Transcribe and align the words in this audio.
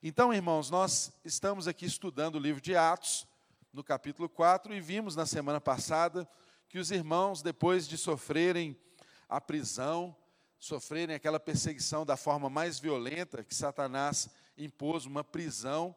Então, 0.00 0.32
irmãos, 0.32 0.70
nós 0.70 1.10
estamos 1.24 1.66
aqui 1.66 1.84
estudando 1.84 2.36
o 2.36 2.38
livro 2.38 2.60
de 2.60 2.76
Atos, 2.76 3.26
no 3.72 3.82
capítulo 3.82 4.28
4, 4.28 4.72
e 4.72 4.80
vimos 4.80 5.16
na 5.16 5.26
semana 5.26 5.60
passada 5.60 6.28
que 6.68 6.78
os 6.78 6.92
irmãos, 6.92 7.42
depois 7.42 7.88
de 7.88 7.98
sofrerem 7.98 8.78
a 9.28 9.40
prisão, 9.40 10.14
sofrerem 10.56 11.16
aquela 11.16 11.40
perseguição 11.40 12.06
da 12.06 12.16
forma 12.16 12.48
mais 12.48 12.78
violenta 12.78 13.42
que 13.42 13.52
Satanás 13.52 14.30
impôs, 14.56 15.04
uma 15.04 15.24
prisão, 15.24 15.92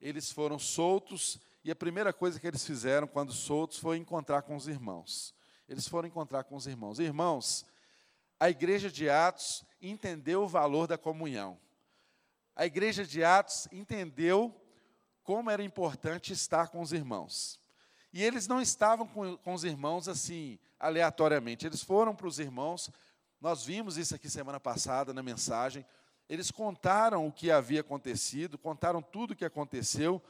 eles 0.00 0.30
foram 0.30 0.56
soltos 0.56 1.40
e 1.64 1.72
a 1.72 1.76
primeira 1.76 2.12
coisa 2.12 2.38
que 2.38 2.46
eles 2.46 2.64
fizeram 2.64 3.08
quando 3.08 3.32
soltos 3.32 3.78
foi 3.78 3.96
encontrar 3.96 4.42
com 4.42 4.54
os 4.54 4.68
irmãos. 4.68 5.34
Eles 5.68 5.88
foram 5.88 6.06
encontrar 6.06 6.44
com 6.44 6.54
os 6.54 6.68
irmãos. 6.68 7.00
Irmãos, 7.00 7.66
a 8.38 8.48
igreja 8.48 8.88
de 8.88 9.10
Atos 9.10 9.64
entendeu 9.82 10.44
o 10.44 10.48
valor 10.48 10.86
da 10.86 10.96
comunhão 10.96 11.58
a 12.60 12.66
igreja 12.66 13.06
de 13.06 13.24
Atos 13.24 13.66
entendeu 13.72 14.54
como 15.22 15.50
era 15.50 15.62
importante 15.62 16.30
estar 16.34 16.68
com 16.68 16.82
os 16.82 16.92
irmãos. 16.92 17.58
E 18.12 18.22
eles 18.22 18.46
não 18.46 18.60
estavam 18.60 19.06
com, 19.06 19.34
com 19.38 19.54
os 19.54 19.64
irmãos 19.64 20.08
assim, 20.08 20.58
aleatoriamente. 20.78 21.66
Eles 21.66 21.82
foram 21.82 22.14
para 22.14 22.26
os 22.26 22.38
irmãos, 22.38 22.90
nós 23.40 23.64
vimos 23.64 23.96
isso 23.96 24.14
aqui 24.14 24.28
semana 24.28 24.60
passada 24.60 25.14
na 25.14 25.22
mensagem. 25.22 25.86
Eles 26.28 26.50
contaram 26.50 27.26
o 27.26 27.32
que 27.32 27.50
havia 27.50 27.80
acontecido, 27.80 28.58
contaram 28.58 29.00
tudo 29.00 29.30
o 29.30 29.36
que 29.36 29.46
aconteceu, 29.46 30.22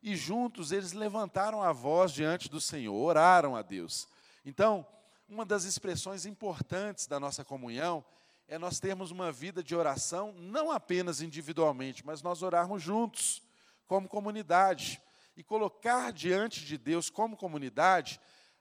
e 0.00 0.14
juntos 0.14 0.70
eles 0.70 0.92
levantaram 0.92 1.64
a 1.64 1.72
voz 1.72 2.12
diante 2.12 2.48
do 2.48 2.60
Senhor, 2.60 2.94
oraram 2.94 3.56
a 3.56 3.62
Deus. 3.62 4.06
Então, 4.44 4.86
uma 5.28 5.44
das 5.44 5.64
expressões 5.64 6.26
importantes 6.26 7.08
da 7.08 7.18
nossa 7.18 7.44
comunhão 7.44 8.04
é 8.48 8.58
nós 8.58 8.78
termos 8.78 9.10
uma 9.10 9.32
vida 9.32 9.62
de 9.62 9.74
oração, 9.74 10.32
não 10.32 10.70
apenas 10.70 11.20
individualmente, 11.20 12.04
mas 12.04 12.22
nós 12.22 12.42
orarmos 12.42 12.82
juntos, 12.82 13.42
como 13.86 14.08
comunidade, 14.08 15.00
e 15.36 15.42
colocar 15.42 16.12
diante 16.12 16.64
de 16.64 16.76
Deus, 16.76 17.08
como 17.08 17.36
comunidade, 17.36 18.20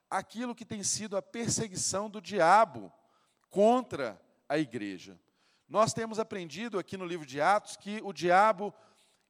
aquilo 0.09 0.55
que 0.55 0.65
tem 0.65 0.83
sido 0.83 1.17
a 1.17 1.21
perseguição 1.21 2.09
do 2.09 2.21
diabo 2.21 2.91
contra 3.49 4.21
a 4.47 4.57
igreja. 4.57 5.19
Nós 5.67 5.93
temos 5.93 6.19
aprendido 6.19 6.77
aqui 6.77 6.97
no 6.97 7.05
livro 7.05 7.25
de 7.25 7.39
Atos 7.39 7.77
que 7.77 8.01
o 8.03 8.11
diabo 8.11 8.73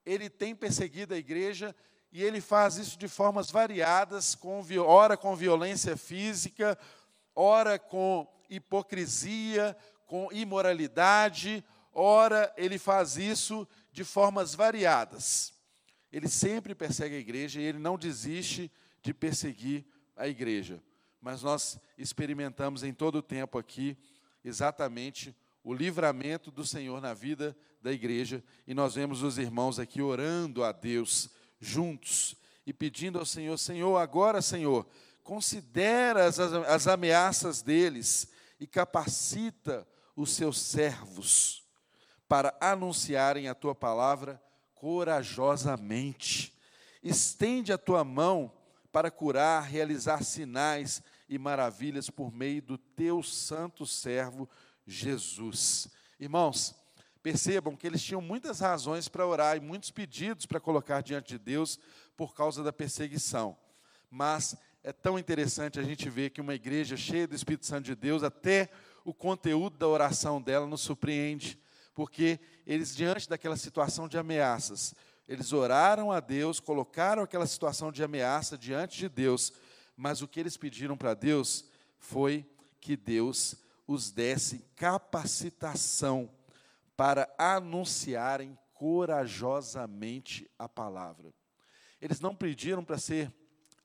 ele 0.06 0.30
tem 0.30 0.56
perseguido 0.56 1.14
a 1.14 1.18
igreja 1.18 1.76
e 2.12 2.24
ele 2.24 2.42
faz 2.42 2.78
isso 2.78 2.98
de 2.98 3.08
formas 3.08 3.50
variadas, 3.50 4.36
com, 4.36 4.62
ora 4.86 5.16
com 5.16 5.36
violência 5.36 5.96
física, 5.96 6.78
ora 7.36 7.80
com 7.80 8.28
hipocrisia, 8.50 9.78
com 10.12 10.28
imoralidade, 10.34 11.64
ora 11.94 12.54
ele 12.58 12.78
faz 12.78 13.16
isso 13.16 13.66
de 13.94 14.04
formas 14.04 14.54
variadas. 14.54 15.54
Ele 16.12 16.28
sempre 16.28 16.76
persegue 16.76 17.16
a 17.16 17.20
igreja 17.20 17.62
e 17.62 17.64
ele 17.64 17.80
não 17.80 17.98
desiste 17.98 18.70
de 19.02 19.14
perseguir 19.14 19.86
a 20.14 20.28
igreja. 20.28 20.84
Mas 21.22 21.42
nós 21.44 21.80
experimentamos 21.98 22.84
em 22.84 22.94
todo 22.94 23.20
o 23.20 23.22
tempo 23.22 23.58
aqui 23.58 23.98
exatamente 24.44 25.34
o 25.64 25.74
livramento 25.74 26.52
do 26.52 26.66
Senhor 26.66 27.00
na 27.00 27.14
vida 27.14 27.56
da 27.82 27.94
igreja 27.94 28.44
e 28.68 28.74
nós 28.74 28.96
vemos 28.96 29.24
os 29.24 29.38
irmãos 29.38 29.80
aqui 29.80 30.02
orando 30.02 30.62
a 30.62 30.74
Deus 30.74 31.30
juntos 31.58 32.36
e 32.68 32.74
pedindo 32.74 33.18
ao 33.18 33.26
Senhor: 33.26 33.58
Senhor, 33.58 33.96
agora, 33.96 34.42
Senhor, 34.42 34.86
considera 35.24 36.26
as, 36.26 36.38
as 36.38 36.86
ameaças 36.86 37.62
deles 37.62 38.30
e 38.60 38.68
capacita 38.68 39.88
os 40.22 40.32
seus 40.32 40.60
servos 40.60 41.64
para 42.28 42.56
anunciarem 42.62 43.48
a 43.48 43.56
tua 43.56 43.76
palavra 43.76 44.42
corajosamente. 44.76 46.54
Estende 47.04 47.74
a 47.74 47.78
tua 47.78 48.04
mão 48.04 48.52
para 48.92 49.12
curar, 49.12 49.64
realizar 49.64 50.24
sinais 50.24 51.02
e 51.28 51.38
maravilhas 51.38 52.10
por 52.10 52.32
meio 52.32 52.62
do 52.62 52.78
teu 52.78 53.24
santo 53.24 53.86
servo 53.86 54.50
Jesus. 54.86 55.88
Irmãos, 56.20 56.76
percebam 57.24 57.76
que 57.76 57.88
eles 57.88 58.04
tinham 58.04 58.22
muitas 58.22 58.60
razões 58.60 59.08
para 59.08 59.26
orar 59.26 59.58
e 59.58 59.60
muitos 59.60 59.92
pedidos 59.92 60.46
para 60.46 60.60
colocar 60.60 61.02
diante 61.02 61.30
de 61.30 61.40
Deus 61.40 61.80
por 62.16 62.36
causa 62.36 62.64
da 62.64 62.74
perseguição. 62.74 63.58
Mas 64.10 64.56
é 64.84 64.92
tão 64.92 65.18
interessante 65.18 65.80
a 65.80 65.84
gente 65.84 66.10
ver 66.10 66.32
que 66.32 66.42
uma 66.42 66.56
igreja 66.56 66.98
cheia 66.98 67.28
do 67.28 67.36
Espírito 67.36 67.66
Santo 67.66 67.86
de 67.86 67.96
Deus, 67.96 68.24
até 68.24 68.70
o 69.04 69.14
conteúdo 69.14 69.78
da 69.78 69.88
oração 69.88 70.42
dela 70.42 70.68
nos 70.68 70.82
surpreende, 70.82 71.60
porque 71.94 72.40
eles, 72.66 72.96
diante 72.96 73.28
daquela 73.28 73.58
situação 73.58 74.08
de 74.08 74.18
ameaças, 74.18 74.94
eles 75.28 75.54
oraram 75.54 76.12
a 76.12 76.20
Deus, 76.20 76.60
colocaram 76.60 77.24
aquela 77.24 77.48
situação 77.48 77.92
de 77.92 78.04
ameaça 78.04 78.58
diante 78.58 78.98
de 78.98 79.10
Deus, 79.10 79.54
mas 79.96 80.22
o 80.22 80.28
que 80.28 80.40
eles 80.40 80.58
pediram 80.58 80.98
para 80.98 81.14
Deus 81.14 81.66
foi 81.98 82.46
que 82.80 82.98
Deus 82.98 83.56
os 83.88 84.12
desse 84.12 84.60
capacitação 84.76 86.30
para 86.96 87.34
anunciarem 87.38 88.58
corajosamente 88.74 90.50
a 90.58 90.68
palavra. 90.68 91.34
Eles 92.02 92.20
não 92.20 92.36
pediram 92.36 92.84
para 92.84 92.98
ser 92.98 93.34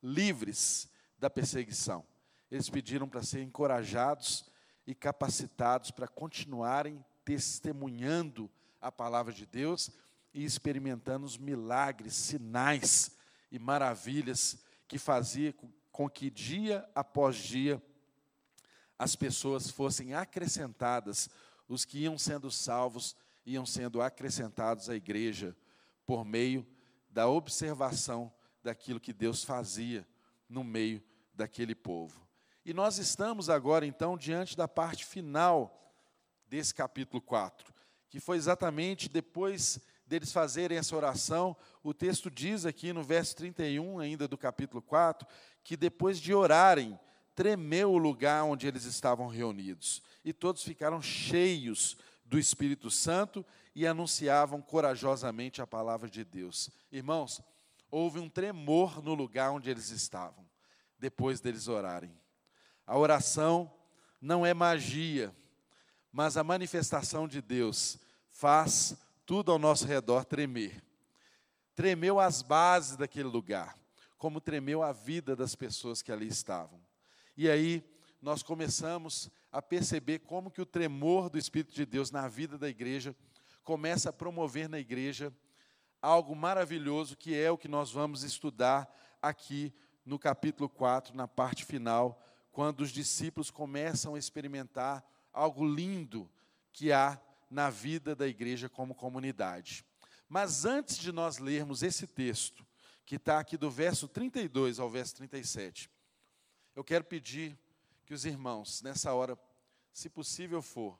livres 0.02 0.88
da 1.18 1.28
perseguição, 1.28 2.04
eles 2.50 2.70
pediram 2.70 3.08
para 3.08 3.22
ser 3.22 3.42
encorajados 3.42 4.50
e 4.86 4.94
capacitados 4.94 5.90
para 5.90 6.06
continuarem 6.06 7.04
testemunhando 7.24 8.50
a 8.80 8.92
palavra 8.92 9.32
de 9.32 9.44
Deus 9.44 9.90
e 10.32 10.44
experimentando 10.44 11.26
os 11.26 11.36
milagres, 11.36 12.14
sinais 12.14 13.16
e 13.50 13.58
maravilhas 13.58 14.58
que 14.86 14.98
fazia 14.98 15.54
com 15.90 16.08
que 16.08 16.30
dia 16.30 16.88
após 16.94 17.36
dia 17.36 17.82
as 18.98 19.16
pessoas 19.16 19.70
fossem 19.70 20.14
acrescentadas, 20.14 21.28
os 21.68 21.84
que 21.84 21.98
iam 21.98 22.16
sendo 22.16 22.50
salvos 22.50 23.16
iam 23.46 23.64
sendo 23.64 24.02
acrescentados 24.02 24.90
à 24.90 24.96
igreja 24.96 25.56
por 26.04 26.24
meio 26.24 26.66
da 27.08 27.28
observação 27.28 28.32
daquilo 28.62 29.00
que 29.00 29.12
Deus 29.12 29.44
fazia 29.44 30.06
no 30.48 30.64
meio 30.64 31.02
daquele 31.32 31.74
povo. 31.74 32.25
E 32.66 32.74
nós 32.74 32.98
estamos 32.98 33.48
agora, 33.48 33.86
então, 33.86 34.18
diante 34.18 34.56
da 34.56 34.66
parte 34.66 35.04
final 35.06 35.94
desse 36.48 36.74
capítulo 36.74 37.22
4, 37.22 37.72
que 38.10 38.18
foi 38.18 38.36
exatamente 38.36 39.08
depois 39.08 39.78
deles 40.04 40.32
fazerem 40.32 40.76
essa 40.76 40.96
oração. 40.96 41.56
O 41.80 41.94
texto 41.94 42.28
diz 42.28 42.66
aqui 42.66 42.92
no 42.92 43.04
verso 43.04 43.36
31, 43.36 44.00
ainda 44.00 44.26
do 44.26 44.36
capítulo 44.36 44.82
4, 44.82 45.28
que 45.62 45.76
depois 45.76 46.18
de 46.18 46.34
orarem, 46.34 46.98
tremeu 47.36 47.92
o 47.92 47.98
lugar 47.98 48.42
onde 48.42 48.66
eles 48.66 48.82
estavam 48.82 49.28
reunidos, 49.28 50.02
e 50.24 50.32
todos 50.32 50.64
ficaram 50.64 51.00
cheios 51.00 51.96
do 52.24 52.36
Espírito 52.36 52.90
Santo 52.90 53.46
e 53.76 53.86
anunciavam 53.86 54.60
corajosamente 54.60 55.62
a 55.62 55.68
palavra 55.68 56.10
de 56.10 56.24
Deus. 56.24 56.68
Irmãos, 56.90 57.40
houve 57.92 58.18
um 58.18 58.28
tremor 58.28 59.00
no 59.04 59.14
lugar 59.14 59.52
onde 59.52 59.70
eles 59.70 59.90
estavam, 59.90 60.44
depois 60.98 61.38
deles 61.38 61.68
orarem. 61.68 62.25
A 62.86 62.96
oração 62.96 63.72
não 64.20 64.46
é 64.46 64.54
magia, 64.54 65.34
mas 66.12 66.36
a 66.36 66.44
manifestação 66.44 67.26
de 67.26 67.42
Deus 67.42 67.98
faz 68.30 68.96
tudo 69.24 69.50
ao 69.50 69.58
nosso 69.58 69.86
redor 69.86 70.24
tremer. 70.24 70.82
Tremeu 71.74 72.20
as 72.20 72.42
bases 72.42 72.96
daquele 72.96 73.28
lugar, 73.28 73.76
como 74.16 74.40
tremeu 74.40 74.82
a 74.82 74.92
vida 74.92 75.34
das 75.34 75.54
pessoas 75.54 76.00
que 76.00 76.12
ali 76.12 76.28
estavam. 76.28 76.80
E 77.36 77.50
aí 77.50 77.84
nós 78.22 78.42
começamos 78.42 79.30
a 79.50 79.60
perceber 79.60 80.20
como 80.20 80.50
que 80.50 80.62
o 80.62 80.66
tremor 80.66 81.28
do 81.28 81.38
Espírito 81.38 81.74
de 81.74 81.84
Deus 81.84 82.10
na 82.10 82.28
vida 82.28 82.56
da 82.56 82.68
igreja 82.68 83.14
começa 83.64 84.10
a 84.10 84.12
promover 84.12 84.68
na 84.68 84.78
igreja 84.78 85.32
algo 86.00 86.36
maravilhoso 86.36 87.16
que 87.16 87.34
é 87.34 87.50
o 87.50 87.58
que 87.58 87.68
nós 87.68 87.90
vamos 87.90 88.22
estudar 88.22 88.88
aqui 89.20 89.74
no 90.04 90.18
capítulo 90.18 90.68
4, 90.68 91.16
na 91.16 91.26
parte 91.26 91.64
final 91.64 92.22
quando 92.56 92.80
os 92.80 92.90
discípulos 92.90 93.50
começam 93.50 94.14
a 94.14 94.18
experimentar 94.18 95.06
algo 95.30 95.62
lindo 95.62 96.26
que 96.72 96.90
há 96.90 97.20
na 97.50 97.68
vida 97.68 98.16
da 98.16 98.26
igreja 98.26 98.66
como 98.66 98.94
comunidade. 98.94 99.84
Mas 100.26 100.64
antes 100.64 100.96
de 100.96 101.12
nós 101.12 101.36
lermos 101.36 101.82
esse 101.82 102.06
texto, 102.06 102.66
que 103.04 103.16
está 103.16 103.38
aqui 103.38 103.58
do 103.58 103.70
verso 103.70 104.08
32 104.08 104.78
ao 104.78 104.88
verso 104.88 105.16
37, 105.16 105.90
eu 106.74 106.82
quero 106.82 107.04
pedir 107.04 107.58
que 108.06 108.14
os 108.14 108.24
irmãos, 108.24 108.80
nessa 108.80 109.12
hora, 109.12 109.38
se 109.92 110.08
possível 110.08 110.62
for, 110.62 110.98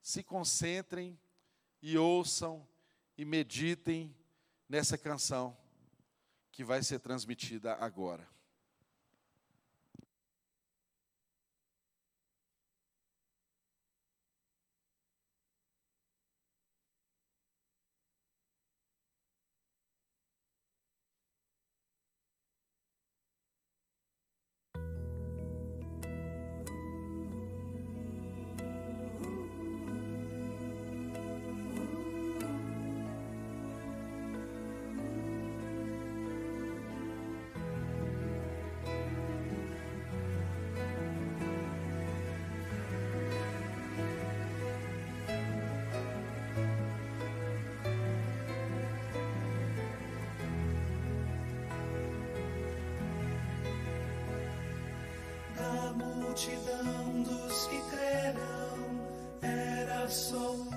se 0.00 0.22
concentrem 0.22 1.18
e 1.82 1.98
ouçam 1.98 2.64
e 3.18 3.24
meditem 3.24 4.14
nessa 4.68 4.96
canção 4.96 5.58
que 6.52 6.62
vai 6.62 6.84
ser 6.84 7.00
transmitida 7.00 7.74
agora. 7.74 8.30
Multidão 56.30 57.22
dos 57.24 57.66
que 57.66 57.82
crerão 57.90 59.00
era 59.42 60.08
só 60.08 60.69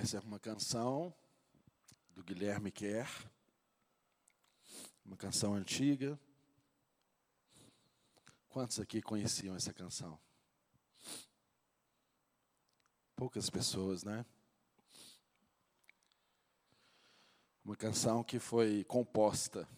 Essa 0.00 0.18
é 0.18 0.20
uma 0.20 0.38
canção 0.38 1.12
do 2.14 2.22
Guilherme 2.22 2.70
Kerr, 2.70 3.10
uma 5.04 5.16
canção 5.16 5.54
antiga. 5.54 6.16
Quantos 8.48 8.78
aqui 8.78 9.02
conheciam 9.02 9.56
essa 9.56 9.74
canção? 9.74 10.16
Poucas 13.16 13.50
pessoas, 13.50 14.04
né? 14.04 14.24
Uma 17.64 17.74
canção 17.74 18.22
que 18.22 18.38
foi 18.38 18.84
composta 18.84 19.68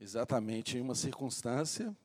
exatamente 0.00 0.76
em 0.76 0.80
uma 0.80 0.96
circunstância 0.96 1.96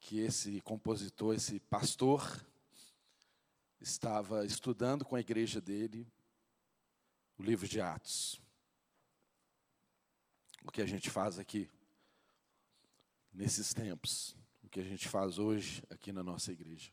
que 0.00 0.18
esse 0.18 0.62
compositor, 0.62 1.34
esse 1.34 1.60
pastor, 1.60 2.42
estava 3.80 4.44
estudando 4.44 5.04
com 5.04 5.16
a 5.16 5.20
igreja 5.20 5.60
dele 5.60 6.06
o 7.38 7.42
livro 7.42 7.68
de 7.68 7.80
Atos. 7.80 8.40
O 10.64 10.70
que 10.72 10.82
a 10.82 10.86
gente 10.86 11.08
faz 11.08 11.38
aqui, 11.38 11.70
nesses 13.32 13.72
tempos, 13.72 14.36
o 14.62 14.68
que 14.68 14.80
a 14.80 14.84
gente 14.84 15.08
faz 15.08 15.38
hoje 15.38 15.82
aqui 15.88 16.12
na 16.12 16.22
nossa 16.22 16.52
igreja. 16.52 16.92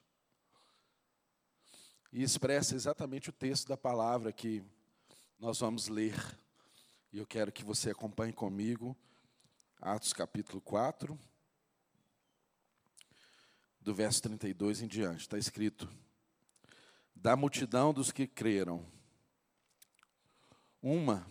E 2.14 2.22
expressa 2.24 2.76
exatamente 2.76 3.30
o 3.30 3.34
texto 3.34 3.68
da 3.68 3.76
palavra 3.76 4.32
que 4.32 4.64
nós 5.40 5.60
vamos 5.60 5.88
ler. 5.88 6.16
E 7.12 7.18
eu 7.18 7.26
quero 7.26 7.52
que 7.52 7.64
você 7.64 7.90
acompanhe 7.90 8.32
comigo, 8.32 8.96
Atos 9.82 10.14
capítulo 10.14 10.62
4, 10.62 11.20
do 13.82 13.94
verso 13.94 14.22
32 14.22 14.82
em 14.82 14.88
diante. 14.88 15.22
Está 15.22 15.38
escrito: 15.38 15.90
da 17.16 17.36
multidão 17.36 17.94
dos 17.94 18.12
que 18.12 18.28
creram. 18.28 18.86
Uma 20.82 21.26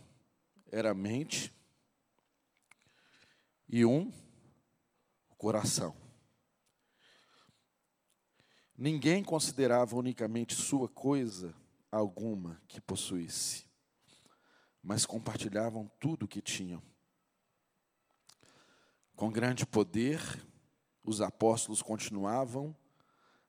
era 0.72 0.90
a 0.90 0.94
mente 0.94 1.54
e 3.68 3.84
um 3.84 4.12
o 5.28 5.36
coração. 5.36 5.94
Ninguém 8.76 9.22
considerava 9.22 9.94
unicamente 9.94 10.54
sua 10.54 10.88
coisa 10.88 11.54
alguma 11.92 12.60
que 12.66 12.80
possuísse, 12.80 13.64
mas 14.82 15.06
compartilhavam 15.06 15.88
tudo 16.00 16.24
o 16.24 16.28
que 16.28 16.42
tinham. 16.42 16.82
Com 19.14 19.30
grande 19.30 19.64
poder, 19.64 20.20
os 21.04 21.20
apóstolos 21.20 21.82
continuavam 21.82 22.76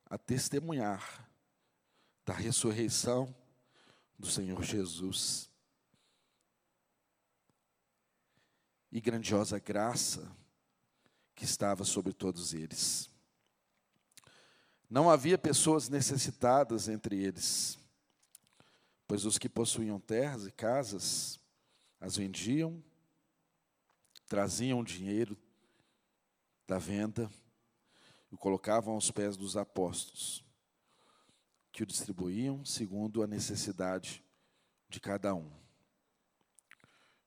a 0.05 0.15
testemunhar 0.15 1.24
da 2.25 2.33
ressurreição 2.33 3.33
do 4.17 4.27
Senhor 4.27 4.63
Jesus. 4.63 5.49
E 8.91 8.99
grandiosa 8.99 9.59
graça 9.59 10.35
que 11.35 11.45
estava 11.45 11.83
sobre 11.83 12.13
todos 12.13 12.53
eles. 12.53 13.09
Não 14.89 15.09
havia 15.09 15.37
pessoas 15.37 15.89
necessitadas 15.89 16.87
entre 16.87 17.21
eles, 17.21 17.77
pois 19.07 19.25
os 19.25 19.37
que 19.37 19.49
possuíam 19.49 19.99
terras 19.99 20.47
e 20.47 20.51
casas 20.51 21.39
as 21.99 22.15
vendiam, 22.15 22.83
traziam 24.27 24.83
dinheiro 24.83 25.37
da 26.67 26.77
venda 26.77 27.29
e 28.31 28.37
colocavam 28.37 28.93
aos 28.93 29.11
pés 29.11 29.35
dos 29.35 29.57
apóstolos 29.57 30.44
que 31.75 31.83
o 31.83 31.85
distribuíam 31.85 32.63
segundo 32.63 33.21
a 33.21 33.27
necessidade 33.27 34.23
de 34.87 34.97
cada 34.97 35.35
um. 35.35 35.51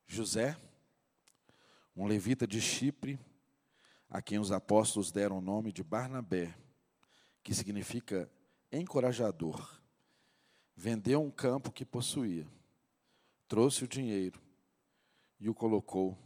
José, 0.06 0.58
um 1.94 2.06
levita 2.06 2.46
de 2.46 2.58
Chipre, 2.58 3.20
a 4.08 4.22
quem 4.22 4.38
os 4.38 4.50
apóstolos 4.50 5.12
deram 5.12 5.36
o 5.36 5.42
nome 5.42 5.70
de 5.70 5.84
Barnabé, 5.84 6.56
que 7.42 7.52
significa 7.52 8.26
encorajador, 8.72 9.78
vendeu 10.74 11.20
um 11.20 11.30
campo 11.30 11.70
que 11.70 11.84
possuía, 11.84 12.48
trouxe 13.46 13.84
o 13.84 13.88
dinheiro 13.88 14.40
e 15.38 15.50
o 15.50 15.54
colocou 15.54 16.18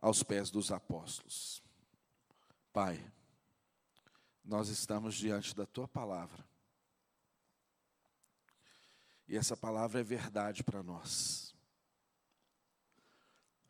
aos 0.00 0.22
pés 0.22 0.50
dos 0.50 0.72
apóstolos. 0.72 1.62
Pai, 2.72 3.12
nós 4.42 4.70
estamos 4.70 5.14
diante 5.14 5.54
da 5.54 5.66
tua 5.66 5.86
palavra. 5.86 6.50
E 9.28 9.36
essa 9.36 9.56
palavra 9.56 10.00
é 10.00 10.04
verdade 10.04 10.62
para 10.62 10.82
nós. 10.82 11.54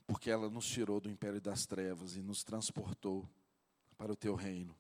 Porque 0.07 0.31
ela 0.31 0.51
nos 0.51 0.67
tirou 0.67 1.01
do 1.01 1.11
império 1.11 1.41
das 1.41 1.67
trevas 1.67 2.17
e 2.17 2.23
nos 2.23 2.43
transportou 2.43 3.29
para 3.97 4.13
o 4.13 4.17
teu 4.17 4.35
reino. 4.35 4.77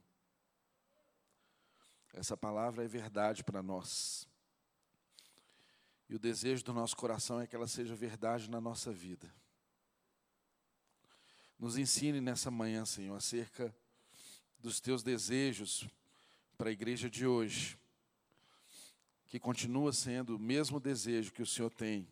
Essa 2.13 2.37
palavra 2.37 2.85
é 2.85 2.89
verdade 2.89 3.43
para 3.43 3.63
nós. 3.63 4.29
E 6.09 6.15
o 6.15 6.19
desejo 6.19 6.63
do 6.63 6.75
nosso 6.75 6.95
coração 6.95 7.41
é 7.41 7.47
que 7.47 7.57
ela 7.57 7.67
seja 7.67 7.95
verdade 7.95 8.51
na 8.51 8.61
nossa 8.61 8.93
vida. 8.93 9.33
Nos 11.59 11.79
ensine 11.79 12.21
nessa 12.21 12.51
manhã, 12.51 12.85
Senhor, 12.85 13.17
acerca 13.17 13.75
dos 14.59 14.81
teus 14.81 15.03
desejos 15.03 15.89
para 16.59 16.69
a 16.69 16.73
igreja 16.73 17.09
de 17.09 17.27
hoje, 17.27 17.79
que 19.33 19.41
continua 19.41 19.95
sendo 19.95 20.37
o 20.37 20.39
mesmo 20.39 20.79
desejo 20.79 21.33
que 21.33 21.41
o 21.41 21.47
Senhor 21.47 21.71
tem, 21.73 22.07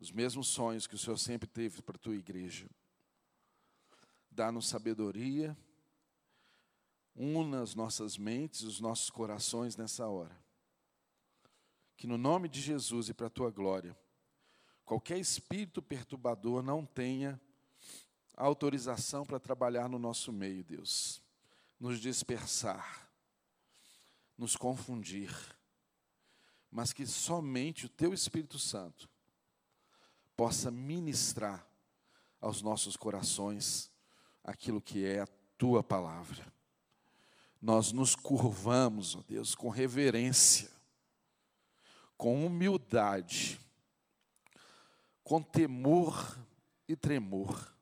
os 0.00 0.10
mesmos 0.10 0.48
sonhos 0.48 0.84
que 0.84 0.96
o 0.96 0.98
Senhor 0.98 1.16
sempre 1.16 1.46
teve 1.46 1.80
para 1.80 1.94
a 1.94 1.98
tua 2.00 2.16
igreja. 2.16 2.68
Dá-nos 4.28 4.66
sabedoria, 4.66 5.56
una 7.14 7.62
as 7.62 7.76
nossas 7.76 8.18
mentes, 8.18 8.62
os 8.62 8.80
nossos 8.80 9.10
corações 9.10 9.76
nessa 9.76 10.08
hora. 10.08 10.36
Que 11.96 12.04
no 12.04 12.18
nome 12.18 12.48
de 12.48 12.60
Jesus 12.60 13.10
e 13.10 13.14
para 13.14 13.28
a 13.28 13.30
tua 13.30 13.52
glória, 13.52 13.96
qualquer 14.84 15.20
espírito 15.20 15.80
perturbador 15.80 16.64
não 16.64 16.84
tenha 16.84 17.40
autorização 18.36 19.24
para 19.24 19.38
trabalhar 19.38 19.88
no 19.88 20.00
nosso 20.00 20.32
meio, 20.32 20.64
Deus 20.64 21.22
nos 21.78 22.00
dispersar, 22.00 23.08
nos 24.36 24.56
confundir, 24.56 25.30
mas 26.70 26.92
que 26.92 27.06
somente 27.06 27.86
o 27.86 27.88
Teu 27.88 28.12
Espírito 28.12 28.58
Santo 28.58 29.08
possa 30.36 30.70
ministrar 30.70 31.66
aos 32.40 32.62
nossos 32.62 32.96
corações 32.96 33.90
aquilo 34.44 34.80
que 34.80 35.04
é 35.04 35.20
a 35.20 35.28
Tua 35.56 35.82
palavra. 35.82 36.52
Nós 37.60 37.92
nos 37.92 38.14
curvamos, 38.14 39.16
ó 39.16 39.22
Deus, 39.26 39.54
com 39.54 39.70
reverência, 39.70 40.70
com 42.16 42.46
humildade, 42.46 43.58
com 45.24 45.42
temor 45.42 46.38
e 46.86 46.94
tremor 46.94 47.74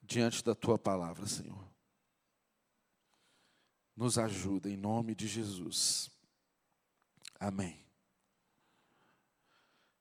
diante 0.00 0.42
da 0.44 0.54
tua 0.54 0.78
palavra, 0.78 1.26
Senhor 1.26 1.74
nos 3.96 4.18
ajuda, 4.18 4.68
em 4.68 4.76
nome 4.76 5.14
de 5.14 5.26
Jesus. 5.26 6.10
Amém. 7.46 7.78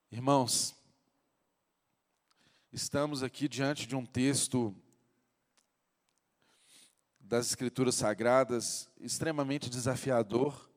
Irmãos, 0.10 0.74
estamos 2.72 3.22
aqui 3.22 3.50
diante 3.50 3.86
de 3.86 3.98
um 3.98 4.06
texto 4.06 4.74
das 7.20 7.48
Escrituras 7.48 7.96
Sagradas 7.96 8.90
extremamente 8.98 9.70
desafiador 9.70 10.72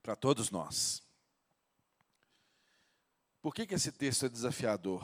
para 0.00 0.14
todos 0.14 0.52
nós. 0.52 1.02
Por 3.40 3.52
que, 3.52 3.66
que 3.66 3.74
esse 3.74 3.90
texto 3.90 4.26
é 4.26 4.28
desafiador? 4.28 5.02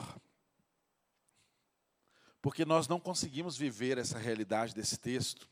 Porque 2.41 2.63
nós 2.63 2.87
não 2.87 3.01
conseguimos 3.01 3.57
viver 3.57 3.97
essa 3.97 4.17
realidade 4.17 4.73
desse 4.73 4.97
texto 4.97 5.49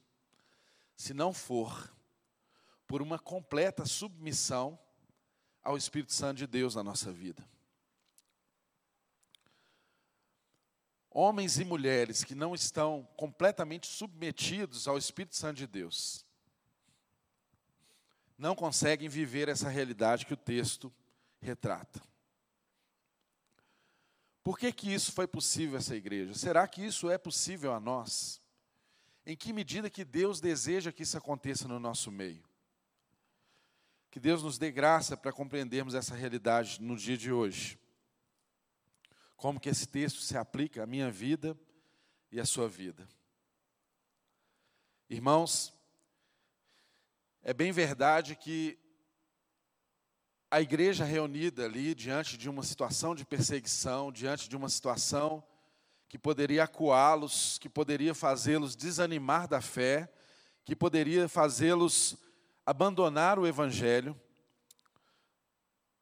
se 0.96 1.14
não 1.14 1.34
for 1.34 1.97
por 2.88 3.02
uma 3.02 3.20
completa 3.20 3.86
submissão 3.86 4.80
ao 5.64 5.76
Espírito 5.76 6.14
Santo 6.14 6.38
de 6.38 6.48
Deus 6.48 6.76
na 6.76 6.84
nossa 6.84 7.12
vida. 7.12 7.48
Homens 11.10 11.60
e 11.60 11.66
mulheres 11.66 12.24
que 12.24 12.36
não 12.36 12.54
estão 12.54 13.08
completamente 13.18 13.88
submetidos 13.88 14.88
ao 14.88 14.98
Espírito 14.98 15.36
Santo 15.36 15.58
de 15.58 15.68
Deus 15.68 16.26
não 18.38 18.56
conseguem 18.56 19.10
viver 19.10 19.50
essa 19.50 19.68
realidade 19.68 20.26
que 20.26 20.34
o 20.34 20.38
texto 20.38 20.94
retrata. 21.42 22.02
Por 24.44 24.60
que, 24.60 24.72
que 24.72 24.94
isso 24.94 25.12
foi 25.12 25.28
possível 25.28 25.78
essa 25.78 25.96
igreja? 25.96 26.36
Será 26.36 26.68
que 26.68 26.86
isso 26.86 27.10
é 27.10 27.18
possível 27.18 27.74
a 27.74 27.80
nós? 27.80 28.40
em 29.28 29.36
que 29.36 29.52
medida 29.52 29.90
que 29.90 30.06
Deus 30.06 30.40
deseja 30.40 30.90
que 30.90 31.04
isso 31.04 31.18
aconteça 31.18 31.68
no 31.68 31.82
nosso 31.82 32.10
meio. 32.10 32.47
Que 34.18 34.22
Deus 34.22 34.42
nos 34.42 34.58
dê 34.58 34.72
graça 34.72 35.16
para 35.16 35.32
compreendermos 35.32 35.94
essa 35.94 36.16
realidade 36.16 36.82
no 36.82 36.98
dia 36.98 37.16
de 37.16 37.32
hoje. 37.32 37.80
Como 39.36 39.60
que 39.60 39.70
esse 39.70 39.88
texto 39.88 40.22
se 40.22 40.36
aplica 40.36 40.82
à 40.82 40.88
minha 40.88 41.12
vida 41.12 41.56
e 42.32 42.40
à 42.40 42.44
sua 42.44 42.68
vida. 42.68 43.08
Irmãos, 45.08 45.72
é 47.44 47.54
bem 47.54 47.72
verdade 47.72 48.36
que 48.36 48.80
a 50.50 50.60
igreja 50.62 51.06
reunida 51.06 51.66
ali 51.66 51.94
diante 51.94 52.40
de 52.40 52.50
uma 52.50 52.64
situação 52.64 53.14
de 53.14 53.24
perseguição, 53.24 54.12
diante 54.12 54.50
de 54.50 54.58
uma 54.58 54.68
situação 54.68 55.44
que 56.10 56.18
poderia 56.18 56.64
acuá-los, 56.64 57.60
que 57.60 57.70
poderia 57.70 58.16
fazê-los 58.16 58.76
desanimar 58.76 59.48
da 59.48 59.62
fé, 59.62 60.12
que 60.66 60.76
poderia 60.76 61.30
fazê-los 61.30 62.18
abandonar 62.68 63.40
o 63.40 63.48
Evangelho. 63.48 64.20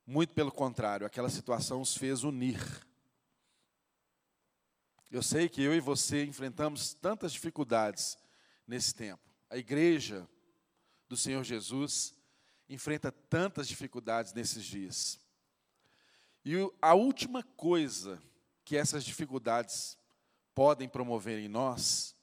Muito 0.03 0.33
pelo 0.33 0.51
contrário, 0.51 1.05
aquela 1.05 1.29
situação 1.29 1.79
os 1.79 1.95
fez 1.95 2.23
unir. 2.23 2.59
Eu 5.11 5.21
sei 5.21 5.47
que 5.47 5.61
eu 5.61 5.75
e 5.75 5.79
você 5.79 6.25
enfrentamos 6.25 6.95
tantas 6.95 7.31
dificuldades 7.31 8.17
nesse 8.67 8.95
tempo. 8.95 9.21
A 9.47 9.57
igreja 9.57 10.27
do 11.07 11.15
Senhor 11.15 11.43
Jesus 11.43 12.15
enfrenta 12.67 13.11
tantas 13.11 13.67
dificuldades 13.67 14.33
nesses 14.33 14.65
dias. 14.65 15.19
E 16.43 16.55
a 16.81 16.95
última 16.95 17.43
coisa 17.43 18.19
que 18.63 18.75
essas 18.75 19.05
dificuldades 19.05 19.99
podem 20.55 20.89
promover 20.89 21.37
em 21.37 21.47
nós 21.47 22.15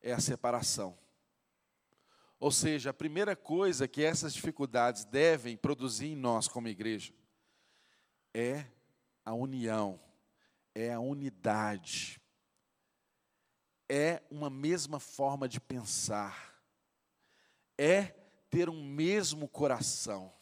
é 0.00 0.12
a 0.12 0.20
separação. 0.20 0.96
Ou 2.40 2.50
seja, 2.50 2.88
a 2.88 2.94
primeira 2.94 3.36
coisa 3.36 3.86
que 3.86 4.02
essas 4.02 4.32
dificuldades 4.32 5.04
devem 5.04 5.58
produzir 5.58 6.06
em 6.06 6.16
nós 6.16 6.48
como 6.48 6.68
igreja 6.68 7.12
é 8.32 8.64
a 9.22 9.34
união, 9.34 10.00
é 10.74 10.90
a 10.90 11.00
unidade, 11.00 12.18
é 13.86 14.22
uma 14.30 14.48
mesma 14.48 14.98
forma 14.98 15.46
de 15.46 15.60
pensar, 15.60 16.58
é 17.76 18.04
ter 18.48 18.70
um 18.70 18.82
mesmo 18.82 19.46
coração. 19.46 20.32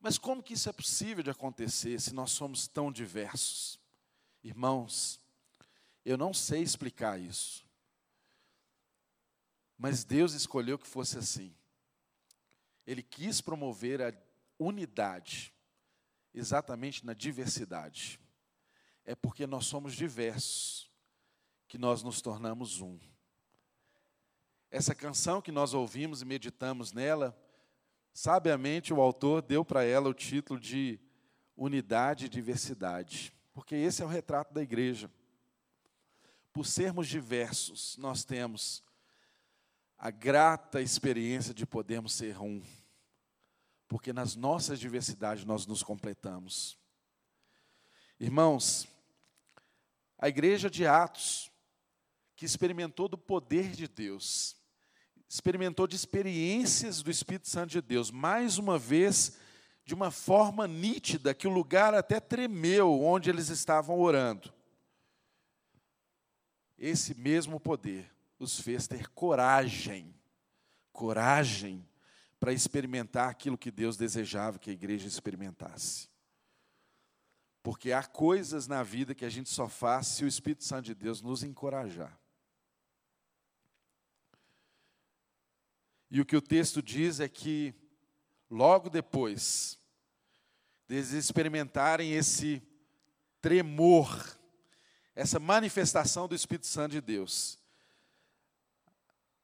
Mas 0.00 0.18
como 0.18 0.42
que 0.42 0.54
isso 0.54 0.68
é 0.68 0.72
possível 0.72 1.22
de 1.22 1.30
acontecer 1.30 2.00
se 2.00 2.12
nós 2.12 2.32
somos 2.32 2.66
tão 2.66 2.90
diversos? 2.90 3.78
Irmãos, 4.42 5.20
eu 6.04 6.18
não 6.18 6.34
sei 6.34 6.60
explicar 6.60 7.20
isso. 7.20 7.63
Mas 9.76 10.04
Deus 10.04 10.32
escolheu 10.32 10.78
que 10.78 10.86
fosse 10.86 11.18
assim. 11.18 11.54
Ele 12.86 13.02
quis 13.02 13.40
promover 13.40 14.02
a 14.02 14.12
unidade, 14.58 15.52
exatamente 16.32 17.04
na 17.04 17.14
diversidade. 17.14 18.20
É 19.04 19.14
porque 19.14 19.46
nós 19.46 19.66
somos 19.66 19.94
diversos 19.94 20.90
que 21.68 21.78
nós 21.78 22.02
nos 22.02 22.20
tornamos 22.20 22.80
um. 22.80 22.98
Essa 24.70 24.94
canção 24.94 25.40
que 25.40 25.52
nós 25.52 25.74
ouvimos 25.74 26.22
e 26.22 26.24
meditamos 26.24 26.92
nela, 26.92 27.36
Sabiamente, 28.14 28.94
o 28.94 29.00
autor 29.00 29.42
deu 29.42 29.64
para 29.64 29.82
ela 29.82 30.08
o 30.08 30.14
título 30.14 30.60
de 30.60 31.00
Unidade 31.56 32.26
e 32.26 32.28
Diversidade, 32.28 33.34
porque 33.52 33.74
esse 33.74 34.02
é 34.02 34.04
o 34.04 34.08
retrato 34.08 34.54
da 34.54 34.62
igreja. 34.62 35.10
Por 36.52 36.64
sermos 36.64 37.08
diversos, 37.08 37.96
nós 37.96 38.22
temos 38.22 38.84
a 40.04 40.10
grata 40.10 40.82
experiência 40.82 41.54
de 41.54 41.64
podermos 41.64 42.12
ser 42.12 42.38
um, 42.38 42.62
porque 43.88 44.12
nas 44.12 44.36
nossas 44.36 44.78
diversidades 44.78 45.46
nós 45.46 45.64
nos 45.64 45.82
completamos. 45.82 46.76
Irmãos, 48.20 48.86
a 50.18 50.28
igreja 50.28 50.68
de 50.68 50.86
Atos, 50.86 51.50
que 52.36 52.44
experimentou 52.44 53.08
do 53.08 53.16
poder 53.16 53.70
de 53.70 53.88
Deus, 53.88 54.58
experimentou 55.26 55.86
de 55.86 55.96
experiências 55.96 57.02
do 57.02 57.10
Espírito 57.10 57.48
Santo 57.48 57.70
de 57.70 57.80
Deus, 57.80 58.10
mais 58.10 58.58
uma 58.58 58.78
vez, 58.78 59.38
de 59.86 59.94
uma 59.94 60.10
forma 60.10 60.68
nítida, 60.68 61.32
que 61.32 61.48
o 61.48 61.50
lugar 61.50 61.94
até 61.94 62.20
tremeu 62.20 63.00
onde 63.02 63.30
eles 63.30 63.48
estavam 63.48 63.98
orando. 63.98 64.52
Esse 66.76 67.14
mesmo 67.14 67.58
poder 67.58 68.13
os 68.38 68.60
fez 68.60 68.86
ter 68.86 69.08
coragem, 69.10 70.14
coragem 70.92 71.86
para 72.38 72.52
experimentar 72.52 73.30
aquilo 73.30 73.56
que 73.56 73.70
Deus 73.70 73.96
desejava 73.96 74.58
que 74.58 74.70
a 74.70 74.72
igreja 74.72 75.08
experimentasse. 75.08 76.08
Porque 77.62 77.92
há 77.92 78.02
coisas 78.02 78.66
na 78.66 78.82
vida 78.82 79.14
que 79.14 79.24
a 79.24 79.30
gente 79.30 79.48
só 79.48 79.68
faz 79.68 80.08
se 80.08 80.24
o 80.24 80.28
Espírito 80.28 80.64
Santo 80.64 80.84
de 80.84 80.94
Deus 80.94 81.22
nos 81.22 81.42
encorajar. 81.42 82.18
E 86.10 86.20
o 86.20 86.26
que 86.26 86.36
o 86.36 86.42
texto 86.42 86.82
diz 86.82 87.18
é 87.18 87.28
que, 87.28 87.74
logo 88.50 88.90
depois, 88.90 89.78
deles 90.86 91.12
experimentarem 91.12 92.12
esse 92.12 92.62
tremor, 93.40 94.38
essa 95.14 95.40
manifestação 95.40 96.28
do 96.28 96.34
Espírito 96.34 96.66
Santo 96.66 96.92
de 96.92 97.00
Deus, 97.00 97.58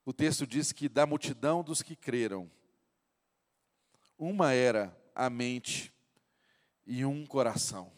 o 0.04 0.12
texto 0.12 0.47
diz 0.47 0.73
que 0.73 0.88
da 0.88 1.07
multidão 1.07 1.62
dos 1.62 1.83
que 1.83 1.95
creram, 1.95 2.50
uma 4.19 4.52
era 4.52 4.97
a 5.14 5.30
mente 5.30 5.92
e 6.87 7.04
um 7.04 7.26
coração. 7.26 7.92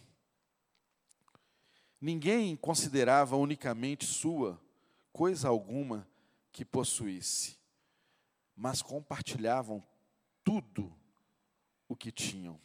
Ninguém 2.00 2.56
considerava 2.56 3.36
unicamente 3.36 4.04
sua 4.04 4.60
coisa 5.12 5.48
alguma 5.48 6.08
que 6.50 6.64
possuísse, 6.64 7.56
mas 8.56 8.82
compartilhavam 8.82 9.82
tudo 10.44 10.92
o 11.88 11.94
que 11.94 12.10
tinham. 12.10 12.60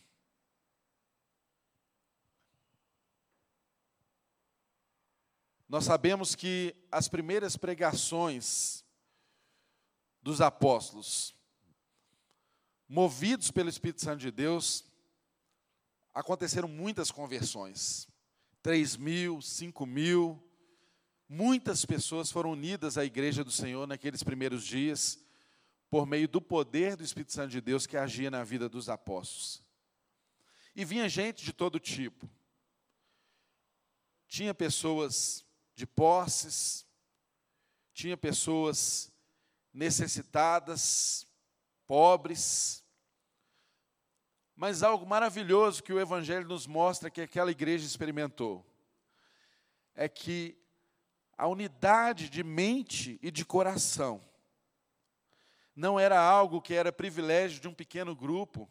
Nós 5.70 5.84
sabemos 5.84 6.34
que 6.34 6.74
as 6.90 7.08
primeiras 7.08 7.58
pregações 7.58 8.86
dos 10.28 10.42
apóstolos, 10.42 11.34
movidos 12.86 13.50
pelo 13.50 13.70
Espírito 13.70 14.02
Santo 14.02 14.20
de 14.20 14.30
Deus, 14.30 14.84
aconteceram 16.14 16.68
muitas 16.68 17.10
conversões. 17.10 18.10
Três 18.62 18.98
mil, 18.98 19.42
cinco 19.42 19.86
mil, 19.86 20.46
muitas 21.30 21.86
pessoas 21.86 22.30
foram 22.30 22.52
unidas 22.52 22.98
à 22.98 23.06
igreja 23.06 23.42
do 23.42 23.52
Senhor 23.52 23.88
naqueles 23.88 24.22
primeiros 24.22 24.66
dias, 24.66 25.18
por 25.90 26.06
meio 26.06 26.28
do 26.28 26.42
poder 26.42 26.98
do 26.98 27.06
Espírito 27.06 27.32
Santo 27.32 27.52
de 27.52 27.62
Deus 27.62 27.88
que 27.88 27.96
agia 27.96 28.30
na 28.30 28.44
vida 28.44 28.68
dos 28.68 28.90
apóstolos. 28.90 29.64
E 30.76 30.84
vinha 30.84 31.08
gente 31.08 31.46
de 31.46 31.54
todo 31.54 31.80
tipo. 31.80 32.30
Tinha 34.28 34.54
pessoas 34.54 35.46
de 35.74 35.88
posses, 35.88 36.86
tinha 37.94 38.18
pessoas 38.18 39.10
necessitadas, 39.78 41.28
pobres. 41.86 42.84
Mas 44.56 44.82
algo 44.82 45.06
maravilhoso 45.06 45.84
que 45.84 45.94
o 45.94 46.00
Evangelho 46.00 46.48
nos 46.48 46.66
mostra 46.66 47.12
que 47.12 47.22
aquela 47.22 47.52
igreja 47.52 47.86
experimentou 47.86 48.66
é 49.94 50.10
que 50.10 50.58
a 51.38 51.48
unidade 51.48 52.28
de 52.28 52.44
mente 52.44 53.20
e 53.22 53.30
de 53.30 53.46
coração 53.46 54.20
não 55.76 56.00
era 56.00 56.20
algo 56.20 56.60
que 56.60 56.74
era 56.74 56.92
privilégio 56.92 57.62
de 57.62 57.68
um 57.68 57.74
pequeno 57.74 58.16
grupo, 58.16 58.68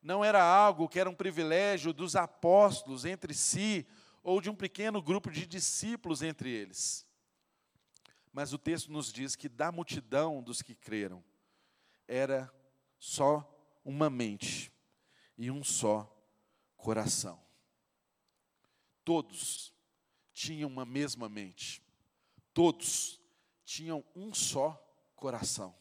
não 0.00 0.24
era 0.24 0.44
algo 0.44 0.88
que 0.88 1.00
era 1.00 1.10
um 1.10 1.14
privilégio 1.14 1.92
dos 1.92 2.14
apóstolos 2.14 3.04
entre 3.04 3.34
si 3.34 3.84
ou 4.22 4.40
de 4.40 4.48
um 4.48 4.54
pequeno 4.54 5.02
grupo 5.02 5.28
de 5.28 5.44
discípulos 5.44 6.22
entre 6.22 6.50
eles. 6.50 7.04
Mas 8.34 8.52
o 8.52 8.58
texto 8.58 8.90
nos 8.90 9.12
diz 9.12 9.36
que 9.36 9.48
da 9.48 9.70
multidão 9.70 10.42
dos 10.42 10.60
que 10.60 10.74
creram, 10.74 11.22
era 12.08 12.52
só 12.98 13.48
uma 13.84 14.10
mente 14.10 14.72
e 15.38 15.52
um 15.52 15.62
só 15.62 16.12
coração. 16.76 17.40
Todos 19.04 19.72
tinham 20.32 20.68
uma 20.68 20.84
mesma 20.84 21.28
mente, 21.28 21.80
todos 22.52 23.20
tinham 23.64 24.04
um 24.16 24.34
só 24.34 24.72
coração. 25.14 25.72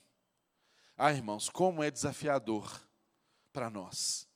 Ah, 0.96 1.12
irmãos, 1.12 1.50
como 1.50 1.82
é 1.82 1.90
desafiador 1.90 2.88
para 3.52 3.68
nós 3.68 4.30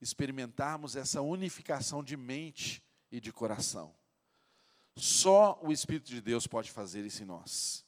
experimentarmos 0.00 0.94
essa 0.94 1.20
unificação 1.20 2.04
de 2.04 2.16
mente 2.16 2.80
e 3.10 3.20
de 3.20 3.32
coração. 3.32 3.92
Só 4.96 5.60
o 5.62 5.70
Espírito 5.70 6.08
de 6.08 6.22
Deus 6.22 6.46
pode 6.46 6.70
fazer 6.70 7.04
isso 7.04 7.22
em 7.22 7.26
nós. 7.26 7.84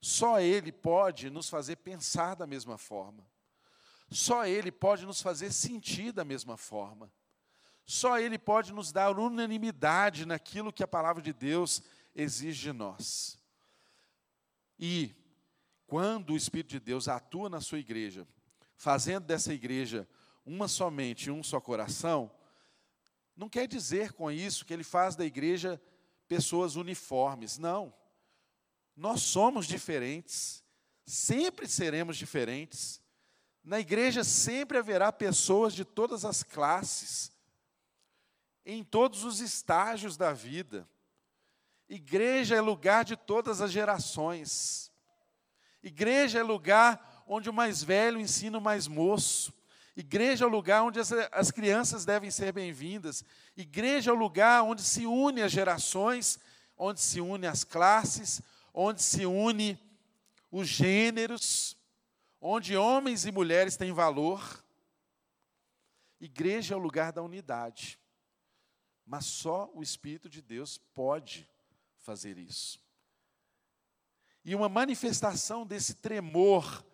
Só 0.00 0.40
Ele 0.40 0.72
pode 0.72 1.28
nos 1.28 1.50
fazer 1.50 1.76
pensar 1.76 2.34
da 2.34 2.46
mesma 2.46 2.78
forma. 2.78 3.26
Só 4.10 4.46
Ele 4.46 4.72
pode 4.72 5.04
nos 5.04 5.20
fazer 5.20 5.52
sentir 5.52 6.12
da 6.12 6.24
mesma 6.24 6.56
forma. 6.56 7.12
Só 7.84 8.18
Ele 8.18 8.38
pode 8.38 8.72
nos 8.72 8.90
dar 8.90 9.18
unanimidade 9.18 10.24
naquilo 10.24 10.72
que 10.72 10.82
a 10.82 10.88
palavra 10.88 11.22
de 11.22 11.32
Deus 11.32 11.82
exige 12.14 12.62
de 12.62 12.72
nós. 12.72 13.38
E, 14.78 15.14
quando 15.86 16.32
o 16.32 16.36
Espírito 16.36 16.70
de 16.70 16.80
Deus 16.80 17.06
atua 17.06 17.50
na 17.50 17.60
sua 17.60 17.78
igreja, 17.78 18.26
fazendo 18.76 19.24
dessa 19.26 19.52
igreja 19.52 20.08
uma 20.44 20.68
somente, 20.68 21.30
um 21.30 21.42
só 21.42 21.60
coração, 21.60 22.30
não 23.36 23.48
quer 23.48 23.66
dizer 23.66 24.12
com 24.12 24.30
isso 24.30 24.64
que 24.64 24.72
ele 24.72 24.84
faz 24.84 25.14
da 25.16 25.24
igreja 25.24 25.80
pessoas 26.28 26.76
uniformes. 26.76 27.58
Não. 27.58 27.92
Nós 28.96 29.22
somos 29.22 29.66
diferentes, 29.66 30.64
sempre 31.04 31.68
seremos 31.68 32.16
diferentes. 32.16 33.00
Na 33.62 33.80
igreja 33.80 34.24
sempre 34.24 34.78
haverá 34.78 35.12
pessoas 35.12 35.74
de 35.74 35.84
todas 35.84 36.24
as 36.24 36.42
classes, 36.42 37.32
em 38.64 38.82
todos 38.82 39.24
os 39.24 39.40
estágios 39.40 40.16
da 40.16 40.32
vida. 40.32 40.88
Igreja 41.88 42.56
é 42.56 42.60
lugar 42.60 43.04
de 43.04 43.16
todas 43.16 43.60
as 43.60 43.70
gerações. 43.70 44.90
Igreja 45.82 46.40
é 46.40 46.42
lugar 46.42 47.24
onde 47.28 47.48
o 47.48 47.52
mais 47.52 47.82
velho 47.82 48.18
ensina 48.18 48.58
o 48.58 48.60
mais 48.60 48.88
moço. 48.88 49.52
Igreja 49.96 50.44
é 50.44 50.46
o 50.46 50.50
lugar 50.50 50.82
onde 50.82 51.00
as, 51.00 51.10
as 51.32 51.50
crianças 51.50 52.04
devem 52.04 52.30
ser 52.30 52.52
bem-vindas. 52.52 53.24
Igreja 53.56 54.10
é 54.10 54.12
o 54.12 54.16
lugar 54.16 54.62
onde 54.62 54.82
se 54.82 55.06
une 55.06 55.40
as 55.40 55.50
gerações, 55.50 56.38
onde 56.76 57.00
se 57.00 57.18
une 57.18 57.46
as 57.46 57.64
classes, 57.64 58.42
onde 58.74 59.02
se 59.02 59.24
une 59.24 59.78
os 60.50 60.68
gêneros, 60.68 61.78
onde 62.38 62.76
homens 62.76 63.24
e 63.24 63.32
mulheres 63.32 63.78
têm 63.78 63.90
valor. 63.90 64.62
Igreja 66.20 66.74
é 66.74 66.76
o 66.76 66.80
lugar 66.80 67.10
da 67.10 67.22
unidade. 67.22 67.98
Mas 69.06 69.24
só 69.24 69.70
o 69.72 69.82
Espírito 69.82 70.28
de 70.28 70.42
Deus 70.42 70.76
pode 70.76 71.48
fazer 71.96 72.36
isso. 72.36 72.78
E 74.44 74.54
uma 74.54 74.68
manifestação 74.68 75.66
desse 75.66 75.94
tremor 75.94 76.84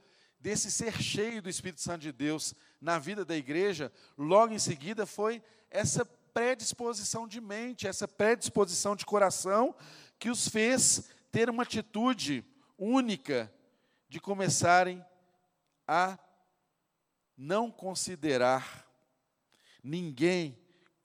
desse 0.42 0.72
ser 0.72 1.00
cheio 1.00 1.40
do 1.40 1.48
Espírito 1.48 1.81
Santo 1.81 2.02
de 2.02 2.11
Deus 2.11 2.52
na 2.81 2.98
vida 2.98 3.24
da 3.24 3.37
igreja, 3.37 3.92
logo 4.18 4.52
em 4.52 4.59
seguida 4.59 5.07
foi 5.07 5.40
essa 5.70 6.05
predisposição 6.05 7.28
de 7.28 7.40
mente, 7.40 7.87
essa 7.87 8.09
predisposição 8.09 8.96
de 8.96 9.07
coração 9.07 9.74
que 10.18 10.28
os 10.28 10.48
fez 10.48 11.09
ter 11.31 11.48
uma 11.48 11.62
atitude 11.62 12.44
única 12.76 13.52
de 14.09 14.18
começarem 14.18 15.05
a 15.87 16.18
não 17.37 17.70
considerar, 17.70 18.87
ninguém 19.83 20.59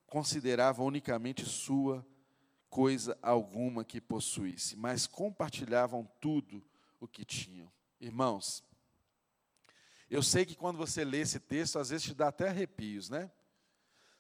considerava 0.08 0.82
unicamente 0.82 1.46
sua 1.46 2.06
coisa 2.70 3.18
alguma 3.22 3.86
que 3.86 4.02
possuísse, 4.02 4.76
mas 4.76 5.06
compartilhavam 5.06 6.10
tudo 6.20 6.66
o 7.00 7.08
que 7.08 7.24
tinham. 7.24 7.72
Irmãos, 8.00 8.64
eu 10.10 10.24
sei 10.24 10.46
que 10.46 10.56
quando 10.56 10.78
você 10.78 11.04
lê 11.04 11.20
esse 11.20 11.40
texto, 11.40 11.80
às 11.80 11.90
vezes 11.90 12.06
te 12.06 12.14
dá 12.14 12.30
até 12.30 12.48
arrepios, 12.48 13.10
né? 13.10 13.32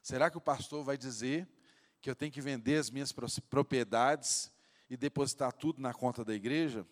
Será 0.02 0.30
que 0.30 0.38
o 0.38 0.42
pastor 0.42 0.84
vai 0.84 0.98
dizer 0.98 1.48
que 2.02 2.10
eu 2.10 2.16
tenho 2.16 2.32
que 2.32 2.42
vender 2.42 2.78
as 2.78 2.90
minhas 2.90 3.14
propriedades 3.50 4.52
e 4.90 4.98
depositar 4.98 5.52
tudo 5.54 5.82
na 5.82 5.94
conta 5.94 6.24
da 6.24 6.34
igreja? 6.34 6.88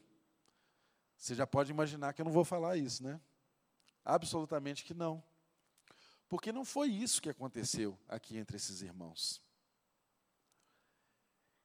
Você 1.17 1.35
já 1.35 1.47
pode 1.47 1.71
imaginar 1.71 2.13
que 2.13 2.21
eu 2.21 2.25
não 2.25 2.31
vou 2.31 2.45
falar 2.45 2.77
isso, 2.77 3.03
né? 3.03 3.19
Absolutamente 4.03 4.83
que 4.83 4.93
não. 4.93 5.23
Porque 6.27 6.51
não 6.51 6.65
foi 6.65 6.89
isso 6.89 7.21
que 7.21 7.29
aconteceu 7.29 7.97
aqui 8.07 8.37
entre 8.37 8.57
esses 8.57 8.81
irmãos. 8.81 9.41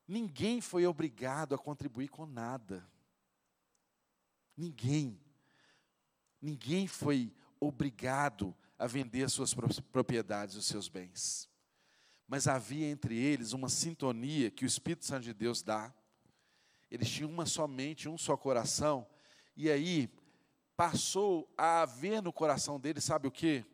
Ninguém 0.06 0.60
foi 0.60 0.86
obrigado 0.86 1.54
a 1.54 1.58
contribuir 1.58 2.08
com 2.08 2.26
nada. 2.26 2.84
Ninguém. 4.56 5.20
Ninguém 6.40 6.86
foi 6.86 7.32
obrigado 7.58 8.56
a 8.78 8.86
vender 8.86 9.24
as 9.24 9.32
suas 9.32 9.52
propriedades, 9.92 10.56
os 10.56 10.66
seus 10.66 10.88
bens. 10.88 11.48
Mas 12.26 12.48
havia 12.48 12.86
entre 12.86 13.18
eles 13.18 13.52
uma 13.52 13.68
sintonia 13.68 14.50
que 14.50 14.64
o 14.64 14.66
Espírito 14.66 15.04
Santo 15.04 15.24
de 15.24 15.34
Deus 15.34 15.62
dá, 15.62 15.92
Eles 16.90 17.08
tinham 17.08 17.30
uma 17.30 17.46
somente, 17.46 18.08
um 18.08 18.18
só 18.18 18.36
coração. 18.36 19.06
E 19.56 19.70
aí 19.70 20.10
passou 20.76 21.52
a 21.56 21.82
haver 21.82 22.20
no 22.22 22.32
coração 22.32 22.80
deles, 22.80 23.04
sabe 23.04 23.28
o 23.28 23.30
que? 23.30 23.64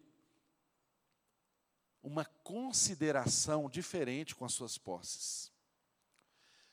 Uma 2.03 2.25
consideração 2.25 3.71
diferente 3.71 4.35
com 4.35 4.45
as 4.45 4.53
suas 4.53 4.77
posses. 4.77 5.51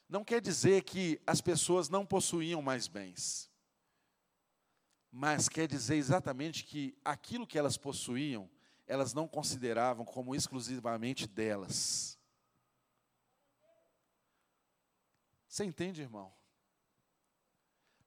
Não 0.09 0.23
quer 0.23 0.41
dizer 0.41 0.83
que 0.83 1.21
as 1.25 1.39
pessoas 1.39 1.87
não 1.87 2.05
possuíam 2.05 2.61
mais 2.61 2.87
bens, 2.87 3.49
mas 5.15 5.47
quer 5.47 5.67
dizer 5.67 5.95
exatamente 5.95 6.63
que 6.63 6.97
aquilo 7.05 7.45
que 7.45 7.59
elas 7.59 7.77
possuíam, 7.77 8.49
elas 8.87 9.13
não 9.13 9.27
consideravam 9.27 10.03
como 10.03 10.33
exclusivamente 10.33 11.27
delas. 11.27 12.17
Você 15.47 15.65
entende, 15.65 16.01
irmão? 16.01 16.33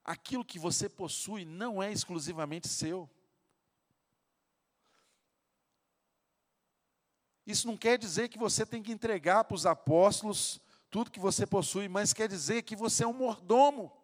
Aquilo 0.03 0.43
que 0.43 0.59
você 0.59 0.89
possui 0.89 1.45
não 1.45 1.81
é 1.81 1.89
exclusivamente 1.89 2.67
seu. 2.67 3.09
Isso 7.45 7.67
não 7.67 7.77
quer 7.77 7.97
dizer 7.97 8.27
que 8.27 8.37
você 8.37 8.65
tem 8.65 8.83
que 8.83 8.91
entregar 8.91 9.45
para 9.45 9.55
os 9.55 9.65
apóstolos 9.65 10.59
tudo 10.89 11.09
que 11.09 11.21
você 11.21 11.47
possui, 11.47 11.87
mas 11.87 12.11
quer 12.11 12.27
dizer 12.27 12.63
que 12.63 12.75
você 12.75 13.05
é 13.05 13.07
um 13.07 13.13
mordomo. 13.13 13.96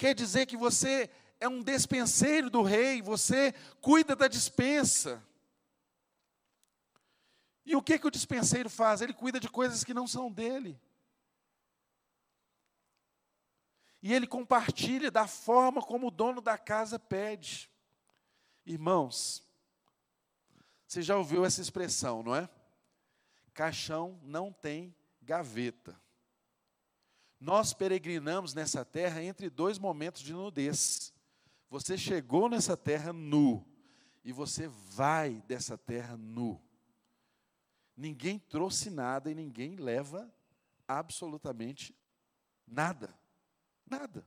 Quer 0.00 0.14
dizer 0.14 0.46
que 0.46 0.56
você 0.56 1.10
é 1.38 1.46
um 1.46 1.62
despenseiro 1.62 2.48
do 2.48 2.62
rei, 2.62 3.02
você 3.02 3.52
cuida 3.82 4.16
da 4.16 4.28
dispensa. 4.28 5.22
E 7.66 7.76
o 7.76 7.82
que, 7.82 7.98
que 7.98 8.06
o 8.06 8.10
dispenseiro 8.10 8.70
faz? 8.70 9.02
Ele 9.02 9.12
cuida 9.12 9.38
de 9.38 9.46
coisas 9.46 9.84
que 9.84 9.92
não 9.92 10.06
são 10.06 10.32
dele. 10.32 10.80
E 14.02 14.14
ele 14.14 14.26
compartilha 14.26 15.10
da 15.10 15.26
forma 15.26 15.82
como 15.82 16.06
o 16.06 16.10
dono 16.10 16.40
da 16.40 16.56
casa 16.56 16.98
pede. 16.98 17.70
Irmãos, 18.64 19.46
você 20.86 21.02
já 21.02 21.14
ouviu 21.14 21.44
essa 21.44 21.60
expressão, 21.60 22.22
não 22.22 22.34
é? 22.34 22.48
Caixão 23.52 24.18
não 24.22 24.50
tem 24.50 24.96
gaveta. 25.20 25.94
Nós 27.40 27.72
peregrinamos 27.72 28.52
nessa 28.52 28.84
terra 28.84 29.22
entre 29.22 29.48
dois 29.48 29.78
momentos 29.78 30.20
de 30.20 30.34
nudez. 30.34 31.12
Você 31.70 31.96
chegou 31.96 32.48
nessa 32.48 32.76
terra 32.76 33.12
nu, 33.12 33.66
e 34.22 34.32
você 34.32 34.68
vai 34.68 35.42
dessa 35.46 35.78
terra 35.78 36.16
nu. 36.16 36.60
Ninguém 37.96 38.38
trouxe 38.38 38.90
nada 38.90 39.30
e 39.30 39.34
ninguém 39.34 39.76
leva 39.76 40.30
absolutamente 40.86 41.96
nada. 42.66 43.14
Nada. 43.86 44.26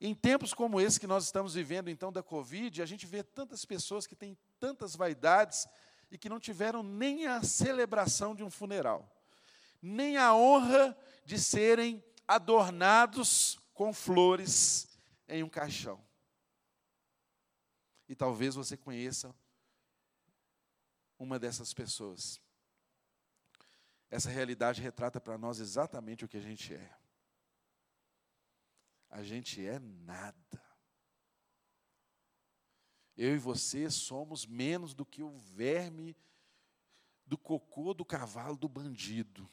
Em 0.00 0.14
tempos 0.14 0.54
como 0.54 0.80
esse 0.80 1.00
que 1.00 1.06
nós 1.06 1.24
estamos 1.24 1.54
vivendo, 1.54 1.90
então, 1.90 2.12
da 2.12 2.22
Covid, 2.22 2.80
a 2.80 2.86
gente 2.86 3.04
vê 3.04 3.22
tantas 3.22 3.64
pessoas 3.64 4.06
que 4.06 4.14
têm 4.14 4.38
tantas 4.60 4.94
vaidades 4.94 5.66
e 6.10 6.16
que 6.16 6.28
não 6.28 6.38
tiveram 6.38 6.82
nem 6.82 7.26
a 7.26 7.42
celebração 7.42 8.34
de 8.34 8.44
um 8.44 8.50
funeral, 8.50 9.17
nem 9.80 10.16
a 10.16 10.34
honra 10.34 10.96
de 11.24 11.38
serem 11.38 12.04
adornados 12.26 13.58
com 13.72 13.92
flores 13.92 14.88
em 15.28 15.42
um 15.42 15.48
caixão. 15.48 16.04
E 18.08 18.14
talvez 18.14 18.54
você 18.54 18.76
conheça 18.76 19.34
uma 21.18 21.38
dessas 21.38 21.74
pessoas. 21.74 22.40
Essa 24.10 24.30
realidade 24.30 24.80
retrata 24.80 25.20
para 25.20 25.36
nós 25.36 25.60
exatamente 25.60 26.24
o 26.24 26.28
que 26.28 26.36
a 26.36 26.40
gente 26.40 26.74
é. 26.74 26.98
A 29.10 29.22
gente 29.22 29.64
é 29.64 29.78
nada. 29.78 30.62
Eu 33.16 33.34
e 33.34 33.38
você 33.38 33.90
somos 33.90 34.46
menos 34.46 34.94
do 34.94 35.04
que 35.04 35.22
o 35.22 35.36
verme 35.36 36.16
do 37.26 37.36
cocô 37.36 37.92
do 37.92 38.04
cavalo 38.04 38.56
do 38.56 38.68
bandido. 38.68 39.50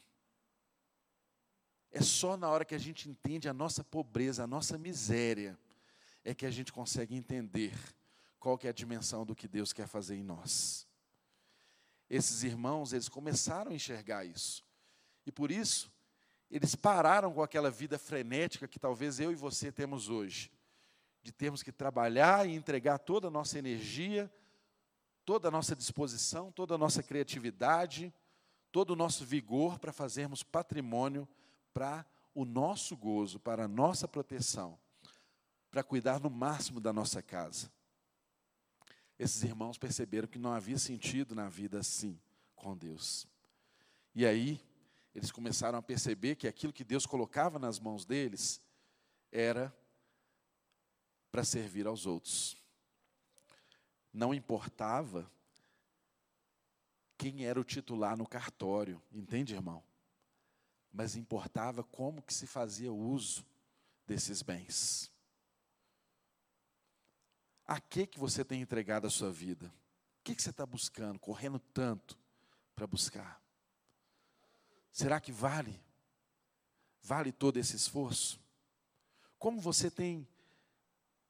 É 1.95 2.01
só 2.01 2.35
na 2.35 2.49
hora 2.49 2.65
que 2.65 2.75
a 2.75 2.77
gente 2.77 3.09
entende 3.09 3.47
a 3.47 3.53
nossa 3.53 3.81
pobreza, 3.81 4.43
a 4.43 4.47
nossa 4.47 4.77
miséria, 4.77 5.57
é 6.25 6.35
que 6.35 6.45
a 6.45 6.51
gente 6.51 6.73
consegue 6.73 7.15
entender 7.15 7.73
qual 8.37 8.57
que 8.57 8.67
é 8.67 8.69
a 8.69 8.73
dimensão 8.73 9.25
do 9.25 9.33
que 9.33 9.47
Deus 9.47 9.71
quer 9.71 9.87
fazer 9.87 10.17
em 10.17 10.23
nós. 10.23 10.85
Esses 12.09 12.43
irmãos, 12.43 12.91
eles 12.91 13.07
começaram 13.07 13.71
a 13.71 13.73
enxergar 13.73 14.25
isso. 14.25 14.61
E 15.25 15.31
por 15.31 15.49
isso, 15.49 15.89
eles 16.51 16.75
pararam 16.75 17.31
com 17.31 17.41
aquela 17.41 17.71
vida 17.71 17.97
frenética 17.97 18.67
que 18.67 18.77
talvez 18.77 19.21
eu 19.21 19.31
e 19.31 19.35
você 19.35 19.71
temos 19.71 20.09
hoje, 20.09 20.51
de 21.23 21.31
termos 21.31 21.63
que 21.63 21.71
trabalhar 21.71 22.45
e 22.45 22.55
entregar 22.55 22.97
toda 22.97 23.29
a 23.29 23.31
nossa 23.31 23.57
energia, 23.57 24.29
toda 25.23 25.47
a 25.47 25.51
nossa 25.51 25.73
disposição, 25.73 26.51
toda 26.51 26.75
a 26.75 26.77
nossa 26.77 27.01
criatividade, 27.01 28.13
todo 28.69 28.91
o 28.91 28.95
nosso 28.97 29.23
vigor 29.23 29.79
para 29.79 29.93
fazermos 29.93 30.43
patrimônio 30.43 31.25
para 31.75 32.03
o 32.33 32.43
nosso 32.43 32.97
gozo, 32.97 33.39
para 33.39 33.65
a 33.65 33.67
nossa 33.67 34.07
proteção, 34.07 34.79
para 35.69 35.83
cuidar 35.83 36.19
no 36.19 36.31
máximo 36.31 36.79
da 36.79 36.91
nossa 36.91 37.21
casa 37.21 37.69
esses 39.17 39.43
irmãos 39.43 39.77
perceberam 39.77 40.27
que 40.27 40.37
não 40.37 40.51
havia 40.51 40.77
sentido 40.77 41.33
na 41.33 41.47
vida 41.47 41.79
assim 41.79 42.19
com 42.55 42.75
Deus. 42.75 43.27
E 44.13 44.25
aí, 44.25 44.61
eles 45.13 45.31
começaram 45.31 45.77
a 45.77 45.81
perceber 45.81 46.35
que 46.35 46.47
aquilo 46.47 46.73
que 46.73 46.83
Deus 46.83 47.05
colocava 47.05 47.57
nas 47.57 47.79
mãos 47.79 48.05
deles 48.05 48.61
era 49.31 49.73
para 51.31 51.43
servir 51.43 51.87
aos 51.87 52.05
outros. 52.05 52.57
Não 54.13 54.33
importava 54.33 55.29
quem 57.17 57.45
era 57.45 57.59
o 57.59 57.63
titular 57.63 58.17
no 58.17 58.27
cartório, 58.27 59.01
entende, 59.13 59.53
irmão? 59.53 59.81
Mas 60.95 61.17
importava 61.17 61.83
como 61.83 62.21
que 62.21 62.33
se 62.33 62.47
fazia 62.47 62.91
uso 62.93 63.45
desses 64.07 64.41
bens. 64.41 65.11
A 67.67 67.81
que, 67.81 68.07
que 68.07 68.17
você 68.17 68.45
tem 68.45 68.61
entregado 68.61 69.05
a 69.05 69.09
sua 69.09 69.29
vida? 69.29 69.65
O 70.19 70.23
que, 70.23 70.33
que 70.33 70.41
você 70.41 70.51
está 70.51 70.65
buscando, 70.65 71.19
correndo 71.19 71.59
tanto 71.59 72.17
para 72.73 72.87
buscar? 72.87 73.43
Será 74.89 75.19
que 75.19 75.33
vale? 75.33 75.83
Vale 77.03 77.33
todo 77.33 77.57
esse 77.57 77.75
esforço? 77.75 78.39
Como 79.37 79.59
você 79.59 79.91
tem 79.91 80.25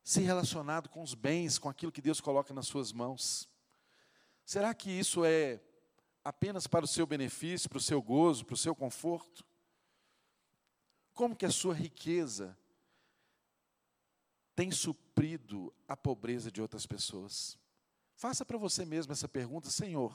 se 0.03 0.21
relacionado 0.21 0.89
com 0.89 1.01
os 1.01 1.15
bens, 1.15 1.57
com 1.57 1.69
aquilo 1.69 1.91
que 1.91 2.03
Deus 2.03 2.21
coloca 2.21 2.53
nas 2.53 2.67
suas 2.67 2.91
mãos? 2.91 3.49
Será 4.45 4.75
que 4.75 4.91
isso 4.91 5.25
é 5.25 5.59
apenas 6.23 6.67
para 6.67 6.85
o 6.85 6.87
seu 6.87 7.07
benefício, 7.07 7.67
para 7.67 7.79
o 7.79 7.81
seu 7.81 7.99
gozo, 7.99 8.45
para 8.45 8.53
o 8.53 8.57
seu 8.57 8.75
conforto? 8.75 9.43
Como 11.15 11.33
que 11.33 11.45
a 11.45 11.51
sua 11.51 11.73
riqueza 11.73 12.55
tem 14.53 14.69
suprido 14.69 15.73
a 15.87 15.95
pobreza 15.95 16.51
de 16.51 16.61
outras 16.61 16.85
pessoas? 16.85 17.57
Faça 18.15 18.45
para 18.45 18.57
você 18.57 18.83
mesmo 18.83 19.13
essa 19.13 19.27
pergunta, 19.27 19.69
Senhor. 19.69 20.13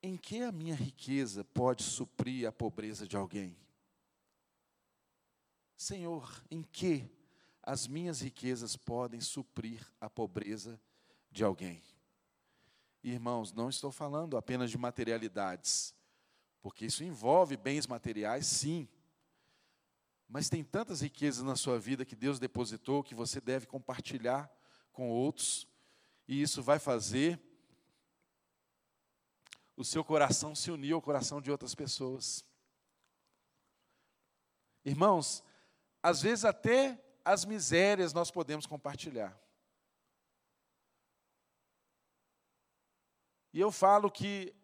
Em 0.00 0.16
que 0.16 0.42
a 0.42 0.52
minha 0.52 0.76
riqueza 0.76 1.42
pode 1.42 1.82
suprir 1.82 2.46
a 2.46 2.52
pobreza 2.52 3.06
de 3.06 3.16
alguém? 3.16 3.56
Senhor, 5.76 6.44
em 6.48 6.62
que 6.62 7.10
as 7.64 7.88
minhas 7.88 8.20
riquezas 8.20 8.76
podem 8.76 9.20
suprir 9.20 9.84
a 10.00 10.08
pobreza 10.08 10.80
de 11.32 11.42
alguém? 11.42 11.82
Irmãos, 13.02 13.52
não 13.52 13.68
estou 13.68 13.90
falando 13.90 14.36
apenas 14.36 14.70
de 14.70 14.78
materialidades, 14.78 15.92
porque 16.60 16.86
isso 16.86 17.02
envolve 17.02 17.56
bens 17.56 17.88
materiais, 17.88 18.46
sim. 18.46 18.88
Mas 20.32 20.48
tem 20.48 20.64
tantas 20.64 21.02
riquezas 21.02 21.44
na 21.44 21.54
sua 21.54 21.78
vida 21.78 22.06
que 22.06 22.16
Deus 22.16 22.38
depositou 22.38 23.04
que 23.04 23.14
você 23.14 23.38
deve 23.38 23.66
compartilhar 23.66 24.50
com 24.90 25.10
outros, 25.10 25.68
e 26.26 26.40
isso 26.40 26.62
vai 26.62 26.78
fazer 26.78 27.38
o 29.76 29.84
seu 29.84 30.02
coração 30.02 30.54
se 30.54 30.70
unir 30.70 30.94
ao 30.94 31.02
coração 31.02 31.38
de 31.38 31.50
outras 31.50 31.74
pessoas. 31.74 32.46
Irmãos, 34.82 35.44
às 36.02 36.22
vezes 36.22 36.46
até 36.46 36.98
as 37.22 37.44
misérias 37.44 38.14
nós 38.14 38.30
podemos 38.30 38.64
compartilhar. 38.64 39.38
E 43.52 43.60
eu 43.60 43.70
falo 43.70 44.10
que 44.10 44.54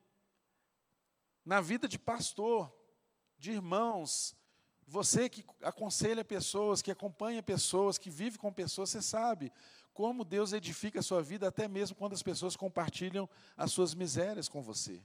na 1.44 1.60
vida 1.60 1.86
de 1.86 1.98
pastor, 1.98 2.74
de 3.36 3.52
irmãos, 3.52 4.34
você 4.88 5.28
que 5.28 5.44
aconselha 5.62 6.24
pessoas, 6.24 6.80
que 6.80 6.90
acompanha 6.90 7.42
pessoas, 7.42 7.98
que 7.98 8.08
vive 8.08 8.38
com 8.38 8.50
pessoas, 8.50 8.88
você 8.88 9.02
sabe 9.02 9.52
como 9.92 10.24
Deus 10.24 10.52
edifica 10.52 11.00
a 11.00 11.02
sua 11.02 11.22
vida, 11.22 11.46
até 11.46 11.68
mesmo 11.68 11.96
quando 11.96 12.14
as 12.14 12.22
pessoas 12.22 12.56
compartilham 12.56 13.28
as 13.56 13.70
suas 13.70 13.94
misérias 13.94 14.48
com 14.48 14.62
você. 14.62 15.02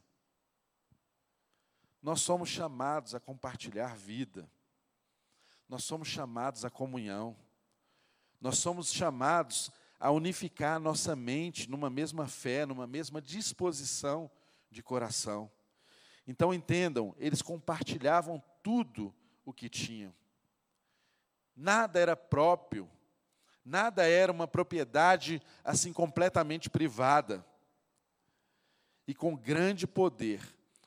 nós 2.01 2.21
somos 2.21 2.49
chamados 2.49 3.15
a 3.15 3.19
compartilhar 3.19 3.95
vida, 3.95 4.49
nós 5.67 5.83
somos 5.83 6.07
chamados 6.07 6.63
à 6.63 6.69
comunhão, 6.69 7.35
nós 8.39 8.57
somos 8.57 8.91
chamados 8.91 9.71
a 9.99 10.11
unificar 10.11 10.79
nossa 10.79 11.15
mente 11.15 11.69
numa 11.69 11.89
mesma 11.89 12.27
fé, 12.27 12.65
numa 12.65 12.85
mesma 12.85 13.21
disposição 13.21 14.29
de 14.69 14.83
coração. 14.83 15.49
Então 16.27 16.53
entendam, 16.53 17.15
eles 17.17 17.41
compartilhavam 17.41 18.41
tudo 18.61 19.13
o 19.45 19.53
que 19.53 19.69
tinham. 19.69 20.13
Nada 21.55 21.99
era 21.99 22.15
próprio, 22.15 22.89
nada 23.63 24.07
era 24.07 24.31
uma 24.31 24.47
propriedade 24.47 25.41
assim 25.63 25.93
completamente 25.93 26.69
privada. 26.69 27.45
E 29.07 29.13
com 29.13 29.35
grande 29.35 29.85
poder, 29.85 30.41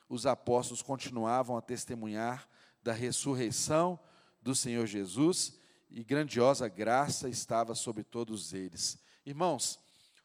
os 0.09 0.25
apóstolos 0.25 0.81
continuavam 0.81 1.57
a 1.57 1.61
testemunhar 1.61 2.47
da 2.81 2.93
ressurreição 2.93 3.99
do 4.41 4.55
Senhor 4.55 4.85
Jesus 4.87 5.59
e 5.89 6.03
grandiosa 6.03 6.67
graça 6.67 7.29
estava 7.29 7.75
sobre 7.75 8.03
todos 8.03 8.53
eles. 8.53 8.97
Irmãos, 9.25 9.79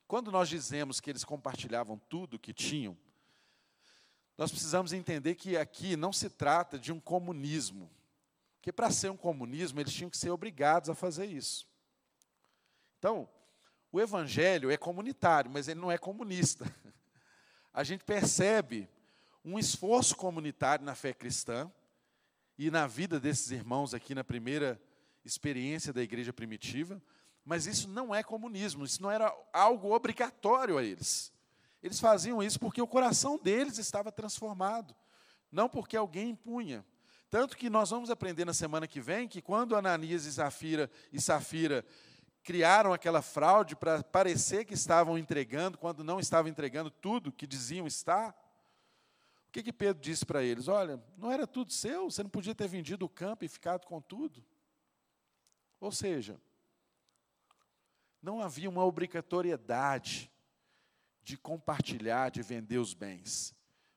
quando 0.06 0.30
nós 0.30 0.48
dizemos 0.48 1.00
que 1.00 1.10
eles 1.10 1.24
compartilhavam 1.24 1.98
tudo 2.08 2.34
o 2.34 2.38
que 2.38 2.52
tinham, 2.52 2.96
nós 4.36 4.50
precisamos 4.50 4.92
entender 4.92 5.34
que 5.34 5.56
aqui 5.56 5.96
não 5.96 6.12
se 6.12 6.28
trata 6.28 6.78
de 6.78 6.92
um 6.92 7.00
comunismo, 7.00 7.90
porque 8.62 8.70
para 8.70 8.92
ser 8.92 9.10
um 9.10 9.16
comunismo 9.16 9.80
eles 9.80 9.92
tinham 9.92 10.08
que 10.08 10.16
ser 10.16 10.30
obrigados 10.30 10.88
a 10.88 10.94
fazer 10.94 11.26
isso. 11.26 11.66
Então, 12.96 13.28
o 13.90 14.00
evangelho 14.00 14.70
é 14.70 14.76
comunitário, 14.76 15.50
mas 15.50 15.66
ele 15.66 15.80
não 15.80 15.90
é 15.90 15.98
comunista. 15.98 16.64
A 17.74 17.82
gente 17.82 18.04
percebe 18.04 18.88
um 19.44 19.58
esforço 19.58 20.14
comunitário 20.14 20.84
na 20.84 20.94
fé 20.94 21.12
cristã 21.12 21.68
e 22.56 22.70
na 22.70 22.86
vida 22.86 23.18
desses 23.18 23.50
irmãos 23.50 23.94
aqui 23.94 24.14
na 24.14 24.22
primeira 24.22 24.80
experiência 25.24 25.92
da 25.92 26.00
igreja 26.00 26.32
primitiva, 26.32 27.02
mas 27.44 27.66
isso 27.66 27.88
não 27.88 28.14
é 28.14 28.22
comunismo, 28.22 28.84
isso 28.84 29.02
não 29.02 29.10
era 29.10 29.36
algo 29.52 29.92
obrigatório 29.92 30.78
a 30.78 30.84
eles. 30.84 31.32
Eles 31.82 31.98
faziam 31.98 32.40
isso 32.40 32.60
porque 32.60 32.80
o 32.80 32.86
coração 32.86 33.36
deles 33.36 33.78
estava 33.78 34.12
transformado, 34.12 34.94
não 35.50 35.68
porque 35.68 35.96
alguém 35.96 36.30
impunha. 36.30 36.86
Tanto 37.32 37.56
que 37.56 37.70
nós 37.70 37.88
vamos 37.88 38.10
aprender 38.10 38.44
na 38.44 38.52
semana 38.52 38.86
que 38.86 39.00
vem 39.00 39.26
que 39.26 39.40
quando 39.40 39.74
Ananias 39.74 40.26
e 40.26 40.32
Safira 40.34 40.90
e 41.10 41.18
Safira 41.18 41.82
criaram 42.42 42.92
aquela 42.92 43.22
fraude 43.22 43.74
para 43.74 44.02
parecer 44.02 44.66
que 44.66 44.74
estavam 44.74 45.16
entregando, 45.16 45.78
quando 45.78 46.04
não 46.04 46.20
estavam 46.20 46.50
entregando 46.50 46.90
tudo 46.90 47.32
que 47.32 47.46
diziam 47.46 47.86
estar, 47.86 48.32
o 49.48 49.50
que, 49.50 49.62
que 49.62 49.72
Pedro 49.72 50.02
disse 50.02 50.26
para 50.26 50.42
eles? 50.42 50.68
Olha, 50.68 51.02
não 51.16 51.32
era 51.32 51.46
tudo 51.46 51.72
seu, 51.72 52.10
você 52.10 52.22
não 52.22 52.28
podia 52.28 52.54
ter 52.54 52.68
vendido 52.68 53.06
o 53.06 53.08
campo 53.08 53.46
e 53.46 53.48
ficado 53.48 53.86
com 53.86 53.98
tudo. 53.98 54.44
Ou 55.80 55.90
seja, 55.90 56.38
não 58.20 58.42
havia 58.42 58.68
uma 58.68 58.84
obrigatoriedade 58.84 60.30
de 61.22 61.38
compartilhar, 61.38 62.30
de 62.30 62.42
vender 62.42 62.76
os 62.76 62.92
bens. 62.92 63.54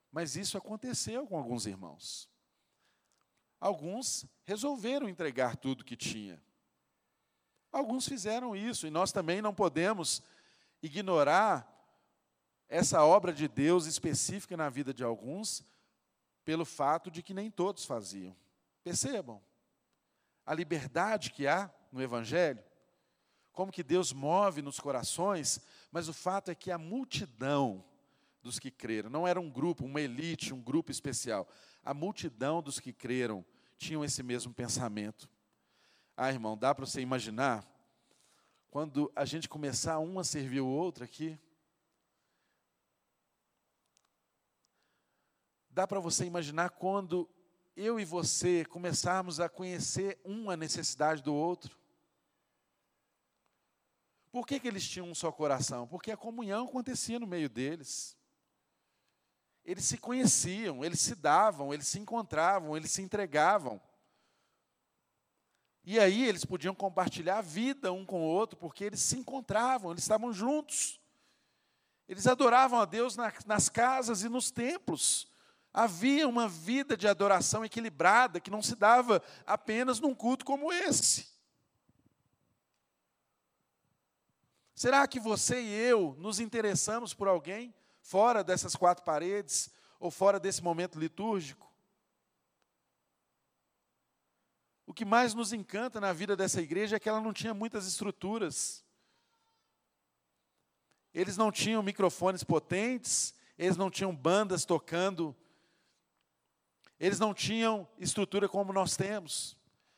Mas 0.10 0.38
isso 0.38 0.58
aconteceu 0.58 1.28
com 1.28 1.38
alguns 1.38 1.66
irmãos. 1.66 2.34
Alguns 3.66 4.28
resolveram 4.44 5.10
entregar 5.10 5.56
tudo 5.58 5.84
que 5.84 5.96
tinha. 5.98 6.40
Alguns 7.72 8.08
fizeram 8.08 8.56
isso, 8.56 8.86
e 8.86 8.92
nós 8.92 9.12
também 9.12 9.42
não 9.42 9.56
podemos 9.56 10.22
ignorar 10.84 11.68
essa 12.70 13.04
obra 13.04 13.34
de 13.34 13.48
Deus 13.48 13.88
específica 13.88 14.56
na 14.56 14.70
vida 14.70 14.94
de 14.94 15.04
alguns, 15.04 15.66
pelo 16.44 16.64
fato 16.64 17.10
de 17.10 17.24
que 17.24 17.34
nem 17.34 17.50
todos 17.50 17.86
faziam. 17.86 18.36
Percebam 18.84 19.42
a 20.46 20.54
liberdade 20.54 21.32
que 21.32 21.48
há 21.48 21.74
no 21.92 22.04
Evangelho, 22.04 22.64
como 23.52 23.72
que 23.72 23.82
Deus 23.82 24.14
move 24.14 24.62
nos 24.62 24.80
corações, 24.80 25.60
mas 25.92 26.08
o 26.08 26.14
fato 26.14 26.52
é 26.52 26.56
que 26.56 26.70
a 26.70 26.78
multidão 26.78 27.84
dos 28.44 28.60
que 28.60 28.70
creram, 28.70 29.10
não 29.10 29.28
era 29.28 29.42
um 29.42 29.50
grupo, 29.50 29.86
uma 29.86 30.02
elite, 30.02 30.54
um 30.54 30.62
grupo 30.62 30.92
especial, 30.92 31.50
a 31.84 31.96
multidão 31.96 32.62
dos 32.62 32.80
que 32.80 32.94
creram 32.94 33.44
tinham 33.78 34.04
esse 34.04 34.22
mesmo 34.24 34.54
pensamento. 34.54 35.30
Ah, 36.16 36.32
irmão, 36.32 36.58
dá 36.58 36.74
para 36.74 36.86
você 36.86 37.02
imaginar 37.02 37.66
quando 38.70 39.12
a 39.16 39.26
gente 39.26 39.48
começar 39.48 40.00
um 40.00 40.20
a 40.20 40.24
servir 40.24 40.62
o 40.62 40.68
outro 40.68 41.04
aqui, 41.04 41.40
Dá 45.76 45.86
para 45.86 46.00
você 46.00 46.24
imaginar 46.24 46.70
quando 46.70 47.30
eu 47.76 48.00
e 48.00 48.06
você 48.06 48.64
começarmos 48.64 49.42
a 49.42 49.50
conhecer 49.50 50.18
um 50.24 50.50
a 50.50 50.56
necessidade 50.56 51.22
do 51.22 51.36
outro? 51.36 51.78
Por 54.32 54.48
que, 54.48 54.58
que 54.58 54.70
eles 54.70 54.88
tinham 54.88 55.10
um 55.10 55.14
só 55.14 55.34
coração? 55.34 55.86
Porque 55.86 56.14
a 56.14 56.16
comunhão 56.18 56.66
acontecia 56.66 57.20
no 57.20 57.28
meio 57.28 57.50
deles. 57.50 58.18
Eles 59.66 59.84
se 59.86 59.98
conheciam, 59.98 60.86
eles 60.86 61.00
se 61.00 61.16
davam, 61.16 61.74
eles 61.74 61.88
se 61.88 61.98
encontravam, 62.00 62.78
eles 62.78 62.92
se 62.92 63.02
entregavam. 63.02 63.82
E 65.84 66.00
aí 66.00 66.24
eles 66.26 66.46
podiam 66.46 66.76
compartilhar 66.76 67.40
a 67.40 67.42
vida 67.42 67.92
um 67.92 68.06
com 68.06 68.22
o 68.22 68.28
outro, 68.28 68.58
porque 68.58 68.84
eles 68.84 69.00
se 69.00 69.18
encontravam, 69.18 69.92
eles 69.92 70.04
estavam 70.04 70.32
juntos. 70.32 71.02
Eles 72.08 72.28
adoravam 72.28 72.80
a 72.80 72.86
Deus 72.86 73.18
nas 73.46 73.68
casas 73.68 74.22
e 74.22 74.30
nos 74.30 74.52
templos. 74.52 75.28
Havia 75.74 76.28
uma 76.28 76.48
vida 76.48 76.96
de 76.96 77.08
adoração 77.08 77.66
equilibrada 77.66 78.40
que 78.40 78.52
não 78.52 78.62
se 78.62 78.76
dava 78.76 79.22
apenas 79.46 80.00
num 80.00 80.14
culto 80.14 80.46
como 80.46 80.72
esse. 80.72 81.28
Será 84.76 85.08
que 85.08 85.20
você 85.20 85.62
e 85.62 85.74
eu 85.74 86.16
nos 86.20 86.40
interessamos 86.40 87.14
por 87.14 87.28
alguém 87.28 87.74
fora 88.06 88.44
dessas 88.44 88.76
quatro 88.76 89.04
paredes 89.04 89.70
ou 90.00 90.12
fora 90.12 90.40
desse 90.40 90.62
momento 90.62 91.00
litúrgico? 91.00 91.72
O 94.86 94.94
que 94.94 95.06
mais 95.06 95.34
nos 95.34 95.52
encanta 95.52 96.00
na 96.00 96.14
vida 96.14 96.36
dessa 96.36 96.62
igreja 96.62 96.98
é 96.98 97.00
que 97.00 97.10
ela 97.10 97.22
não 97.22 97.34
tinha 97.34 97.54
muitas 97.54 97.88
estruturas. 97.88 98.84
Eles 101.14 101.38
não 101.38 101.52
tinham 101.52 101.82
microfones 101.82 102.44
potentes, 102.44 103.34
eles 103.58 103.78
não 103.78 103.90
tinham 103.90 104.16
bandas 104.16 104.66
tocando 104.66 105.36
eles 107.00 107.20
não 107.20 107.34
tinham 107.34 107.88
estrutura 107.98 108.48
como 108.48 108.72
nós 108.72 108.96
temos, 108.96 109.58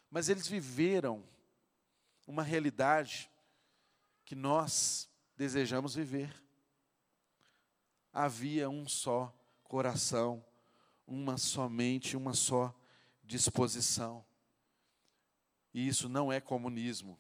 mas 0.10 0.30
eles 0.30 0.48
viveram 0.48 1.24
uma 2.26 2.43
realidade 2.43 3.30
que 4.26 4.36
nós 4.36 5.10
desejamos 5.36 5.96
viver. 5.96 6.34
Havia 8.13 8.70
um 8.70 8.88
só 8.88 9.34
coração, 9.63 10.43
uma 11.06 11.38
somente, 11.38 12.17
uma 12.17 12.34
só 12.34 12.74
disposição. 13.24 14.26
E 15.74 15.88
isso 15.88 16.10
não 16.10 16.32
é 16.32 16.39
comunismo. 16.39 17.20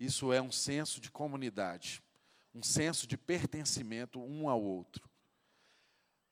Isso 0.00 0.32
é 0.32 0.42
um 0.42 0.50
senso 0.50 1.00
de 1.00 1.10
comunidade, 1.10 2.02
um 2.54 2.62
senso 2.62 3.06
de 3.06 3.16
pertencimento 3.16 4.20
um 4.20 4.48
ao 4.48 4.60
outro. 4.60 5.08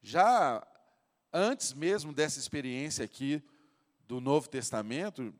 Já 0.02 0.66
antes 1.32 1.72
mesmo 1.72 2.12
dessa 2.12 2.38
experiência 2.38 3.04
aqui 3.04 3.42
do 4.08 4.20
Novo 4.20 4.48
Testamento, 4.48 5.32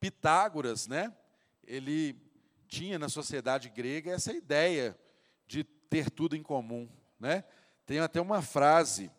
Pitágoras, 0.00 0.86
né? 0.86 1.16
Ele 1.62 2.20
tinha 2.68 2.98
na 2.98 3.08
sociedade 3.08 3.68
grega 3.68 4.10
essa 4.10 4.32
ideia 4.32 4.98
de 5.46 5.64
ter 5.88 6.10
tudo 6.10 6.36
em 6.36 6.42
comum, 6.42 6.88
né? 7.18 7.44
Tem 7.84 7.98
até 7.98 8.20
uma 8.20 8.42
frase 8.42 9.10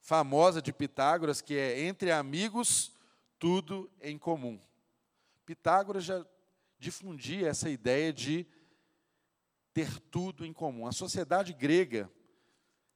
famosa 0.00 0.60
de 0.60 0.72
Pitágoras 0.72 1.40
que 1.40 1.54
é 1.56 1.82
entre 1.82 2.10
amigos 2.10 2.92
tudo 3.38 3.90
em 4.00 4.18
comum. 4.18 4.60
Pitágoras 5.46 6.04
já 6.04 6.24
difundia 6.78 7.48
essa 7.48 7.68
ideia 7.68 8.12
de 8.12 8.46
ter 9.72 9.98
tudo 9.98 10.44
em 10.44 10.52
comum. 10.52 10.86
A 10.86 10.92
sociedade 10.92 11.52
grega 11.52 12.10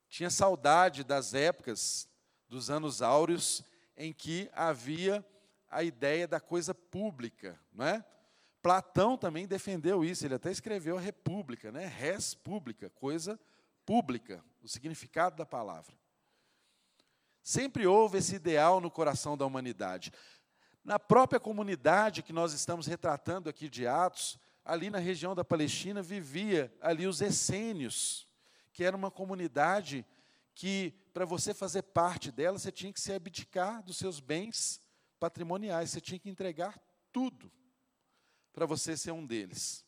tinha 0.08 0.30
saudade 0.30 1.02
das 1.02 1.34
épocas, 1.34 2.08
dos 2.48 2.70
anos 2.70 3.02
áureos, 3.02 3.64
em 3.96 4.12
que 4.12 4.50
havia 4.52 5.24
a 5.70 5.82
ideia 5.82 6.28
da 6.28 6.38
coisa 6.38 6.74
pública, 6.74 7.58
não 7.72 7.84
é? 7.84 8.04
Platão 8.64 9.14
também 9.18 9.46
defendeu 9.46 10.03
isso, 10.03 10.24
ele 10.24 10.37
até 10.37 10.50
escreveu 10.50 10.96
a 10.96 11.00
república, 11.00 11.70
né? 11.70 11.85
Res 11.85 12.33
pública, 12.33 12.88
coisa 12.88 13.38
pública, 13.85 14.42
o 14.62 14.68
significado 14.68 15.37
da 15.37 15.44
palavra. 15.44 15.94
Sempre 17.42 17.87
houve 17.87 18.16
esse 18.16 18.37
ideal 18.37 18.81
no 18.81 18.90
coração 18.90 19.37
da 19.37 19.44
humanidade. 19.44 20.11
Na 20.83 20.98
própria 20.98 21.38
comunidade 21.38 22.22
que 22.22 22.33
nós 22.33 22.55
estamos 22.55 22.87
retratando 22.87 23.50
aqui 23.50 23.68
de 23.68 23.87
Atos, 23.87 24.38
ali 24.64 24.88
na 24.88 24.98
região 24.98 25.35
da 25.35 25.44
Palestina, 25.44 26.00
vivia 26.00 26.74
ali 26.81 27.07
os 27.07 27.20
essênios, 27.20 28.27
que 28.72 28.83
era 28.83 28.96
uma 28.96 29.11
comunidade 29.11 30.07
que 30.55 30.94
para 31.12 31.27
você 31.27 31.53
fazer 31.53 31.83
parte 31.83 32.33
dela, 32.33 32.59
você 32.59 32.72
tinha 32.72 32.94
que 32.94 33.00
se 33.00 33.12
abdicar 33.12 33.83
dos 33.83 33.98
seus 33.98 34.20
bens 34.20 34.81
patrimoniais, 35.20 35.90
você 35.90 36.00
tinha 36.00 36.18
que 36.18 36.31
entregar 36.31 36.81
tudo 37.12 37.53
para 38.55 38.64
você 38.64 38.97
ser 38.97 39.11
um 39.11 39.27
deles. 39.27 39.85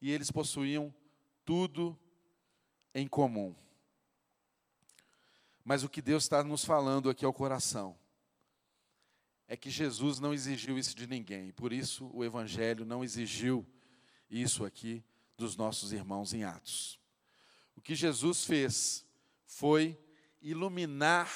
E 0.00 0.10
eles 0.12 0.30
possuíam 0.30 0.94
tudo 1.44 1.98
em 2.94 3.08
comum. 3.08 3.56
Mas 5.64 5.82
o 5.82 5.88
que 5.88 6.02
Deus 6.02 6.24
está 6.24 6.44
nos 6.44 6.62
falando 6.62 7.08
aqui 7.08 7.24
ao 7.24 7.32
coração 7.32 7.98
é 9.48 9.56
que 9.56 9.70
Jesus 9.70 10.20
não 10.20 10.34
exigiu 10.34 10.78
isso 10.78 10.94
de 10.94 11.06
ninguém, 11.06 11.52
por 11.52 11.72
isso 11.72 12.10
o 12.12 12.22
Evangelho 12.22 12.84
não 12.84 13.02
exigiu 13.02 13.66
isso 14.30 14.64
aqui 14.64 15.02
dos 15.36 15.56
nossos 15.56 15.92
irmãos 15.92 16.34
em 16.34 16.44
Atos. 16.44 17.00
O 17.74 17.80
que 17.80 17.94
Jesus 17.94 18.44
fez 18.44 19.06
foi 19.46 19.98
iluminar 20.40 21.30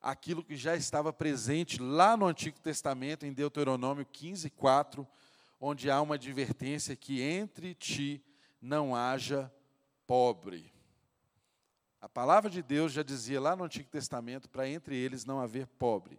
aquilo 0.00 0.44
que 0.44 0.56
já 0.56 0.74
estava 0.76 1.12
presente 1.12 1.80
lá 1.80 2.16
no 2.16 2.26
Antigo 2.26 2.58
Testamento, 2.60 3.26
em 3.26 3.32
Deuteronômio 3.32 4.06
15, 4.06 4.48
4, 4.50 5.06
onde 5.60 5.90
há 5.90 6.00
uma 6.00 6.14
advertência 6.14 6.96
que 6.96 7.20
entre 7.20 7.74
ti 7.74 8.24
não 8.60 8.94
haja 8.96 9.52
pobre. 10.06 10.72
A 12.00 12.08
palavra 12.08 12.48
de 12.48 12.62
Deus 12.62 12.92
já 12.92 13.02
dizia 13.02 13.40
lá 13.40 13.54
no 13.54 13.64
Antigo 13.64 13.90
Testamento 13.90 14.48
para 14.48 14.68
entre 14.68 14.96
eles 14.96 15.24
não 15.24 15.38
haver 15.38 15.66
pobre. 15.66 16.18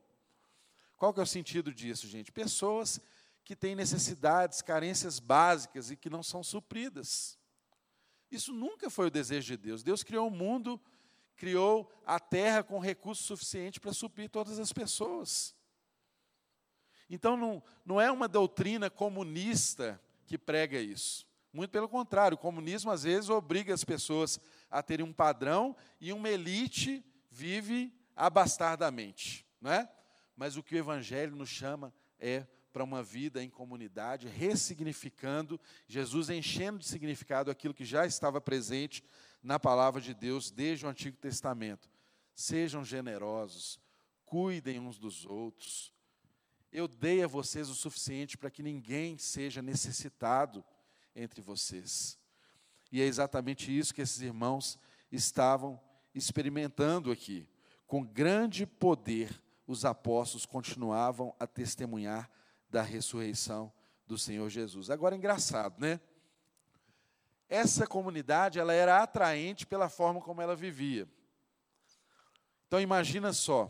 Qual 0.95 1.11
que 1.11 1.19
é 1.19 1.23
o 1.23 1.27
sentido 1.27 1.73
disso, 1.73 2.07
gente? 2.07 2.31
Pessoas 2.31 3.01
que 3.43 3.55
têm 3.55 3.73
necessidades, 3.73 4.61
carências 4.61 5.17
básicas 5.19 5.89
e 5.89 5.97
que 5.97 6.09
não 6.09 6.21
são 6.21 6.43
supridas. 6.43 7.39
Isso 8.29 8.53
nunca 8.53 8.89
foi 8.89 9.07
o 9.07 9.11
desejo 9.11 9.47
de 9.47 9.57
Deus. 9.57 9.81
Deus 9.81 10.03
criou 10.03 10.27
o 10.27 10.31
mundo, 10.31 10.79
criou 11.35 11.91
a 12.05 12.19
terra 12.19 12.63
com 12.63 12.79
recurso 12.79 13.23
suficiente 13.23 13.79
para 13.79 13.93
suprir 13.93 14.29
todas 14.29 14.59
as 14.59 14.71
pessoas. 14.71 15.55
Então 17.09 17.35
não, 17.35 17.63
não 17.85 17.99
é 17.99 18.11
uma 18.11 18.27
doutrina 18.27 18.89
comunista 18.89 20.01
que 20.25 20.37
prega 20.37 20.79
isso. 20.79 21.27
Muito 21.51 21.71
pelo 21.71 21.89
contrário, 21.89 22.35
o 22.35 22.39
comunismo 22.39 22.91
às 22.91 23.03
vezes 23.03 23.29
obriga 23.29 23.73
as 23.73 23.83
pessoas 23.83 24.39
a 24.69 24.81
terem 24.81 25.05
um 25.05 25.11
padrão 25.11 25.75
e 25.99 26.13
uma 26.13 26.29
elite 26.29 27.03
vive 27.29 27.93
abastardamente, 28.15 29.45
não 29.59 29.71
é? 29.71 29.89
Mas 30.35 30.55
o 30.55 30.63
que 30.63 30.75
o 30.75 30.77
evangelho 30.77 31.35
nos 31.35 31.49
chama 31.49 31.93
é 32.17 32.47
para 32.71 32.83
uma 32.83 33.03
vida 33.03 33.43
em 33.43 33.49
comunidade, 33.49 34.27
ressignificando, 34.27 35.59
Jesus 35.87 36.29
enchendo 36.29 36.79
de 36.79 36.85
significado 36.85 37.51
aquilo 37.51 37.73
que 37.73 37.83
já 37.83 38.05
estava 38.05 38.39
presente 38.39 39.03
na 39.41 39.59
palavra 39.59 39.99
de 39.99 40.13
Deus 40.13 40.51
desde 40.51 40.85
o 40.85 40.89
Antigo 40.89 41.17
Testamento. 41.17 41.89
Sejam 42.33 42.83
generosos, 42.83 43.79
cuidem 44.25 44.79
uns 44.79 44.97
dos 44.97 45.25
outros. 45.25 45.93
Eu 46.71 46.87
dei 46.87 47.23
a 47.23 47.27
vocês 47.27 47.69
o 47.69 47.75
suficiente 47.75 48.37
para 48.37 48.49
que 48.49 48.63
ninguém 48.63 49.17
seja 49.17 49.61
necessitado 49.61 50.63
entre 51.15 51.41
vocês. 51.41 52.17
E 52.91 53.01
é 53.01 53.05
exatamente 53.05 53.77
isso 53.77 53.93
que 53.93 54.01
esses 54.01 54.21
irmãos 54.21 54.77
estavam 55.11 55.79
experimentando 56.13 57.11
aqui. 57.11 57.47
Com 57.87 58.05
grande 58.05 58.65
poder, 58.65 59.41
os 59.67 59.85
apóstolos 59.85 60.45
continuavam 60.45 61.35
a 61.39 61.45
testemunhar 61.47 62.29
da 62.69 62.81
ressurreição 62.81 63.71
do 64.05 64.17
Senhor 64.17 64.49
Jesus. 64.49 64.89
Agora, 64.89 65.15
engraçado, 65.15 65.79
né? 65.79 65.99
Essa 67.53 67.85
comunidade, 67.85 68.59
ela 68.59 68.71
era 68.71 69.03
atraente 69.03 69.65
pela 69.65 69.89
forma 69.89 70.21
como 70.21 70.41
ela 70.41 70.55
vivia. 70.55 71.05
Então, 72.65 72.79
imagina 72.79 73.33
só. 73.33 73.69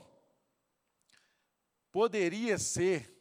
Poderia 1.92 2.60
ser 2.60 3.12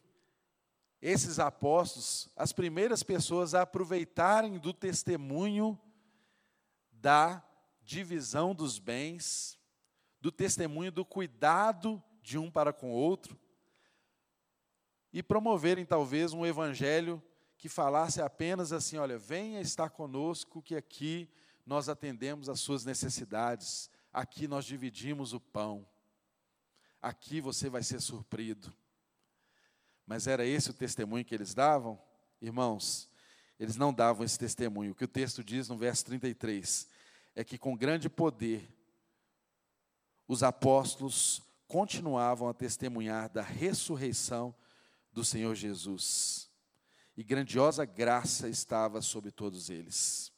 esses 1.01 1.39
apóstolos 1.39 2.29
as 2.35 2.53
primeiras 2.53 3.01
pessoas 3.01 3.55
a 3.55 3.63
aproveitarem 3.63 4.59
do 4.59 4.71
testemunho 4.71 5.81
da 6.91 7.43
divisão 7.81 8.53
dos 8.53 8.77
bens, 8.77 9.57
do 10.21 10.31
testemunho 10.31 10.91
do 10.91 11.03
cuidado 11.03 11.99
de 12.21 12.37
um 12.37 12.51
para 12.51 12.71
com 12.71 12.91
o 12.91 12.95
outro, 12.95 13.35
e 15.11 15.23
promoverem 15.23 15.87
talvez 15.87 16.33
um 16.33 16.45
evangelho 16.45 17.19
que 17.61 17.69
falasse 17.69 18.19
apenas 18.19 18.73
assim: 18.73 18.97
olha, 18.97 19.19
venha 19.19 19.61
estar 19.61 19.91
conosco, 19.91 20.63
que 20.63 20.75
aqui 20.75 21.29
nós 21.63 21.87
atendemos 21.87 22.49
às 22.49 22.59
suas 22.59 22.83
necessidades, 22.83 23.87
aqui 24.11 24.47
nós 24.47 24.65
dividimos 24.65 25.31
o 25.31 25.39
pão, 25.39 25.87
aqui 26.99 27.39
você 27.39 27.69
vai 27.69 27.83
ser 27.83 28.01
surprido. 28.01 28.73
Mas 30.07 30.25
era 30.25 30.43
esse 30.43 30.71
o 30.71 30.73
testemunho 30.73 31.23
que 31.23 31.35
eles 31.35 31.53
davam? 31.53 32.01
Irmãos, 32.41 33.07
eles 33.59 33.75
não 33.75 33.93
davam 33.93 34.25
esse 34.25 34.39
testemunho. 34.39 34.93
O 34.93 34.95
que 34.95 35.05
o 35.05 35.07
texto 35.07 35.43
diz 35.43 35.69
no 35.69 35.77
verso 35.77 36.03
33 36.05 36.87
é 37.35 37.43
que 37.43 37.59
com 37.59 37.77
grande 37.77 38.09
poder 38.09 38.67
os 40.27 40.41
apóstolos 40.41 41.43
continuavam 41.67 42.49
a 42.49 42.55
testemunhar 42.55 43.29
da 43.29 43.43
ressurreição 43.43 44.53
do 45.13 45.23
Senhor 45.23 45.53
Jesus. 45.53 46.50
E 47.15 47.23
grandiosa 47.23 47.85
graça 47.85 48.47
estava 48.47 49.01
sobre 49.01 49.31
todos 49.31 49.69
eles. 49.69 50.31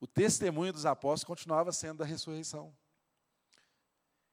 O 0.00 0.06
testemunho 0.06 0.72
dos 0.72 0.86
apóstolos 0.86 1.24
continuava 1.24 1.72
sendo 1.72 1.98
da 1.98 2.04
ressurreição. 2.04 2.74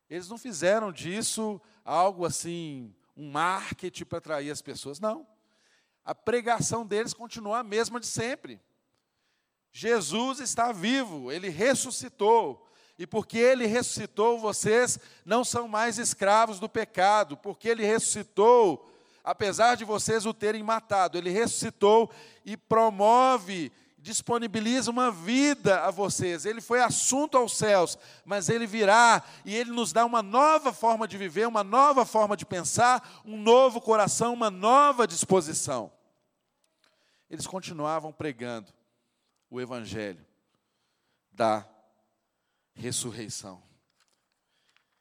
Eles 0.10 0.28
não 0.28 0.38
fizeram 0.38 0.92
disso 0.92 1.62
algo 1.86 2.26
assim 2.26 2.94
um 3.16 3.32
marketing 3.32 4.06
para 4.06 4.18
atrair 4.18 4.52
as 4.52 4.62
pessoas. 4.62 5.00
Não. 5.00 5.26
A 6.04 6.16
pregação 6.16 6.86
deles 6.86 7.14
continua 7.14 7.60
a 7.60 7.64
mesma 7.64 8.00
de 8.00 8.08
sempre. 8.08 8.60
Jesus 9.72 10.40
está 10.40 10.72
vivo, 10.72 11.32
ele 11.32 11.50
ressuscitou. 11.50 12.68
E 12.98 13.08
porque 13.08 13.38
ele 13.38 13.66
ressuscitou, 13.66 14.38
vocês 14.38 15.00
não 15.24 15.44
são 15.44 15.68
mais 15.68 15.98
escravos 15.98 16.60
do 16.60 16.68
pecado. 16.68 17.38
Porque 17.38 17.70
ele 17.70 17.86
ressuscitou, 17.86 18.91
apesar 19.24 19.76
de 19.76 19.86
vocês 19.86 20.26
o 20.26 20.34
terem 20.34 20.64
matado, 20.64 21.18
ele 21.18 21.30
ressuscitou 21.30 22.12
e 22.46 22.56
promove 22.58 23.72
disponibiliza 24.02 24.90
uma 24.90 25.12
vida 25.12 25.86
a 25.86 25.92
vocês. 25.92 26.46
Ele 26.46 26.60
foi 26.60 26.82
assunto 26.82 27.38
aos 27.38 27.56
céus, 27.56 27.98
mas 28.26 28.50
ele 28.50 28.66
virá 28.66 29.24
e 29.46 29.56
ele 29.56 29.72
nos 29.72 29.94
dá 29.94 30.04
uma 30.06 30.24
nova 30.24 30.74
forma 30.74 31.08
de 31.08 31.18
viver, 31.18 31.48
uma 31.48 31.64
nova 31.64 32.04
forma 32.04 32.36
de 32.36 32.46
pensar, 32.46 33.22
um 33.24 33.40
novo 33.40 33.80
coração, 33.80 34.34
uma 34.34 34.50
nova 34.50 35.08
disposição. 35.08 35.92
Eles 37.30 37.46
continuavam 37.46 38.12
pregando 38.12 38.74
o 39.50 39.62
evangelho 39.62 40.26
da 41.32 41.66
ressurreição. 42.74 43.62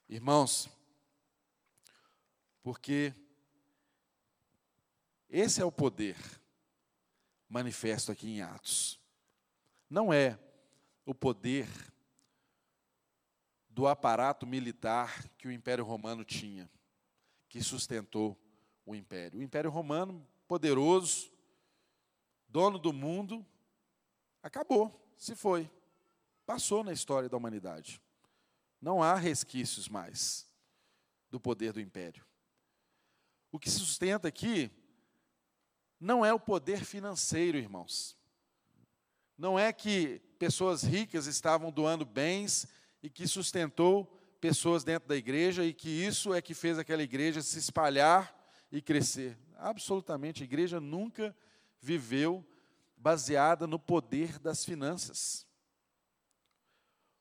Irmãos, 0.08 0.68
porque 2.62 3.14
esse 5.30 5.62
é 5.62 5.64
o 5.64 5.70
poder 5.70 6.16
manifesto 7.48 8.10
aqui 8.10 8.28
em 8.28 8.42
Atos. 8.42 9.00
Não 9.88 10.12
é 10.12 10.38
o 11.04 11.14
poder 11.14 11.68
do 13.68 13.86
aparato 13.86 14.46
militar 14.46 15.28
que 15.38 15.48
o 15.48 15.52
Império 15.52 15.84
Romano 15.84 16.24
tinha, 16.24 16.70
que 17.48 17.62
sustentou 17.62 18.36
o 18.84 18.94
Império. 18.94 19.38
O 19.38 19.42
Império 19.42 19.70
Romano, 19.70 20.26
poderoso, 20.46 21.32
dono 22.48 22.78
do 22.78 22.92
mundo, 22.92 23.46
acabou, 24.42 25.14
se 25.16 25.36
foi, 25.36 25.70
passou 26.44 26.82
na 26.82 26.92
história 26.92 27.28
da 27.28 27.36
humanidade. 27.36 28.02
Não 28.80 29.02
há 29.02 29.14
resquícios 29.14 29.88
mais 29.88 30.48
do 31.30 31.38
poder 31.38 31.72
do 31.72 31.80
Império. 31.80 32.24
O 33.52 33.58
que 33.58 33.70
se 33.70 33.78
sustenta 33.78 34.28
aqui 34.28 34.70
não 36.00 36.24
é 36.24 36.32
o 36.32 36.40
poder 36.40 36.82
financeiro, 36.82 37.58
irmãos. 37.58 38.16
Não 39.36 39.58
é 39.58 39.72
que 39.72 40.20
pessoas 40.38 40.82
ricas 40.82 41.26
estavam 41.26 41.70
doando 41.70 42.06
bens 42.06 42.66
e 43.02 43.10
que 43.10 43.28
sustentou 43.28 44.04
pessoas 44.40 44.82
dentro 44.82 45.08
da 45.08 45.16
igreja 45.16 45.64
e 45.64 45.74
que 45.74 45.88
isso 45.88 46.32
é 46.32 46.40
que 46.40 46.54
fez 46.54 46.78
aquela 46.78 47.02
igreja 47.02 47.42
se 47.42 47.58
espalhar 47.58 48.34
e 48.72 48.80
crescer. 48.80 49.38
Absolutamente, 49.56 50.42
a 50.42 50.44
igreja 50.44 50.80
nunca 50.80 51.36
viveu 51.80 52.44
baseada 52.96 53.66
no 53.66 53.78
poder 53.78 54.38
das 54.38 54.64
finanças. 54.64 55.46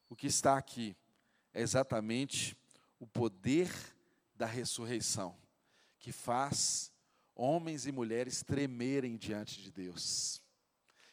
O 0.10 0.16
que 0.16 0.28
está 0.28 0.58
aqui 0.58 0.96
é 1.54 1.62
exatamente 1.62 2.58
o 3.00 3.06
poder 3.06 3.70
da 4.36 4.46
ressurreição, 4.46 5.38
que 6.00 6.12
faz 6.12 6.89
homens 7.40 7.88
e 7.88 7.92
mulheres 7.92 8.44
tremerem 8.44 9.16
diante 9.16 9.62
de 9.62 9.72
Deus, 9.72 10.42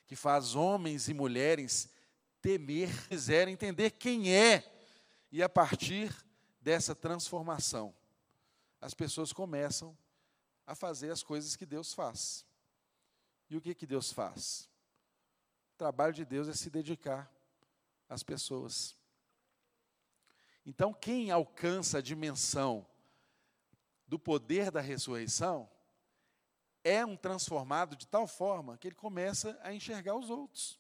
que 0.07 0.17
faz 0.17 0.57
homens 0.57 1.09
e 1.09 1.15
mulheres 1.15 1.89
temer, 2.43 2.91
quiser 3.09 3.47
entender 3.47 3.93
quem 3.93 4.35
é, 4.35 4.65
e 5.31 5.41
a 5.41 5.49
partir 5.49 6.13
dessa 6.61 6.97
transformação, 6.97 7.95
as 8.81 8.93
pessoas 8.93 9.33
começam 9.33 9.97
a 10.67 10.75
fazer 10.75 11.13
as 11.13 11.23
coisas 11.23 11.55
que 11.55 11.65
Deus 11.65 11.95
faz. 11.95 12.45
E 13.49 13.57
o 13.57 13.61
que, 13.61 13.73
que 13.73 13.87
Deus 13.87 14.13
faz? 14.13 14.69
O 15.75 15.79
trabalho 15.79 16.13
de 16.13 16.25
Deus 16.25 16.49
é 16.49 16.55
se 16.55 16.69
dedicar 16.69 17.33
às 18.09 18.25
pessoas. 18.25 18.97
Então, 20.65 20.93
quem 20.93 21.31
alcança 21.31 21.99
a 21.99 22.03
dimensão 22.03 22.85
do 24.09 24.19
poder 24.19 24.73
da 24.73 24.81
ressurreição 24.81 25.71
é 26.87 27.05
um 27.05 27.17
transformado 27.17 27.97
de 27.97 28.07
tal 28.07 28.29
forma 28.29 28.79
que 28.79 28.87
ele 28.87 28.95
começa 28.95 29.59
a 29.65 29.75
enxergar 29.75 30.15
os 30.15 30.31
outros. 30.31 30.79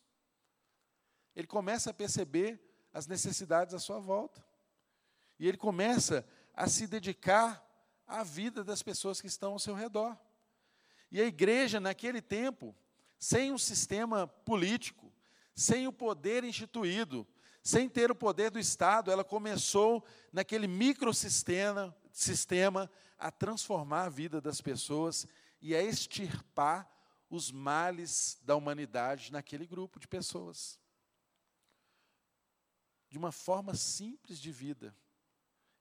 Ele 1.34 1.48
começa 1.48 1.90
a 1.90 1.94
perceber 1.94 2.60
as 2.92 3.08
necessidades 3.08 3.74
à 3.74 3.80
sua 3.80 3.98
volta. 3.98 4.40
E 5.36 5.48
ele 5.48 5.56
começa 5.56 6.24
a 6.54 6.68
se 6.68 6.86
dedicar 6.86 7.60
à 8.06 8.22
vida 8.22 8.62
das 8.62 8.84
pessoas 8.84 9.20
que 9.20 9.26
estão 9.26 9.54
ao 9.54 9.58
seu 9.58 9.74
redor. 9.74 10.16
E 11.10 11.20
a 11.20 11.26
igreja, 11.26 11.80
naquele 11.80 12.22
tempo, 12.22 12.72
sem 13.18 13.50
um 13.50 13.58
sistema 13.58 14.28
político, 14.28 15.12
sem 15.56 15.88
o 15.88 15.92
poder 15.92 16.44
instituído, 16.44 17.26
sem 17.64 17.88
ter 17.88 18.12
o 18.12 18.14
poder 18.14 18.52
do 18.52 18.60
Estado, 18.60 19.10
ela 19.10 19.24
começou 19.24 20.04
naquele 20.32 20.68
microsistema 20.68 21.92
sistema, 22.16 22.90
a 23.18 23.30
transformar 23.30 24.04
a 24.04 24.08
vida 24.08 24.40
das 24.40 24.60
pessoas 24.60 25.26
e 25.66 25.74
a 25.74 25.82
extirpar 25.82 26.88
os 27.28 27.50
males 27.50 28.38
da 28.42 28.54
humanidade 28.54 29.32
naquele 29.32 29.66
grupo 29.66 29.98
de 29.98 30.06
pessoas. 30.06 30.78
De 33.08 33.18
uma 33.18 33.32
forma 33.32 33.74
simples 33.74 34.38
de 34.38 34.52
vida, 34.52 34.96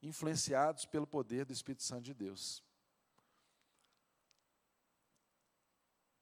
influenciados 0.01 0.87
pelo 0.87 1.05
poder 1.05 1.45
do 1.45 1.53
Espírito 1.53 1.83
Santo 1.83 2.01
de 2.01 2.15
Deus. 2.15 2.63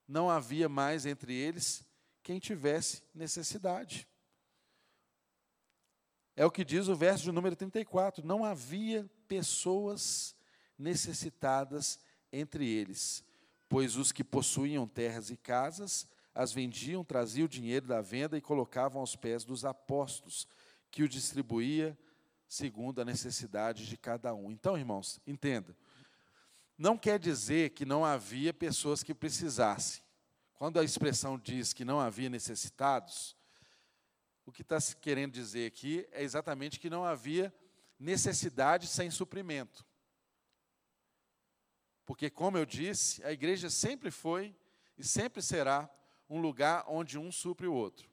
Não 0.05 0.29
havia 0.29 0.67
mais 0.67 1.05
entre 1.05 1.33
eles 1.33 1.85
quem 2.21 2.41
tivesse 2.41 3.01
necessidade. 3.15 4.05
É 6.35 6.45
o 6.45 6.51
que 6.51 6.65
diz 6.65 6.89
o 6.89 6.95
verso 6.97 7.23
de 7.23 7.31
número 7.31 7.55
34. 7.55 8.25
Não 8.25 8.43
havia 8.43 9.09
pessoas 9.25 10.35
necessitadas 10.77 11.97
entre 12.29 12.67
eles, 12.67 13.23
pois 13.73 13.95
os 13.95 14.11
que 14.11 14.23
possuíam 14.23 14.87
terras 14.87 15.31
e 15.31 15.35
casas 15.35 16.07
as 16.31 16.53
vendiam, 16.53 17.03
traziam 17.03 17.45
o 17.45 17.49
dinheiro 17.49 17.87
da 17.87 18.01
venda 18.01 18.37
e 18.37 18.41
colocavam 18.41 19.01
aos 19.01 19.15
pés 19.15 19.43
dos 19.43 19.65
apóstolos, 19.65 20.47
que 20.91 21.01
o 21.01 21.09
distribuía 21.09 21.97
segundo 22.47 23.01
a 23.01 23.05
necessidade 23.05 23.87
de 23.87 23.97
cada 23.97 24.31
um. 24.31 24.51
Então, 24.51 24.77
irmãos, 24.77 25.19
entenda. 25.25 25.75
Não 26.77 26.95
quer 26.95 27.17
dizer 27.17 27.71
que 27.71 27.83
não 27.83 28.05
havia 28.05 28.53
pessoas 28.53 29.01
que 29.01 29.11
precisassem. 29.11 30.03
Quando 30.53 30.79
a 30.79 30.83
expressão 30.83 31.35
diz 31.35 31.73
que 31.73 31.83
não 31.83 31.99
havia 31.99 32.29
necessitados, 32.29 33.35
o 34.45 34.51
que 34.51 34.61
está 34.61 34.79
se 34.79 34.95
querendo 34.97 35.31
dizer 35.31 35.65
aqui 35.65 36.07
é 36.11 36.21
exatamente 36.21 36.79
que 36.79 36.91
não 36.91 37.03
havia 37.03 37.51
necessidade 37.99 38.85
sem 38.85 39.09
suprimento. 39.09 39.83
Porque, 42.05 42.29
como 42.29 42.57
eu 42.57 42.65
disse, 42.65 43.23
a 43.23 43.31
igreja 43.31 43.69
sempre 43.69 44.11
foi 44.11 44.55
e 44.97 45.03
sempre 45.03 45.41
será 45.41 45.89
um 46.29 46.39
lugar 46.39 46.83
onde 46.87 47.17
um 47.17 47.31
supre 47.31 47.67
o 47.67 47.73
outro. 47.73 48.09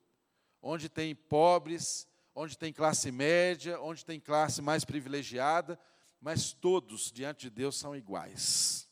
Onde 0.62 0.88
tem 0.88 1.14
pobres, 1.14 2.06
onde 2.34 2.56
tem 2.56 2.72
classe 2.72 3.10
média, 3.10 3.80
onde 3.80 4.04
tem 4.04 4.20
classe 4.20 4.62
mais 4.62 4.84
privilegiada, 4.84 5.78
mas 6.20 6.52
todos 6.52 7.10
diante 7.10 7.42
de 7.42 7.50
Deus 7.50 7.76
são 7.76 7.96
iguais. 7.96 8.88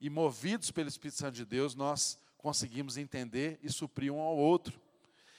E 0.00 0.10
movidos 0.10 0.70
pelo 0.70 0.88
Espírito 0.88 1.18
Santo 1.18 1.34
de 1.34 1.44
Deus, 1.44 1.74
nós 1.74 2.18
conseguimos 2.36 2.96
entender 2.96 3.58
e 3.62 3.70
suprir 3.70 4.12
um 4.12 4.20
ao 4.20 4.36
outro. 4.36 4.80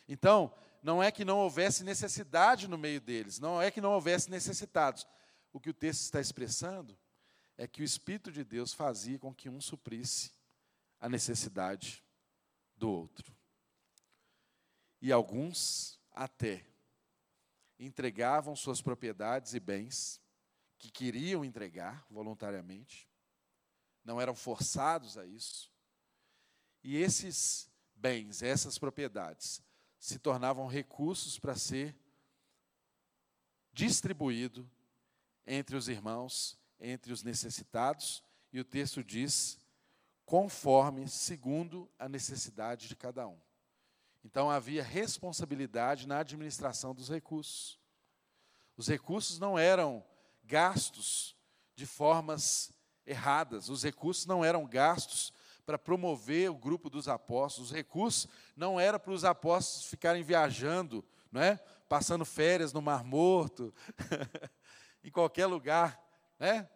Então, 0.08 0.54
não 0.82 1.02
é 1.02 1.12
que 1.12 1.26
não 1.26 1.39
houvesse 1.39 1.84
necessidade 1.84 2.68
no 2.68 2.78
meio 2.78 3.02
deles, 3.02 3.39
não 3.39 3.62
é 3.62 3.70
que 3.70 3.82
não 3.82 3.93
houvesse 3.93 4.30
necessitados. 4.30 5.06
O 5.54 5.60
que 5.60 5.70
o 5.70 5.74
texto 5.74 6.02
está 6.02 6.20
expressando 6.20 6.97
é 7.62 7.68
que 7.68 7.84
o 7.84 7.86
Espírito 7.86 8.32
de 8.32 8.43
Deus 8.43 8.74
fazia 8.74 9.20
com 9.20 9.32
que 9.32 9.47
um 9.47 9.62
suprisse 9.62 10.32
a 10.99 11.07
necessidade 11.07 12.03
do 12.76 12.89
outro. 12.89 13.32
E 14.99 15.12
alguns 15.12 15.99
até 16.12 16.66
entregavam 17.78 18.55
suas 18.55 18.82
propriedades 18.82 19.53
e 19.53 19.59
bens 19.59 20.20
que 20.80 20.89
queriam 20.89 21.45
entregar 21.45 22.03
voluntariamente, 22.09 23.07
não 24.03 24.20
eram 24.20 24.34
forçados 24.34 25.16
a 25.16 25.24
isso. 25.28 25.72
E 26.84 26.97
esses 26.97 27.70
bens, 27.93 28.41
essas 28.41 28.80
propriedades, 28.80 29.62
se 29.99 30.18
tornavam 30.18 30.66
recursos 30.66 31.38
para 31.38 31.55
ser 31.55 31.95
distribuído 33.72 34.68
entre 35.45 35.76
os 35.76 35.88
irmãos, 35.88 36.59
entre 36.82 37.13
os 37.13 37.23
necessitados, 37.23 38.23
e 38.51 38.59
o 38.59 38.65
texto 38.65 39.03
diz: 39.03 39.59
conforme, 40.25 41.07
segundo 41.07 41.89
a 41.97 42.09
necessidade 42.09 42.88
de 42.88 42.95
cada 42.95 43.27
um. 43.27 43.39
Então 44.23 44.49
havia 44.49 44.84
responsabilidade 44.84 46.07
na 46.07 46.19
administração 46.19 46.93
dos 46.93 47.09
recursos. 47.09 47.79
Os 48.75 48.88
recursos 48.88 49.39
não 49.39 49.57
eram 49.57 50.03
gastos 50.43 51.36
de 51.75 51.86
formas 51.86 52.73
erradas, 53.05 53.69
os 53.69 53.84
recursos 53.84 54.25
não 54.25 54.43
eram 54.43 54.65
gastos 54.65 55.34
para 55.65 55.77
promover 55.77 56.49
o 56.49 56.57
grupo 56.57 56.89
dos 56.89 57.07
apóstolos. 57.07 57.69
Os 57.69 57.75
recursos 57.75 58.27
não 58.55 58.79
era 58.79 58.99
para 58.99 59.13
os 59.13 59.23
apóstolos 59.23 59.86
ficarem 59.86 60.23
viajando, 60.23 61.05
não 61.32 61.41
é? 61.41 61.57
passando 61.88 62.23
férias 62.23 62.71
no 62.71 62.82
Mar 62.82 63.03
Morto, 63.03 63.73
em 65.03 65.11
qualquer 65.11 65.45
lugar. 65.45 66.01
Né? 66.42 66.68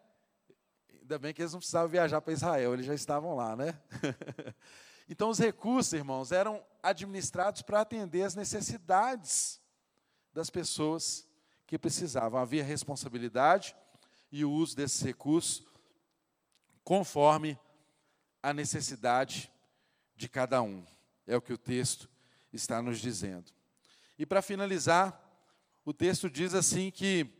Ainda 1.02 1.18
bem 1.18 1.34
que 1.34 1.42
eles 1.42 1.52
não 1.52 1.60
precisavam 1.60 1.90
viajar 1.90 2.22
para 2.22 2.34
Israel, 2.34 2.76
eles 2.76 2.86
já 2.86 2.94
estavam 2.94 3.36
lá. 3.36 3.56
Né? 3.56 3.76
então, 5.10 5.28
os 5.28 5.40
recursos, 5.40 5.92
irmãos, 5.92 6.32
eram 6.32 6.64
administrados 6.84 7.64
para 7.64 7.82
atender 7.82 8.22
as 8.22 8.36
necessidades 8.36 9.60
das 10.32 10.52
pessoas 10.52 11.28
que 11.66 11.80
precisavam. 11.80 12.40
Havia 12.40 12.64
responsabilidade 12.64 13.76
e 14.32 14.46
o 14.46 14.52
uso 14.52 14.76
desses 14.76 15.02
recursos 15.02 15.66
conforme 16.84 17.58
a 18.44 18.54
necessidade 18.54 19.52
de 20.16 20.30
cada 20.30 20.62
um. 20.62 20.86
É 21.26 21.36
o 21.36 21.42
que 21.42 21.54
o 21.54 21.58
texto 21.58 22.08
está 22.54 22.84
nos 22.84 23.00
dizendo. 23.00 23.52
E 24.16 24.28
para 24.28 24.44
finalizar, 24.44 25.20
o 25.84 25.92
texto 25.92 26.30
diz 26.30 26.54
assim 26.54 26.92
que 26.92 27.35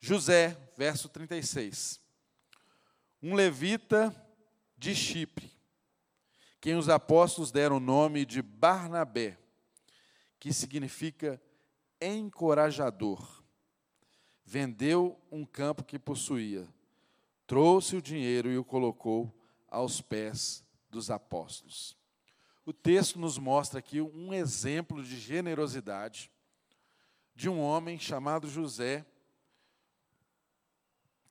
José, 0.00 0.56
verso 0.76 1.08
36, 1.08 2.00
um 3.22 3.34
levita 3.34 4.14
de 4.76 4.94
Chipre, 4.94 5.50
quem 6.60 6.76
os 6.76 6.88
apóstolos 6.88 7.50
deram 7.50 7.76
o 7.76 7.80
nome 7.80 8.24
de 8.24 8.42
Barnabé, 8.42 9.38
que 10.38 10.52
significa 10.52 11.40
encorajador, 12.00 13.42
vendeu 14.44 15.20
um 15.30 15.44
campo 15.44 15.82
que 15.82 15.98
possuía, 15.98 16.66
trouxe 17.46 17.96
o 17.96 18.02
dinheiro 18.02 18.50
e 18.50 18.58
o 18.58 18.64
colocou 18.64 19.32
aos 19.68 20.00
pés 20.00 20.64
dos 20.90 21.10
apóstolos. 21.10 21.96
O 22.64 22.72
texto 22.72 23.18
nos 23.18 23.38
mostra 23.38 23.78
aqui 23.78 24.00
um 24.00 24.34
exemplo 24.34 25.02
de 25.02 25.18
generosidade 25.18 26.30
de 27.34 27.48
um 27.48 27.60
homem 27.60 27.98
chamado 27.98 28.48
José, 28.48 29.06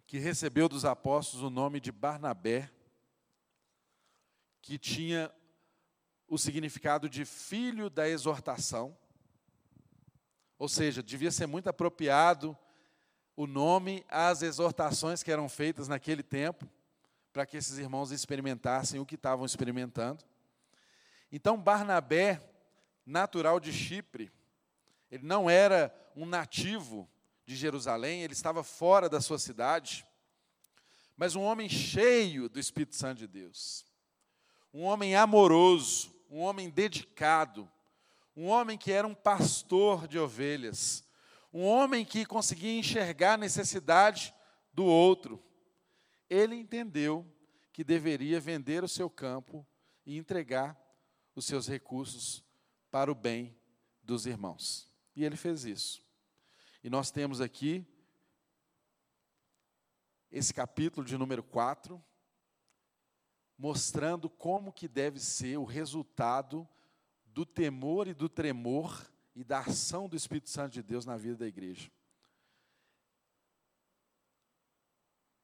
que 0.07 0.17
recebeu 0.17 0.69
dos 0.69 0.85
apóstolos 0.85 1.43
o 1.43 1.49
nome 1.49 1.79
de 1.79 1.91
Barnabé, 1.91 2.69
que 4.61 4.77
tinha 4.77 5.31
o 6.27 6.37
significado 6.37 7.09
de 7.09 7.25
filho 7.25 7.89
da 7.89 8.07
exortação, 8.07 8.97
ou 10.57 10.67
seja, 10.69 11.03
devia 11.03 11.31
ser 11.31 11.47
muito 11.47 11.69
apropriado 11.69 12.57
o 13.35 13.45
nome 13.45 14.05
às 14.07 14.41
exortações 14.41 15.21
que 15.21 15.31
eram 15.31 15.49
feitas 15.49 15.87
naquele 15.87 16.23
tempo 16.23 16.69
para 17.33 17.45
que 17.45 17.57
esses 17.57 17.77
irmãos 17.77 18.11
experimentassem 18.11 18.99
o 18.99 19.05
que 19.05 19.15
estavam 19.15 19.45
experimentando. 19.45 20.23
Então, 21.29 21.59
Barnabé, 21.59 22.41
natural 23.05 23.59
de 23.59 23.73
Chipre, 23.73 24.31
ele 25.11 25.25
não 25.25 25.49
era 25.49 25.93
um 26.15 26.25
nativo 26.25 27.09
de 27.45 27.55
Jerusalém, 27.55 28.21
ele 28.21 28.33
estava 28.33 28.63
fora 28.63 29.07
da 29.07 29.21
sua 29.21 29.37
cidade, 29.37 30.05
mas 31.15 31.35
um 31.35 31.41
homem 31.41 31.69
cheio 31.69 32.49
do 32.49 32.59
Espírito 32.59 32.95
Santo 32.95 33.19
de 33.19 33.27
Deus, 33.27 33.85
um 34.73 34.83
homem 34.83 35.15
amoroso, 35.15 36.13
um 36.29 36.39
homem 36.39 36.69
dedicado, 36.69 37.69
um 38.35 38.47
homem 38.47 38.77
que 38.77 38.91
era 38.91 39.07
um 39.07 39.15
pastor 39.15 40.07
de 40.07 40.19
ovelhas, 40.19 41.05
um 41.53 41.63
homem 41.63 42.03
que 42.03 42.25
conseguia 42.25 42.77
enxergar 42.77 43.33
a 43.33 43.37
necessidade 43.37 44.33
do 44.73 44.83
outro. 44.83 45.41
Ele 46.29 46.55
entendeu 46.55 47.25
que 47.71 47.83
deveria 47.83 48.39
vender 48.39 48.83
o 48.83 48.89
seu 48.89 49.09
campo 49.09 49.65
e 50.05 50.17
entregar 50.17 50.77
os 51.33 51.45
seus 51.45 51.67
recursos 51.67 52.43
para 52.91 53.11
o 53.11 53.15
bem 53.15 53.55
dos 54.03 54.25
irmãos. 54.25 54.89
E 55.15 55.23
ele 55.23 55.37
fez 55.37 55.63
isso. 55.63 56.04
E 56.85 56.89
nós 56.91 57.09
temos 57.09 57.41
aqui 57.41 57.83
esse 60.29 60.53
capítulo 60.53 61.03
de 61.03 61.17
número 61.17 61.41
4, 61.41 61.99
mostrando 63.57 64.29
como 64.29 64.71
que 64.71 64.87
deve 64.87 65.19
ser 65.19 65.57
o 65.57 65.63
resultado 65.63 66.69
do 67.25 67.43
temor 67.43 68.07
e 68.07 68.13
do 68.13 68.29
tremor 68.29 69.03
e 69.33 69.43
da 69.43 69.61
ação 69.61 70.07
do 70.07 70.15
Espírito 70.15 70.51
Santo 70.51 70.73
de 70.73 70.83
Deus 70.83 71.07
na 71.07 71.17
vida 71.17 71.37
da 71.37 71.47
igreja. 71.47 71.91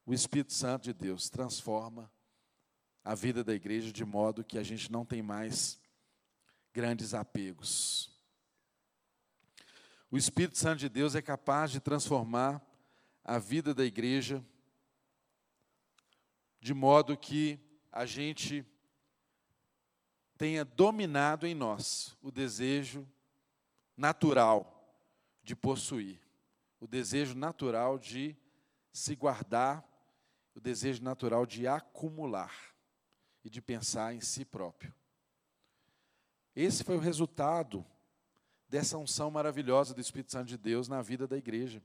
O 0.06 0.14
Espírito 0.14 0.54
Santo 0.54 0.84
de 0.84 0.94
Deus 0.94 1.28
transforma 1.28 2.14
a 3.04 3.16
vida 3.16 3.44
da 3.44 3.56
igreja 3.56 3.92
de 3.92 4.06
modo 4.06 4.44
que 4.44 4.60
a 4.60 4.64
gente 4.64 4.92
não 4.92 5.04
tem 5.04 5.24
mais 5.24 5.82
grandes 6.72 7.16
apegos. 7.16 8.11
O 10.12 10.18
Espírito 10.18 10.58
Santo 10.58 10.80
de 10.80 10.90
Deus 10.90 11.16
é 11.16 11.22
capaz 11.22 11.72
de 11.72 11.80
transformar 11.80 12.62
a 13.24 13.40
vida 13.40 13.74
da 13.74 13.86
igreja 13.86 14.46
de 16.60 16.74
modo 16.74 17.18
que 17.18 17.58
a 17.90 18.06
gente 18.06 18.66
tenha 20.38 20.66
dominado 20.66 21.48
em 21.48 21.56
nós 21.56 22.18
o 22.22 22.30
desejo 22.30 23.08
natural 23.96 24.94
de 25.42 25.56
possuir, 25.56 26.20
o 26.78 26.88
desejo 26.88 27.34
natural 27.34 27.98
de 27.98 28.36
se 28.92 29.16
guardar, 29.16 29.82
o 30.54 30.60
desejo 30.60 31.02
natural 31.02 31.46
de 31.46 31.66
acumular 31.70 32.54
e 33.46 33.50
de 33.50 33.62
pensar 33.62 34.14
em 34.14 34.20
si 34.20 34.44
próprio. 34.44 34.94
Esse 36.54 36.84
foi 36.84 36.98
o 36.98 37.02
resultado 37.02 37.86
dessa 38.72 38.98
unção 38.98 39.30
maravilhosa 39.30 39.94
do 39.94 40.02
Espírito 40.02 40.32
Santo 40.32 40.48
de 40.48 40.58
Deus 40.58 40.88
na 40.88 41.02
vida 41.02 41.28
da 41.28 41.38
igreja. 41.38 41.84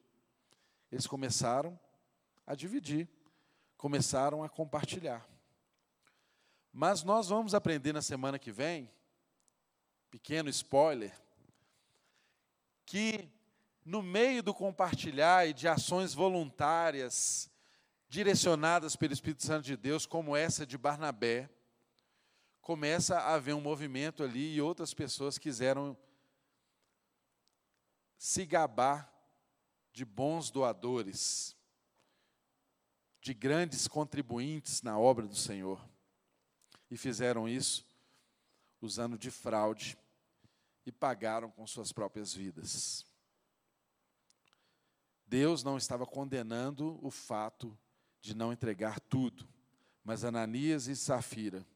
Eles 0.91 1.07
começaram 1.07 1.79
a 2.47 2.55
dividir 2.55 3.09
começaram 3.77 4.43
a 4.43 4.49
compartilhar. 4.49 5.29
Mas 6.73 7.03
nós 7.03 7.29
vamos 7.29 7.55
aprender 7.55 7.93
na 7.93 8.01
semana 8.01 8.39
que 8.39 8.51
vem, 8.51 8.91
pequeno 10.11 10.49
spoiler, 10.49 11.15
que 12.85 13.29
no 13.85 14.03
meio 14.03 14.43
do 14.43 14.55
compartilhar 14.55 15.47
e 15.47 15.53
de 15.53 15.69
ações 15.69 16.15
voluntárias 16.15 17.51
direcionadas 18.09 18.97
pelo 18.97 19.13
Espírito 19.13 19.45
Santo 19.45 19.65
de 19.65 19.77
Deus, 19.77 20.07
como 20.07 20.37
essa 20.37 20.67
de 20.67 20.79
Barnabé, 20.79 21.51
começa 22.61 23.19
a 23.19 23.35
haver 23.35 23.55
um 23.55 23.61
movimento 23.61 24.23
ali 24.23 24.55
e 24.55 24.61
outras 24.61 24.95
pessoas 24.95 25.39
quiseram 25.39 25.97
se 28.19 28.45
gabar 28.47 29.13
de 29.93 30.05
bons 30.05 30.51
doadores 30.51 31.57
de 33.21 33.35
grandes 33.35 33.89
contribuintes 33.89 34.83
na 34.83 34.99
obra 34.99 35.27
do 35.27 35.35
Senhor. 35.35 35.85
E 36.91 36.97
fizeram 36.97 37.49
isso 37.49 37.85
usando 38.81 39.19
de 39.19 39.31
fraude 39.31 39.99
e 40.85 40.93
pagaram 40.93 41.51
com 41.51 41.67
suas 41.67 41.93
próprias 41.93 42.33
vidas. 42.33 43.05
Deus 45.27 45.65
não 45.65 45.77
estava 45.77 46.07
condenando 46.07 46.99
o 47.05 47.11
fato 47.11 47.77
de 48.21 48.35
não 48.35 48.53
entregar 48.53 49.01
tudo, 49.01 49.49
mas 50.05 50.23
Ananias 50.23 50.87
e 50.87 50.95
Safira 50.95 51.67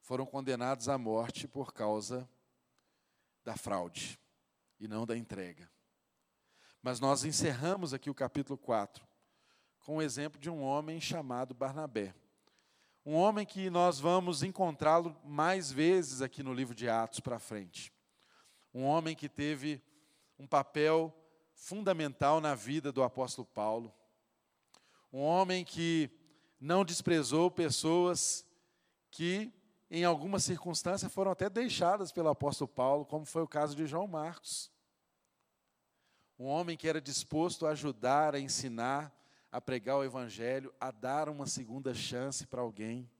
foram 0.00 0.24
condenados 0.24 0.88
à 0.88 0.96
morte 0.96 1.48
por 1.48 1.72
causa 1.72 2.28
da 3.42 3.56
fraude 3.56 4.20
e 4.78 4.86
não 4.88 5.06
da 5.06 5.16
entrega. 5.16 5.70
Mas 6.82 7.00
nós 7.00 7.24
encerramos 7.24 7.92
aqui 7.92 8.08
o 8.08 8.14
capítulo 8.14 8.58
4 8.58 9.06
com 9.80 9.98
o 9.98 10.02
exemplo 10.02 10.40
de 10.40 10.50
um 10.50 10.62
homem 10.62 11.00
chamado 11.00 11.54
Barnabé. 11.54 12.12
Um 13.04 13.14
homem 13.14 13.46
que 13.46 13.70
nós 13.70 14.00
vamos 14.00 14.42
encontrá-lo 14.42 15.16
mais 15.24 15.70
vezes 15.70 16.20
aqui 16.20 16.42
no 16.42 16.52
livro 16.52 16.74
de 16.74 16.88
Atos 16.88 17.20
para 17.20 17.38
frente. 17.38 17.92
Um 18.74 18.82
homem 18.82 19.14
que 19.14 19.28
teve 19.28 19.80
um 20.36 20.46
papel 20.46 21.16
fundamental 21.54 22.40
na 22.40 22.56
vida 22.56 22.90
do 22.90 23.02
apóstolo 23.02 23.46
Paulo. 23.46 23.94
Um 25.12 25.20
homem 25.20 25.64
que 25.64 26.10
não 26.60 26.84
desprezou 26.84 27.48
pessoas 27.48 28.44
que, 29.10 29.52
em 29.90 30.04
algumas 30.04 30.44
circunstâncias, 30.44 31.12
foram 31.12 31.30
até 31.30 31.48
deixadas 31.48 32.10
pelo 32.10 32.28
apóstolo 32.28 32.68
Paulo, 32.68 33.04
como 33.04 33.24
foi 33.24 33.42
o 33.42 33.48
caso 33.48 33.74
de 33.76 33.86
João 33.86 34.06
Marcos. 34.06 34.70
Um 36.38 36.46
homem 36.46 36.76
que 36.76 36.88
era 36.88 37.00
disposto 37.00 37.66
a 37.66 37.70
ajudar, 37.70 38.34
a 38.34 38.40
ensinar, 38.40 39.14
a 39.50 39.60
pregar 39.60 39.96
o 39.96 40.04
Evangelho, 40.04 40.74
a 40.80 40.90
dar 40.90 41.28
uma 41.28 41.46
segunda 41.46 41.94
chance 41.94 42.46
para 42.46 42.60
alguém, 42.60 43.10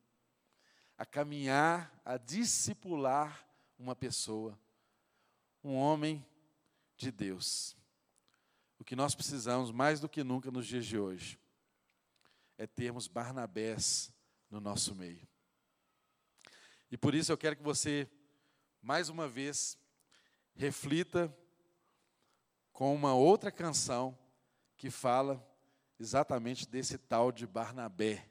a 0.98 1.06
caminhar, 1.06 1.92
a 2.04 2.16
discipular 2.16 3.46
uma 3.78 3.94
pessoa, 3.94 4.58
um 5.62 5.74
homem 5.76 6.24
de 6.96 7.10
Deus. 7.10 7.76
O 8.78 8.84
que 8.84 8.96
nós 8.96 9.14
precisamos 9.14 9.70
mais 9.70 10.00
do 10.00 10.08
que 10.08 10.24
nunca 10.24 10.50
nos 10.50 10.66
dias 10.66 10.84
de 10.84 10.98
hoje 10.98 11.38
é 12.58 12.66
termos 12.66 13.06
Barnabés 13.06 14.12
no 14.50 14.60
nosso 14.60 14.94
meio. 14.94 15.26
E 16.96 16.98
por 16.98 17.14
isso 17.14 17.30
eu 17.30 17.36
quero 17.36 17.54
que 17.54 17.62
você, 17.62 18.08
mais 18.80 19.10
uma 19.10 19.28
vez, 19.28 19.78
reflita 20.54 21.30
com 22.72 22.94
uma 22.94 23.12
outra 23.14 23.52
canção 23.52 24.18
que 24.78 24.88
fala 24.88 25.46
exatamente 26.00 26.66
desse 26.66 26.96
tal 26.96 27.30
de 27.30 27.46
Barnabé. 27.46 28.26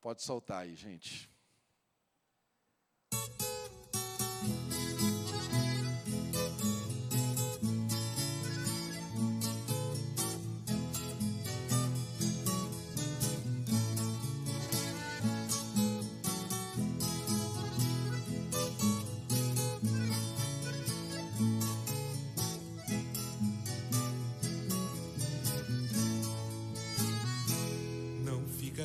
Pode 0.00 0.20
soltar 0.22 0.62
aí, 0.62 0.74
gente. 0.74 1.29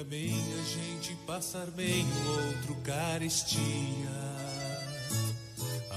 Bem 0.09 0.35
a 0.53 0.63
gente 0.63 1.15
passar 1.25 1.67
bem 1.71 2.05
o 2.05 2.47
outro 2.47 2.75
carestia. 2.83 3.59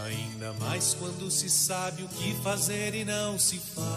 Ainda 0.04 0.52
mais 0.54 0.94
quando 0.94 1.30
se 1.30 1.50
sabe 1.50 2.02
o 2.04 2.08
que 2.08 2.34
fazer 2.42 2.94
e 2.94 3.04
não 3.04 3.38
se 3.38 3.58
faz. 3.58 3.88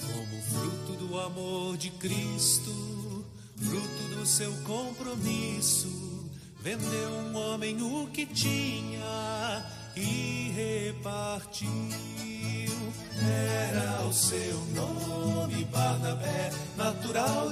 Como 0.00 0.42
fruto 0.42 0.92
do 1.06 1.18
amor 1.20 1.76
de 1.76 1.90
Cristo, 1.90 3.24
fruto 3.56 4.16
do 4.16 4.26
seu 4.26 4.52
compromisso, 4.64 6.28
vendeu 6.60 7.10
um 7.10 7.36
homem 7.36 7.80
o 7.82 8.08
que 8.08 8.26
tinha 8.26 9.64
e 9.94 10.52
repartiu. 10.54 11.70
Era 13.22 14.06
o 14.06 14.12
seu 14.12 14.58
nome, 14.74 15.64
Barnabé, 15.66 16.49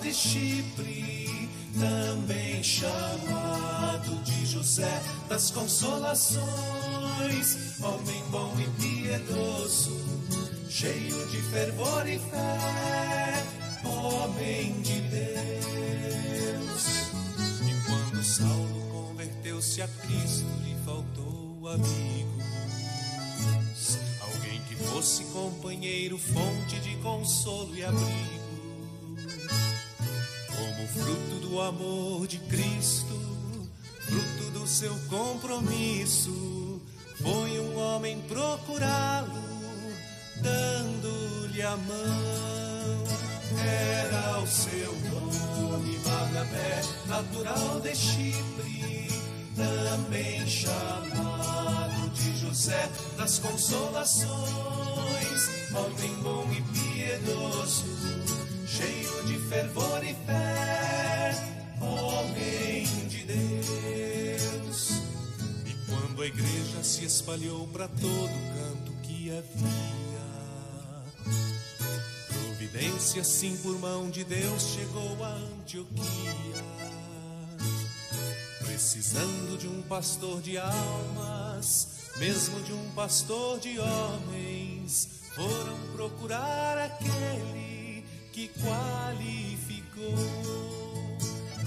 de 0.09 0.14
Chipre, 0.14 1.50
também 1.78 2.62
chamado 2.62 4.16
de 4.24 4.46
José 4.46 5.02
das 5.28 5.50
Consolações, 5.50 6.38
homem 7.82 8.22
bom 8.30 8.54
e 8.59 8.66
piedoso, 8.80 9.94
cheio 10.70 11.26
de 11.26 11.42
fervor 11.50 12.09
e 12.09 12.18
fé, 12.18 13.44
homem 13.84 14.80
de 14.80 14.98
Deus. 15.02 15.26
E 17.68 17.74
quando 17.86 18.24
Saulo 18.24 18.80
converteu-se 18.90 19.82
a 19.82 19.88
Cristo, 19.88 20.46
lhe 20.64 20.74
faltou 20.86 21.68
amigo 21.68 22.38
fosse 24.78 25.24
companheiro, 25.26 26.16
fonte 26.18 26.78
de 26.80 26.96
consolo 26.98 27.76
e 27.76 27.84
abrigo. 27.84 28.38
Fruto 30.95 31.41
do 31.41 31.61
amor 31.61 32.26
de 32.26 32.39
Cristo, 32.39 33.14
fruto 34.07 34.51
do 34.59 34.66
seu 34.66 34.95
compromisso, 35.09 36.80
foi 37.20 37.61
um 37.61 37.78
homem 37.78 38.20
procurá-lo, 38.22 39.43
dando-lhe 40.36 41.62
a 41.62 41.76
mão. 41.76 43.05
Era 43.59 44.41
o 44.41 44.47
seu 44.47 44.93
nome, 45.11 45.99
Barnabé, 45.99 46.82
natural 47.07 47.80
de 47.80 47.95
Chipre, 47.95 49.09
também 49.57 50.47
chamado 50.47 52.11
de 52.11 52.39
José 52.39 52.89
das 53.16 53.39
Consolações, 53.39 54.28
homem 55.74 56.14
bom 56.22 56.47
e 56.53 56.62
piedoso, 56.62 57.84
cheio 58.66 59.24
de 59.24 59.39
fervor 59.49 60.05
e 60.05 60.14
fé, 60.26 60.78
quando 66.18 66.22
a 66.22 66.26
igreja 66.26 66.82
se 66.82 67.04
espalhou 67.04 67.68
para 67.68 67.86
todo 67.86 68.02
canto 68.02 68.90
que 69.02 69.30
havia, 69.30 70.18
providência 72.26 73.22
sim 73.22 73.56
por 73.58 73.78
mão 73.78 74.10
de 74.10 74.24
Deus 74.24 74.62
chegou 74.74 75.24
a 75.24 75.28
Antioquia, 75.28 76.64
precisando 78.58 79.56
de 79.58 79.68
um 79.68 79.80
pastor 79.82 80.40
de 80.40 80.58
almas, 80.58 82.08
mesmo 82.16 82.60
de 82.62 82.72
um 82.72 82.90
pastor 82.96 83.60
de 83.60 83.78
homens, 83.78 85.20
foram 85.36 85.78
procurar 85.94 86.78
aquele 86.78 88.04
que 88.32 88.48
qualificou. 88.60 90.08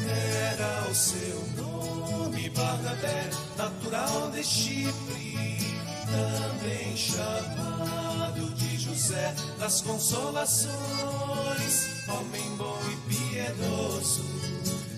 Era 0.10 0.90
o 0.90 0.96
seu 0.96 1.44
nome, 1.58 2.50
Barnabé, 2.50 3.30
natural 3.58 4.32
de 4.32 4.44
Chipre, 4.44 5.58
também 6.12 6.96
chamado 6.98 8.50
de 8.56 8.78
José 8.78 9.34
das 9.60 9.82
Consolações, 9.82 10.72
homem 12.08 12.56
bom 12.58 12.80
e 12.92 12.96
piedoso, 13.10 14.24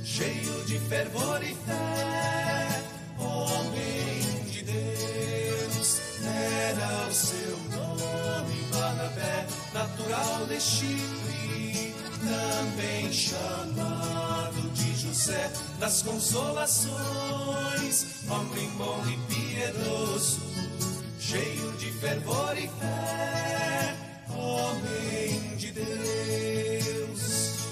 cheio 0.03 0.65
de 0.65 0.79
fervor 0.79 1.43
e 1.43 1.53
fé, 1.65 2.81
homem 3.17 4.43
de 4.49 4.63
Deus. 4.63 6.01
Era 6.25 7.07
o 7.07 7.13
seu 7.13 7.57
nome, 7.75 8.63
Barnabé, 8.71 9.47
natural 9.73 10.45
de 10.47 10.59
Chipre, 10.61 11.62
também 12.23 13.11
chamado 13.11 14.61
de 14.73 14.95
José 14.95 15.51
das 15.79 16.01
Consolações, 16.01 18.05
homem 18.29 18.69
bom 18.77 19.03
e 19.07 19.17
piedoso, 19.33 20.39
cheio 21.19 21.73
de 21.73 21.91
fervor 21.91 22.57
e 22.57 22.69
fé, 22.79 23.95
homem 24.29 25.57
de 25.57 25.71
Deus. 25.71 27.62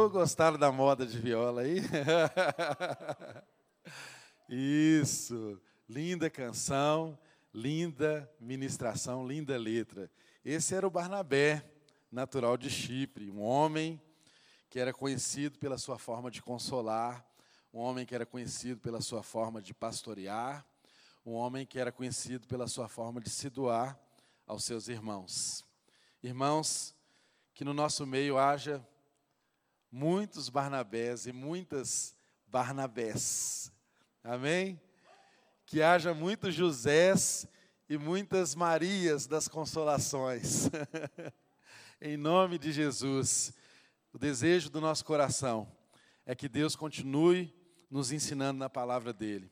Ô, 0.00 0.08
gostaram 0.08 0.56
da 0.56 0.72
moda 0.72 1.04
de 1.04 1.18
viola 1.18 1.60
aí? 1.60 1.82
Isso, 4.48 5.60
linda 5.86 6.30
canção, 6.30 7.18
linda 7.52 8.26
ministração, 8.40 9.28
linda 9.28 9.58
letra. 9.58 10.10
Esse 10.42 10.74
era 10.74 10.86
o 10.86 10.90
Barnabé, 10.90 11.70
natural 12.10 12.56
de 12.56 12.70
Chipre, 12.70 13.30
um 13.30 13.42
homem 13.42 14.00
que 14.70 14.80
era 14.80 14.90
conhecido 14.90 15.58
pela 15.58 15.76
sua 15.76 15.98
forma 15.98 16.30
de 16.30 16.40
consolar, 16.40 17.22
um 17.70 17.78
homem 17.78 18.06
que 18.06 18.14
era 18.14 18.24
conhecido 18.24 18.80
pela 18.80 19.02
sua 19.02 19.22
forma 19.22 19.60
de 19.60 19.74
pastorear, 19.74 20.64
um 21.26 21.32
homem 21.32 21.66
que 21.66 21.78
era 21.78 21.92
conhecido 21.92 22.48
pela 22.48 22.66
sua 22.66 22.88
forma 22.88 23.20
de 23.20 23.28
se 23.28 23.50
doar 23.50 24.00
aos 24.46 24.64
seus 24.64 24.88
irmãos. 24.88 25.62
Irmãos, 26.22 26.94
que 27.52 27.66
no 27.66 27.74
nosso 27.74 28.06
meio 28.06 28.38
haja 28.38 28.82
muitos 29.90 30.48
Barnabés 30.48 31.26
e 31.26 31.32
muitas 31.32 32.16
Barnabés. 32.46 33.72
Amém? 34.22 34.80
Que 35.66 35.82
haja 35.82 36.14
muitos 36.14 36.54
Josés 36.54 37.46
e 37.88 37.98
muitas 37.98 38.54
Marias 38.54 39.26
das 39.26 39.48
consolações. 39.48 40.70
em 42.00 42.16
nome 42.16 42.58
de 42.58 42.72
Jesus. 42.72 43.52
O 44.12 44.18
desejo 44.18 44.70
do 44.70 44.80
nosso 44.80 45.04
coração 45.04 45.70
é 46.24 46.34
que 46.34 46.48
Deus 46.48 46.76
continue 46.76 47.54
nos 47.90 48.12
ensinando 48.12 48.58
na 48.58 48.70
palavra 48.70 49.12
dele 49.12 49.50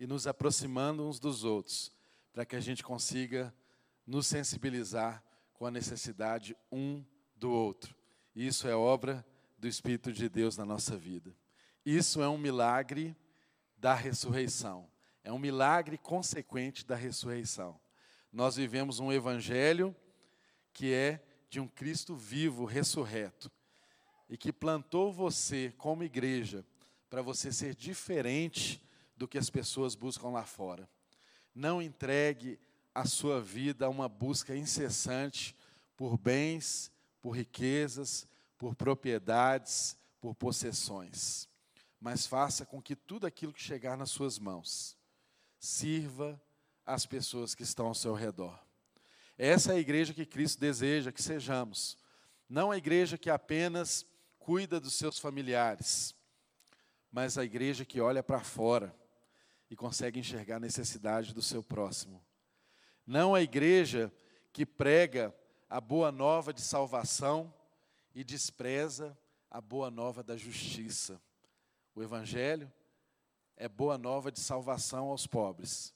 e 0.00 0.06
nos 0.06 0.26
aproximando 0.26 1.06
uns 1.06 1.18
dos 1.20 1.44
outros, 1.44 1.92
para 2.32 2.44
que 2.44 2.56
a 2.56 2.60
gente 2.60 2.82
consiga 2.82 3.54
nos 4.06 4.26
sensibilizar 4.26 5.22
com 5.52 5.66
a 5.66 5.70
necessidade 5.70 6.56
um 6.70 7.04
do 7.36 7.50
outro. 7.50 7.94
Isso 8.34 8.66
é 8.66 8.74
obra 8.74 9.24
do 9.64 9.68
Espírito 9.68 10.12
de 10.12 10.28
Deus 10.28 10.58
na 10.58 10.64
nossa 10.66 10.94
vida. 10.94 11.34
Isso 11.86 12.20
é 12.22 12.28
um 12.28 12.36
milagre 12.36 13.16
da 13.78 13.94
ressurreição. 13.94 14.86
É 15.22 15.32
um 15.32 15.38
milagre 15.38 15.96
consequente 15.96 16.84
da 16.84 16.94
ressurreição. 16.94 17.80
Nós 18.30 18.56
vivemos 18.56 19.00
um 19.00 19.10
evangelho 19.10 19.96
que 20.70 20.92
é 20.92 21.24
de 21.48 21.60
um 21.60 21.66
Cristo 21.66 22.14
vivo, 22.14 22.66
ressurreto, 22.66 23.50
e 24.28 24.36
que 24.36 24.52
plantou 24.52 25.10
você 25.10 25.72
como 25.78 26.04
igreja 26.04 26.62
para 27.08 27.22
você 27.22 27.50
ser 27.50 27.74
diferente 27.74 28.86
do 29.16 29.26
que 29.26 29.38
as 29.38 29.48
pessoas 29.48 29.94
buscam 29.94 30.28
lá 30.28 30.44
fora. 30.44 30.86
Não 31.54 31.80
entregue 31.80 32.58
a 32.94 33.06
sua 33.06 33.40
vida 33.40 33.86
a 33.86 33.88
uma 33.88 34.10
busca 34.10 34.54
incessante 34.54 35.56
por 35.96 36.18
bens, 36.18 36.92
por 37.22 37.30
riquezas, 37.30 38.28
por 38.64 38.74
propriedades, 38.74 39.94
por 40.18 40.34
possessões. 40.34 41.46
Mas 42.00 42.26
faça 42.26 42.64
com 42.64 42.80
que 42.80 42.96
tudo 42.96 43.26
aquilo 43.26 43.52
que 43.52 43.62
chegar 43.62 43.94
nas 43.94 44.10
suas 44.10 44.38
mãos 44.38 44.96
sirva 45.58 46.40
às 46.86 47.04
pessoas 47.04 47.54
que 47.54 47.62
estão 47.62 47.88
ao 47.88 47.94
seu 47.94 48.14
redor. 48.14 48.58
Essa 49.36 49.72
é 49.72 49.76
a 49.76 49.78
igreja 49.78 50.14
que 50.14 50.24
Cristo 50.24 50.58
deseja 50.60 51.12
que 51.12 51.22
sejamos. 51.22 51.98
Não 52.48 52.70
a 52.70 52.78
igreja 52.78 53.18
que 53.18 53.28
apenas 53.28 54.06
cuida 54.38 54.80
dos 54.80 54.94
seus 54.94 55.18
familiares, 55.18 56.14
mas 57.12 57.36
a 57.36 57.44
igreja 57.44 57.84
que 57.84 58.00
olha 58.00 58.22
para 58.22 58.40
fora 58.40 58.96
e 59.68 59.76
consegue 59.76 60.18
enxergar 60.18 60.56
a 60.56 60.60
necessidade 60.60 61.34
do 61.34 61.42
seu 61.42 61.62
próximo. 61.62 62.24
Não 63.06 63.34
a 63.34 63.42
igreja 63.42 64.10
que 64.54 64.64
prega 64.64 65.34
a 65.68 65.82
boa 65.82 66.10
nova 66.10 66.50
de 66.50 66.62
salvação 66.62 67.52
e 68.14 68.22
despreza 68.22 69.18
a 69.50 69.60
boa 69.60 69.90
nova 69.90 70.22
da 70.22 70.36
justiça. 70.36 71.20
O 71.94 72.02
Evangelho 72.02 72.72
é 73.56 73.68
boa 73.68 73.98
nova 73.98 74.30
de 74.30 74.40
salvação 74.40 75.08
aos 75.08 75.26
pobres, 75.26 75.94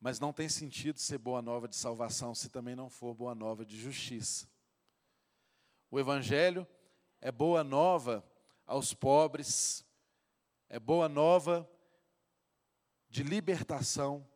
mas 0.00 0.18
não 0.18 0.32
tem 0.32 0.48
sentido 0.48 0.98
ser 0.98 1.18
boa 1.18 1.40
nova 1.40 1.68
de 1.68 1.76
salvação 1.76 2.34
se 2.34 2.48
também 2.48 2.74
não 2.74 2.90
for 2.90 3.14
boa 3.14 3.34
nova 3.34 3.64
de 3.64 3.80
justiça. 3.80 4.48
O 5.90 5.98
Evangelho 5.98 6.66
é 7.20 7.30
boa 7.30 7.62
nova 7.62 8.24
aos 8.66 8.92
pobres, 8.92 9.84
é 10.68 10.78
boa 10.78 11.08
nova 11.08 11.68
de 13.08 13.22
libertação 13.22 14.28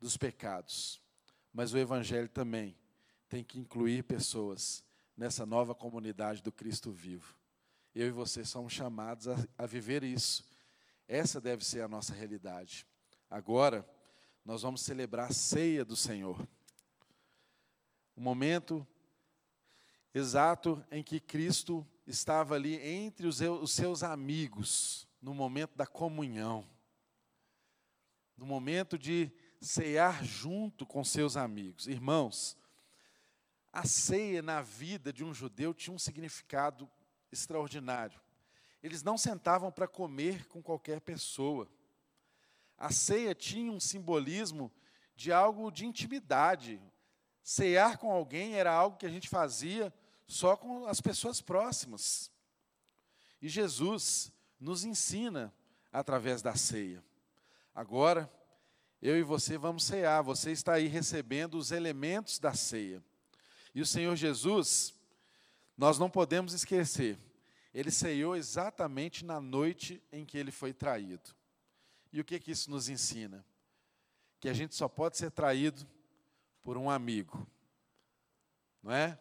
dos 0.00 0.16
pecados, 0.16 1.00
mas 1.52 1.72
o 1.72 1.78
Evangelho 1.78 2.28
também 2.28 2.76
tem 3.28 3.44
que 3.44 3.58
incluir 3.58 4.02
pessoas 4.02 4.84
nessa 5.16 5.46
nova 5.46 5.74
comunidade 5.74 6.42
do 6.42 6.52
Cristo 6.52 6.90
vivo. 6.90 7.36
Eu 7.94 8.08
e 8.08 8.10
você 8.10 8.44
somos 8.44 8.72
chamados 8.72 9.28
a, 9.28 9.36
a 9.56 9.66
viver 9.66 10.02
isso. 10.02 10.44
Essa 11.06 11.40
deve 11.40 11.64
ser 11.64 11.82
a 11.82 11.88
nossa 11.88 12.12
realidade. 12.12 12.86
Agora, 13.30 13.88
nós 14.44 14.62
vamos 14.62 14.82
celebrar 14.82 15.30
a 15.30 15.34
ceia 15.34 15.84
do 15.84 15.96
Senhor. 15.96 16.46
O 18.16 18.20
momento 18.20 18.86
exato 20.12 20.84
em 20.90 21.02
que 21.02 21.18
Cristo 21.18 21.86
estava 22.06 22.54
ali 22.54 22.76
entre 22.76 23.26
os, 23.26 23.40
os 23.40 23.72
seus 23.72 24.02
amigos, 24.02 25.08
no 25.20 25.34
momento 25.34 25.74
da 25.76 25.86
comunhão, 25.86 26.68
no 28.36 28.44
momento 28.44 28.98
de 28.98 29.30
cear 29.60 30.24
junto 30.24 30.84
com 30.84 31.02
seus 31.02 31.36
amigos. 31.36 31.86
Irmãos, 31.86 32.56
a 33.74 33.84
ceia 33.84 34.40
na 34.40 34.62
vida 34.62 35.12
de 35.12 35.24
um 35.24 35.34
judeu 35.34 35.74
tinha 35.74 35.92
um 35.92 35.98
significado 35.98 36.88
extraordinário. 37.32 38.20
Eles 38.80 39.02
não 39.02 39.18
sentavam 39.18 39.72
para 39.72 39.88
comer 39.88 40.46
com 40.46 40.62
qualquer 40.62 41.00
pessoa. 41.00 41.68
A 42.78 42.92
ceia 42.92 43.34
tinha 43.34 43.72
um 43.72 43.80
simbolismo 43.80 44.70
de 45.16 45.32
algo 45.32 45.72
de 45.72 45.84
intimidade. 45.84 46.80
Cear 47.42 47.98
com 47.98 48.12
alguém 48.12 48.54
era 48.54 48.72
algo 48.72 48.96
que 48.96 49.06
a 49.06 49.10
gente 49.10 49.28
fazia 49.28 49.92
só 50.24 50.56
com 50.56 50.86
as 50.86 51.00
pessoas 51.00 51.40
próximas. 51.40 52.30
E 53.42 53.48
Jesus 53.48 54.30
nos 54.60 54.84
ensina 54.84 55.52
através 55.92 56.42
da 56.42 56.54
ceia. 56.54 57.04
Agora, 57.74 58.32
eu 59.02 59.18
e 59.18 59.24
você 59.24 59.58
vamos 59.58 59.82
cear, 59.82 60.22
você 60.22 60.52
está 60.52 60.74
aí 60.74 60.86
recebendo 60.86 61.58
os 61.58 61.72
elementos 61.72 62.38
da 62.38 62.54
ceia. 62.54 63.02
E 63.74 63.80
o 63.80 63.86
Senhor 63.86 64.14
Jesus, 64.14 64.94
nós 65.76 65.98
não 65.98 66.08
podemos 66.08 66.52
esquecer, 66.52 67.18
ele 67.72 67.90
ceiou 67.90 68.36
exatamente 68.36 69.24
na 69.24 69.40
noite 69.40 70.00
em 70.12 70.24
que 70.24 70.38
ele 70.38 70.52
foi 70.52 70.72
traído. 70.72 71.34
E 72.12 72.20
o 72.20 72.24
que, 72.24 72.38
que 72.38 72.52
isso 72.52 72.70
nos 72.70 72.88
ensina? 72.88 73.44
Que 74.38 74.48
a 74.48 74.52
gente 74.52 74.76
só 74.76 74.88
pode 74.88 75.16
ser 75.16 75.32
traído 75.32 75.84
por 76.62 76.76
um 76.76 76.88
amigo, 76.88 77.44
não 78.80 78.92
é? 78.92 79.18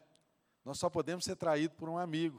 Nós 0.64 0.78
só 0.78 0.89
podemos 0.89 1.26
ser 1.26 1.36
traídos 1.36 1.76
por 1.76 1.89
um 1.89 1.97
amigo. 1.97 2.38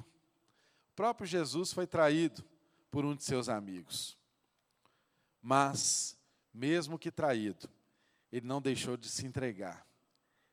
O 0.92 0.94
próprio 0.94 1.26
Jesus 1.26 1.72
foi 1.72 1.86
traído 1.86 2.44
por 2.90 3.04
um 3.04 3.14
de 3.16 3.24
seus 3.24 3.48
amigos. 3.48 4.16
Mas, 5.42 6.16
mesmo 6.52 6.98
que 6.98 7.10
traído, 7.10 7.68
ele 8.30 8.46
não 8.46 8.62
deixou 8.62 8.96
de 8.96 9.08
se 9.08 9.26
entregar, 9.26 9.84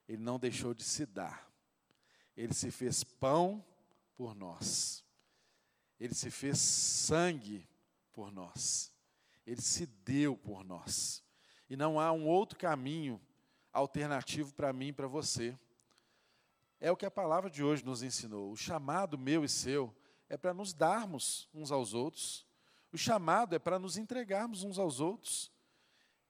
ele 0.07 0.21
não 0.21 0.39
deixou 0.39 0.73
de 0.73 0.83
se 0.83 1.05
dar. 1.05 1.50
Ele 2.41 2.55
se 2.55 2.71
fez 2.71 3.03
pão 3.03 3.63
por 4.15 4.33
nós, 4.33 5.05
ele 5.99 6.15
se 6.15 6.31
fez 6.31 6.57
sangue 6.57 7.69
por 8.11 8.31
nós, 8.31 8.91
ele 9.45 9.61
se 9.61 9.85
deu 9.85 10.35
por 10.35 10.63
nós. 10.63 11.23
E 11.69 11.75
não 11.77 11.99
há 11.99 12.11
um 12.11 12.27
outro 12.27 12.57
caminho 12.57 13.21
alternativo 13.71 14.55
para 14.55 14.73
mim 14.73 14.87
e 14.87 14.91
para 14.91 15.05
você. 15.05 15.55
É 16.79 16.91
o 16.91 16.97
que 16.97 17.05
a 17.05 17.11
palavra 17.11 17.47
de 17.47 17.63
hoje 17.63 17.85
nos 17.85 18.01
ensinou. 18.01 18.51
O 18.51 18.57
chamado 18.57 19.19
meu 19.19 19.45
e 19.45 19.49
seu 19.49 19.95
é 20.27 20.35
para 20.35 20.51
nos 20.51 20.73
darmos 20.73 21.47
uns 21.53 21.71
aos 21.71 21.93
outros. 21.93 22.43
O 22.91 22.97
chamado 22.97 23.55
é 23.55 23.59
para 23.59 23.77
nos 23.77 23.97
entregarmos 23.97 24.63
uns 24.63 24.79
aos 24.79 24.99
outros. 24.99 25.51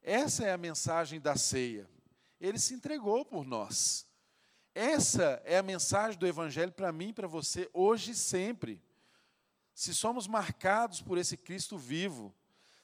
Essa 0.02 0.44
é 0.44 0.52
a 0.52 0.58
mensagem 0.58 1.22
da 1.22 1.38
ceia. 1.38 1.90
Ele 2.38 2.60
se 2.60 2.74
entregou 2.74 3.24
por 3.24 3.46
nós. 3.46 4.11
Essa 4.74 5.42
é 5.46 5.58
a 5.58 5.64
mensagem 5.64 6.18
do 6.18 6.26
Evangelho 6.26 6.72
para 6.72 6.92
mim 6.92 7.10
e 7.10 7.14
para 7.14 7.28
você, 7.28 7.70
hoje 7.74 8.12
e 8.12 8.16
sempre. 8.16 8.82
Se 9.74 9.94
somos 9.94 10.28
marcados 10.28 11.02
por 11.02 11.18
esse 11.18 11.36
Cristo 11.36 11.78
vivo, 11.78 12.34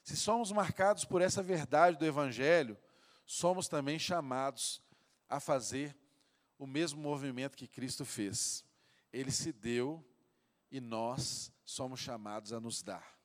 se 0.04 0.16
somos 0.16 0.52
marcados 0.52 1.06
por 1.06 1.22
essa 1.22 1.42
verdade 1.42 1.98
do 1.98 2.06
Evangelho, 2.06 2.78
somos 3.26 3.68
também 3.68 3.98
chamados 4.00 4.82
a 5.30 5.40
fazer 5.40 5.96
o 6.58 6.66
mesmo 6.66 7.02
movimento 7.02 7.58
que 7.58 7.68
Cristo 7.68 8.06
fez. 8.06 8.66
Ele 9.12 9.32
se 9.32 9.52
deu 9.52 10.04
e 10.72 10.80
nós 10.80 11.52
somos 11.64 12.00
chamados 12.00 12.52
a 12.52 12.60
nos 12.60 12.82
dar. 12.82 13.18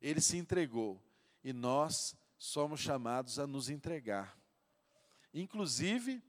Ele 0.00 0.20
se 0.20 0.36
entregou 0.36 1.02
e 1.42 1.52
nós 1.52 2.16
somos 2.38 2.80
chamados 2.80 3.38
a 3.38 3.46
nos 3.46 3.68
entregar. 3.68 4.38
Inclusive 5.32 6.22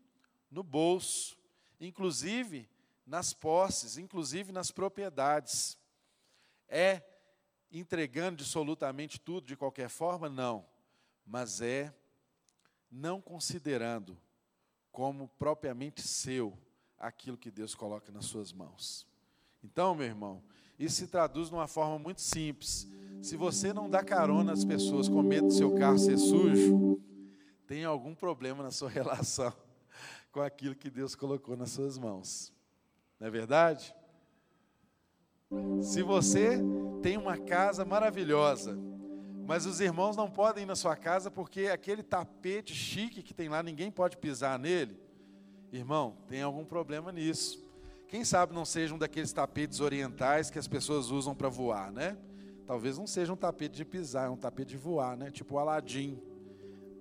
no 0.50 0.64
bolso, 0.64 1.38
inclusive 1.80 2.70
nas 3.06 3.34
posses, 3.34 3.98
inclusive 3.98 4.52
nas 4.52 4.72
propriedades. 4.72 5.78
É 6.68 7.04
entregando 7.72 8.42
absolutamente 8.42 9.20
tudo 9.20 9.48
de 9.48 9.56
qualquer 9.56 9.90
forma? 9.90 10.30
Não. 10.30 10.66
Mas 11.26 11.62
é 11.62 11.94
não 12.90 13.22
considerando 13.22 14.18
como 14.92 15.28
propriamente 15.38 16.02
seu 16.02 16.58
aquilo 16.98 17.38
que 17.38 17.52
Deus 17.52 17.76
coloca 17.76 18.12
nas 18.12 18.26
suas 18.26 18.54
mãos. 18.54 19.06
Então, 19.64 19.94
meu 19.94 20.06
irmão, 20.06 20.44
isso 20.80 20.96
se 20.96 21.08
traduz 21.08 21.50
de 21.50 21.56
uma 21.56 21.68
forma 21.68 22.00
muito 22.00 22.22
simples. 22.22 22.88
Se 23.22 23.36
você 23.36 23.74
não 23.74 23.90
dá 23.90 24.04
carona 24.04 24.54
às 24.54 24.64
pessoas 24.64 25.10
com 25.10 25.22
medo 25.22 25.48
do 25.48 25.54
seu 25.54 25.76
carro 25.76 25.98
ser 25.98 26.18
sujo, 26.18 27.02
tem 27.68 27.84
algum 27.84 28.16
problema 28.16 28.64
na 28.64 28.72
sua 28.72 28.90
relação 28.90 29.54
com 30.36 30.42
aquilo 30.42 30.76
que 30.76 30.90
Deus 30.90 31.16
colocou 31.16 31.56
nas 31.56 31.72
suas 31.72 31.98
mãos. 31.98 32.52
Não 33.18 33.28
é 33.28 33.30
verdade? 33.30 33.96
Se 35.82 36.04
você 36.04 36.60
tem 37.02 37.16
uma 37.16 37.38
casa 37.38 37.86
maravilhosa, 37.86 38.78
mas 39.48 39.66
os 39.66 39.80
irmãos 39.80 40.18
não 40.18 40.30
podem 40.30 40.64
ir 40.64 40.66
na 40.66 40.76
sua 40.76 40.94
casa 40.98 41.32
porque 41.32 41.68
aquele 41.68 42.04
tapete 42.04 42.74
chique 42.76 43.24
que 43.24 43.34
tem 43.34 43.48
lá, 43.48 43.64
ninguém 43.64 43.90
pode 43.90 44.18
pisar 44.18 44.60
nele. 44.60 45.00
Irmão, 45.72 46.18
tem 46.28 46.42
algum 46.42 46.66
problema 46.66 47.14
nisso. 47.14 47.66
Quem 48.06 48.26
sabe 48.26 48.54
não 48.54 48.66
seja 48.66 48.94
um 48.94 48.98
daqueles 48.98 49.32
tapetes 49.32 49.80
orientais 49.80 50.50
que 50.50 50.60
as 50.60 50.68
pessoas 50.68 51.12
usam 51.12 51.34
para 51.34 51.48
voar, 51.48 51.94
né? 51.94 52.18
Talvez 52.68 52.98
não 52.98 53.08
seja 53.08 53.32
um 53.32 53.38
tapete 53.38 53.78
de 53.78 53.86
pisar, 53.86 54.28
é 54.28 54.30
um 54.30 54.36
tapete 54.36 54.72
de 54.72 54.78
voar, 54.78 55.16
né? 55.16 55.32
Tipo 55.32 55.56
o 55.56 55.60
Aladim, 55.60 56.22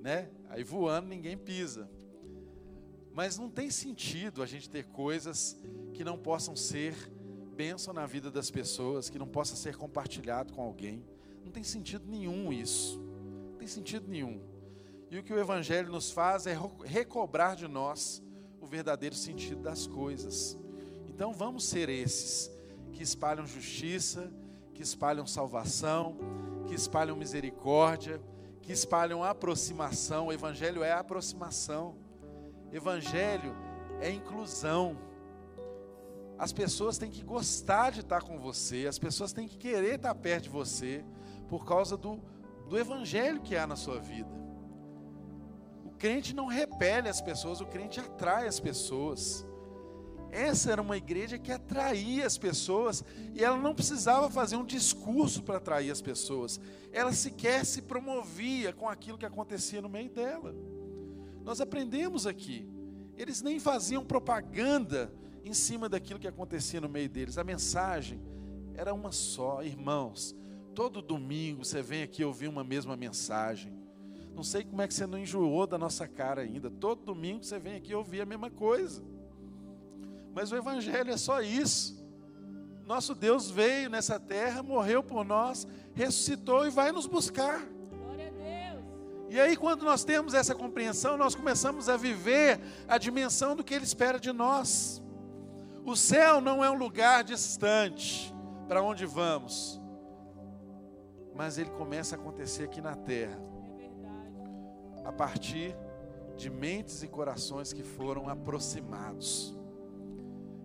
né? 0.01 0.31
Aí 0.49 0.63
voando 0.63 1.09
ninguém 1.09 1.37
pisa. 1.37 1.91
Mas 3.15 3.39
não 3.39 3.49
tem 3.49 3.71
sentido 3.71 4.43
a 4.43 4.47
gente 4.47 4.69
ter 4.69 4.87
coisas 4.87 5.57
que 5.93 6.03
não 6.03 6.19
possam 6.19 6.57
ser 6.57 6.95
bênção 7.55 7.95
na 7.95 8.07
vida 8.07 8.29
das 8.29 8.51
pessoas, 8.51 9.09
que 9.09 9.19
não 9.19 9.29
possa 9.29 9.55
ser 9.55 9.77
compartilhado 9.77 10.53
com 10.53 10.61
alguém. 10.61 11.05
Não 11.45 11.53
tem 11.53 11.63
sentido 11.63 12.05
nenhum 12.09 12.53
isso. 12.53 12.99
Não 13.53 13.57
tem 13.57 13.69
sentido 13.69 14.09
nenhum. 14.09 14.43
E 15.09 15.17
o 15.17 15.23
que 15.23 15.33
o 15.33 15.39
Evangelho 15.39 15.93
nos 15.93 16.11
faz 16.11 16.45
é 16.49 16.59
recobrar 16.85 17.55
de 17.55 17.69
nós 17.69 18.21
o 18.61 18.67
verdadeiro 18.67 19.15
sentido 19.15 19.63
das 19.63 19.87
coisas. 19.87 20.59
Então 21.07 21.33
vamos 21.33 21.65
ser 21.65 21.89
esses 21.89 22.51
que 22.93 23.05
espalham 23.05 23.47
justiça, 23.47 24.33
que 24.75 24.83
espalham 24.83 25.25
salvação, 25.25 26.17
que 26.67 26.75
espalham 26.75 27.15
misericórdia, 27.15 28.21
que 28.61 28.73
espalham 28.73 29.23
aproximação. 29.23 30.27
O 30.27 30.33
Evangelho 30.33 30.83
é 30.83 30.91
aproximação. 30.91 32.03
Evangelho 32.75 33.55
é 34.01 34.11
inclusão. 34.11 34.99
As 36.37 36.53
pessoas 36.53 36.99
têm 36.99 37.09
que 37.09 37.23
gostar 37.23 37.93
de 37.93 38.01
estar 38.01 38.21
com 38.23 38.37
você, 38.41 38.89
as 38.89 38.99
pessoas 38.99 39.33
têm 39.33 39.47
que 39.47 39.57
querer 39.57 39.95
estar 39.95 40.13
perto 40.17 40.45
de 40.45 40.51
você, 40.51 41.05
por 41.49 41.65
causa 41.65 41.97
do, 41.97 42.21
do 42.69 42.77
Evangelho 42.77 43.41
que 43.41 43.57
há 43.57 43.65
na 43.65 43.77
sua 43.77 44.01
vida. 44.01 44.29
O 45.85 45.91
crente 45.93 46.35
não 46.35 46.47
repele 46.47 47.09
as 47.09 47.21
pessoas, 47.21 47.61
o 47.61 47.67
crente 47.67 48.01
atrai 48.01 48.49
as 48.49 48.59
pessoas. 48.59 49.47
Essa 50.33 50.73
era 50.73 50.83
uma 50.83 50.97
igreja 50.97 51.39
que 51.39 51.53
atraía 51.53 52.27
as 52.27 52.37
pessoas 52.37 53.05
e 53.33 53.45
ela 53.45 53.57
não 53.57 53.73
precisava 53.73 54.29
fazer 54.29 54.57
um 54.57 54.65
discurso 54.65 55.45
para 55.45 55.59
atrair 55.59 55.93
as 55.93 56.03
pessoas, 56.03 56.61
ela 56.91 57.13
sequer 57.13 57.65
se 57.65 57.83
promovia 57.83 58.73
com 58.73 58.89
aquilo 58.89 59.17
que 59.17 59.25
acontecia 59.25 59.81
no 59.81 59.89
meio 59.89 60.11
dela. 60.11 60.53
Nós 61.45 61.61
aprendemos 61.61 62.27
aqui. 62.27 62.67
Eles 63.17 63.43
nem 63.43 63.61
faziam 63.61 64.05
propaganda 64.05 65.13
em 65.45 65.53
cima 65.53 65.89
daquilo 65.89 66.19
que 66.19 66.27
acontecia 66.27 66.81
no 66.81 66.89
meio 66.89 67.09
deles. 67.09 67.39
A 67.39 67.45
mensagem 67.45 68.21
era 68.75 68.93
uma 68.93 69.13
só, 69.13 69.63
irmãos. 69.63 70.35
Todo 70.75 71.03
domingo 71.03 71.65
você 71.65 71.83
vem 71.83 72.03
aqui 72.03 72.25
ouvir 72.25 72.49
uma 72.49 72.65
mesma 72.65 72.97
mensagem. 72.97 73.73
Não 74.35 74.43
sei 74.43 74.65
como 74.65 74.83
é 74.83 74.89
que 74.89 74.95
você 74.95 75.07
não 75.07 75.19
enjoou 75.19 75.67
da 75.67 75.79
nossa 75.79 76.09
cara 76.09 76.43
ainda. 76.43 76.71
Todo 76.71 77.05
domingo 77.05 77.45
você 77.45 77.59
vem 77.59 77.77
aqui 77.77 77.95
ouvir 77.95 78.23
a 78.23 78.27
mesma 78.27 78.51
coisa. 78.51 79.05
Mas 80.33 80.51
o 80.51 80.57
Evangelho 80.57 81.13
é 81.13 81.17
só 81.17 81.41
isso. 81.41 82.03
Nosso 82.85 83.15
Deus 83.15 83.49
veio 83.51 83.89
nessa 83.89 84.19
terra, 84.19 84.63
morreu 84.63 85.03
por 85.03 85.25
nós, 85.25 85.67
ressuscitou 85.95 86.67
e 86.67 86.71
vai 86.71 86.91
nos 86.91 87.07
buscar. 87.07 87.65
E 89.35 89.41
aí, 89.41 89.57
quando 89.57 89.85
nós 89.85 90.05
temos 90.05 90.33
essa 90.33 90.55
compreensão, 90.55 91.17
nós 91.17 91.35
começamos 91.35 91.89
a 91.89 91.97
viver 91.97 92.61
a 92.87 92.97
dimensão 92.97 93.57
do 93.57 93.65
que 93.65 93.75
Ele 93.75 93.83
espera 93.83 94.21
de 94.21 94.33
nós. 94.33 95.03
O 95.85 95.97
céu 95.97 96.41
não 96.41 96.65
é 96.65 96.71
um 96.71 96.79
lugar 96.79 97.25
distante 97.25 98.33
para 98.69 98.81
onde 98.81 99.05
vamos, 99.05 99.83
mas 101.35 101.59
ele 101.59 101.71
começa 101.71 102.15
a 102.15 102.19
acontecer 102.19 102.63
aqui 102.63 102.81
na 102.81 102.95
terra, 102.95 103.37
a 105.05 105.11
partir 105.11 105.77
de 106.37 106.49
mentes 106.49 107.03
e 107.03 107.09
corações 107.09 107.73
que 107.73 107.83
foram 107.83 108.29
aproximados. 108.29 109.53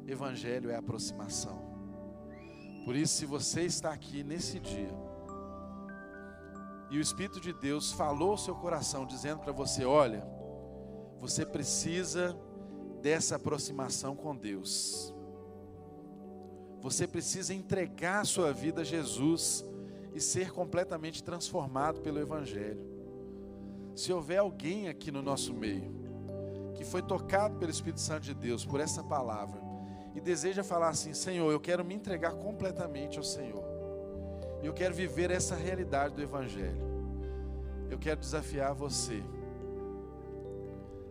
Evangelho 0.05 0.69
é 0.69 0.75
aproximação. 0.75 1.59
Por 2.85 2.95
isso, 2.95 3.15
se 3.15 3.25
você 3.25 3.63
está 3.63 3.91
aqui 3.91 4.23
nesse 4.23 4.59
dia, 4.59 4.93
e 6.89 6.97
o 6.97 7.01
Espírito 7.01 7.39
de 7.39 7.53
Deus 7.53 7.91
falou 7.91 8.31
ao 8.31 8.37
seu 8.37 8.55
coração, 8.55 9.05
dizendo 9.05 9.39
para 9.39 9.51
você: 9.51 9.85
olha, 9.85 10.25
você 11.19 11.45
precisa 11.45 12.37
dessa 13.01 13.35
aproximação 13.35 14.15
com 14.15 14.35
Deus. 14.35 15.13
Você 16.81 17.05
precisa 17.05 17.53
entregar 17.53 18.25
sua 18.25 18.53
vida 18.53 18.81
a 18.81 18.85
Jesus 18.85 19.65
e 20.13 20.19
ser 20.19 20.51
completamente 20.51 21.23
transformado 21.23 22.01
pelo 22.01 22.19
Evangelho. 22.19 22.87
Se 23.95 24.13
houver 24.13 24.37
alguém 24.37 24.87
aqui 24.87 25.11
no 25.11 25.21
nosso 25.21 25.53
meio 25.53 25.99
que 26.73 26.85
foi 26.85 27.01
tocado 27.01 27.57
pelo 27.57 27.69
Espírito 27.69 27.99
Santo 27.99 28.23
de 28.23 28.33
Deus 28.33 28.65
por 28.65 28.79
essa 28.79 29.03
palavra 29.03 29.61
e 30.15 30.21
deseja 30.21 30.63
falar 30.63 30.89
assim: 30.89 31.13
Senhor, 31.13 31.51
eu 31.51 31.59
quero 31.59 31.83
me 31.83 31.93
entregar 31.93 32.31
completamente 32.35 33.17
ao 33.17 33.23
Senhor, 33.23 33.61
e 34.61 34.65
eu 34.65 34.73
quero 34.73 34.93
viver 34.93 35.31
essa 35.31 35.55
realidade 35.55 36.15
do 36.15 36.21
Evangelho, 36.21 36.89
eu 37.89 37.97
quero 37.97 38.19
desafiar 38.19 38.73
você 38.73 39.23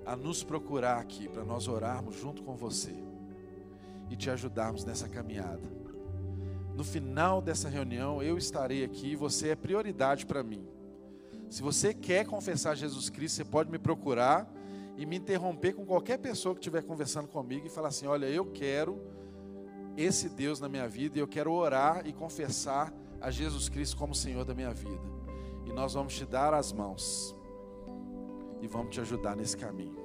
a 0.05 0.17
nos 0.17 0.43
procurar 0.43 0.99
aqui 0.99 1.29
para 1.29 1.45
nós 1.45 1.69
orarmos 1.69 2.17
junto 2.17 2.43
com 2.43 2.57
você 2.57 2.95
e 4.11 4.17
te 4.17 4.31
ajudarmos 4.31 4.85
nessa 4.85 5.09
caminhada. 5.09 5.79
No 6.75 6.85
final 6.85 7.43
dessa 7.43 7.69
reunião, 7.69 8.23
eu 8.23 8.39
estarei 8.39 8.85
aqui 8.85 9.09
e 9.09 9.17
você 9.17 9.49
é 9.49 9.57
prioridade 9.57 10.25
para 10.25 10.43
mim. 10.43 10.67
Se 11.51 11.61
você 11.63 11.93
quer 11.93 12.25
confessar 12.25 12.77
Jesus 12.77 13.11
Cristo, 13.11 13.37
você 13.37 13.45
pode 13.45 13.71
me 13.71 13.79
procurar 13.79 14.51
e 14.97 15.05
me 15.05 15.17
interromper 15.17 15.75
com 15.75 15.85
qualquer 15.85 16.19
pessoa 16.19 16.55
que 16.55 16.61
estiver 16.61 16.83
conversando 16.83 17.29
comigo 17.29 17.67
e 17.67 17.71
falar 17.71 17.89
assim: 17.89 18.07
Olha, 18.07 18.27
eu 18.27 18.47
quero 18.47 19.01
esse 19.97 20.29
Deus 20.29 20.61
na 20.61 20.69
minha 20.69 20.89
vida 20.89 21.19
e 21.19 21.21
eu 21.21 21.27
quero 21.27 21.53
orar 21.53 22.07
e 22.07 22.13
confessar 22.13 22.93
a 23.21 23.31
Jesus 23.31 23.69
Cristo 23.69 23.97
como 23.97 24.15
Senhor 24.15 24.45
da 24.45 24.55
minha 24.55 24.73
vida. 24.73 25.09
E 25.65 25.73
nós 25.73 25.95
vamos 25.95 26.15
te 26.15 26.25
dar 26.25 26.55
as 26.55 26.73
mãos 26.73 27.35
e 28.61 28.67
vamos 28.67 28.95
te 28.95 29.01
ajudar 29.01 29.37
nesse 29.37 29.57
caminho, 29.57 29.99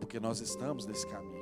porque 0.00 0.18
nós 0.18 0.40
estamos 0.40 0.86
nesse 0.86 1.06
caminho. 1.06 1.37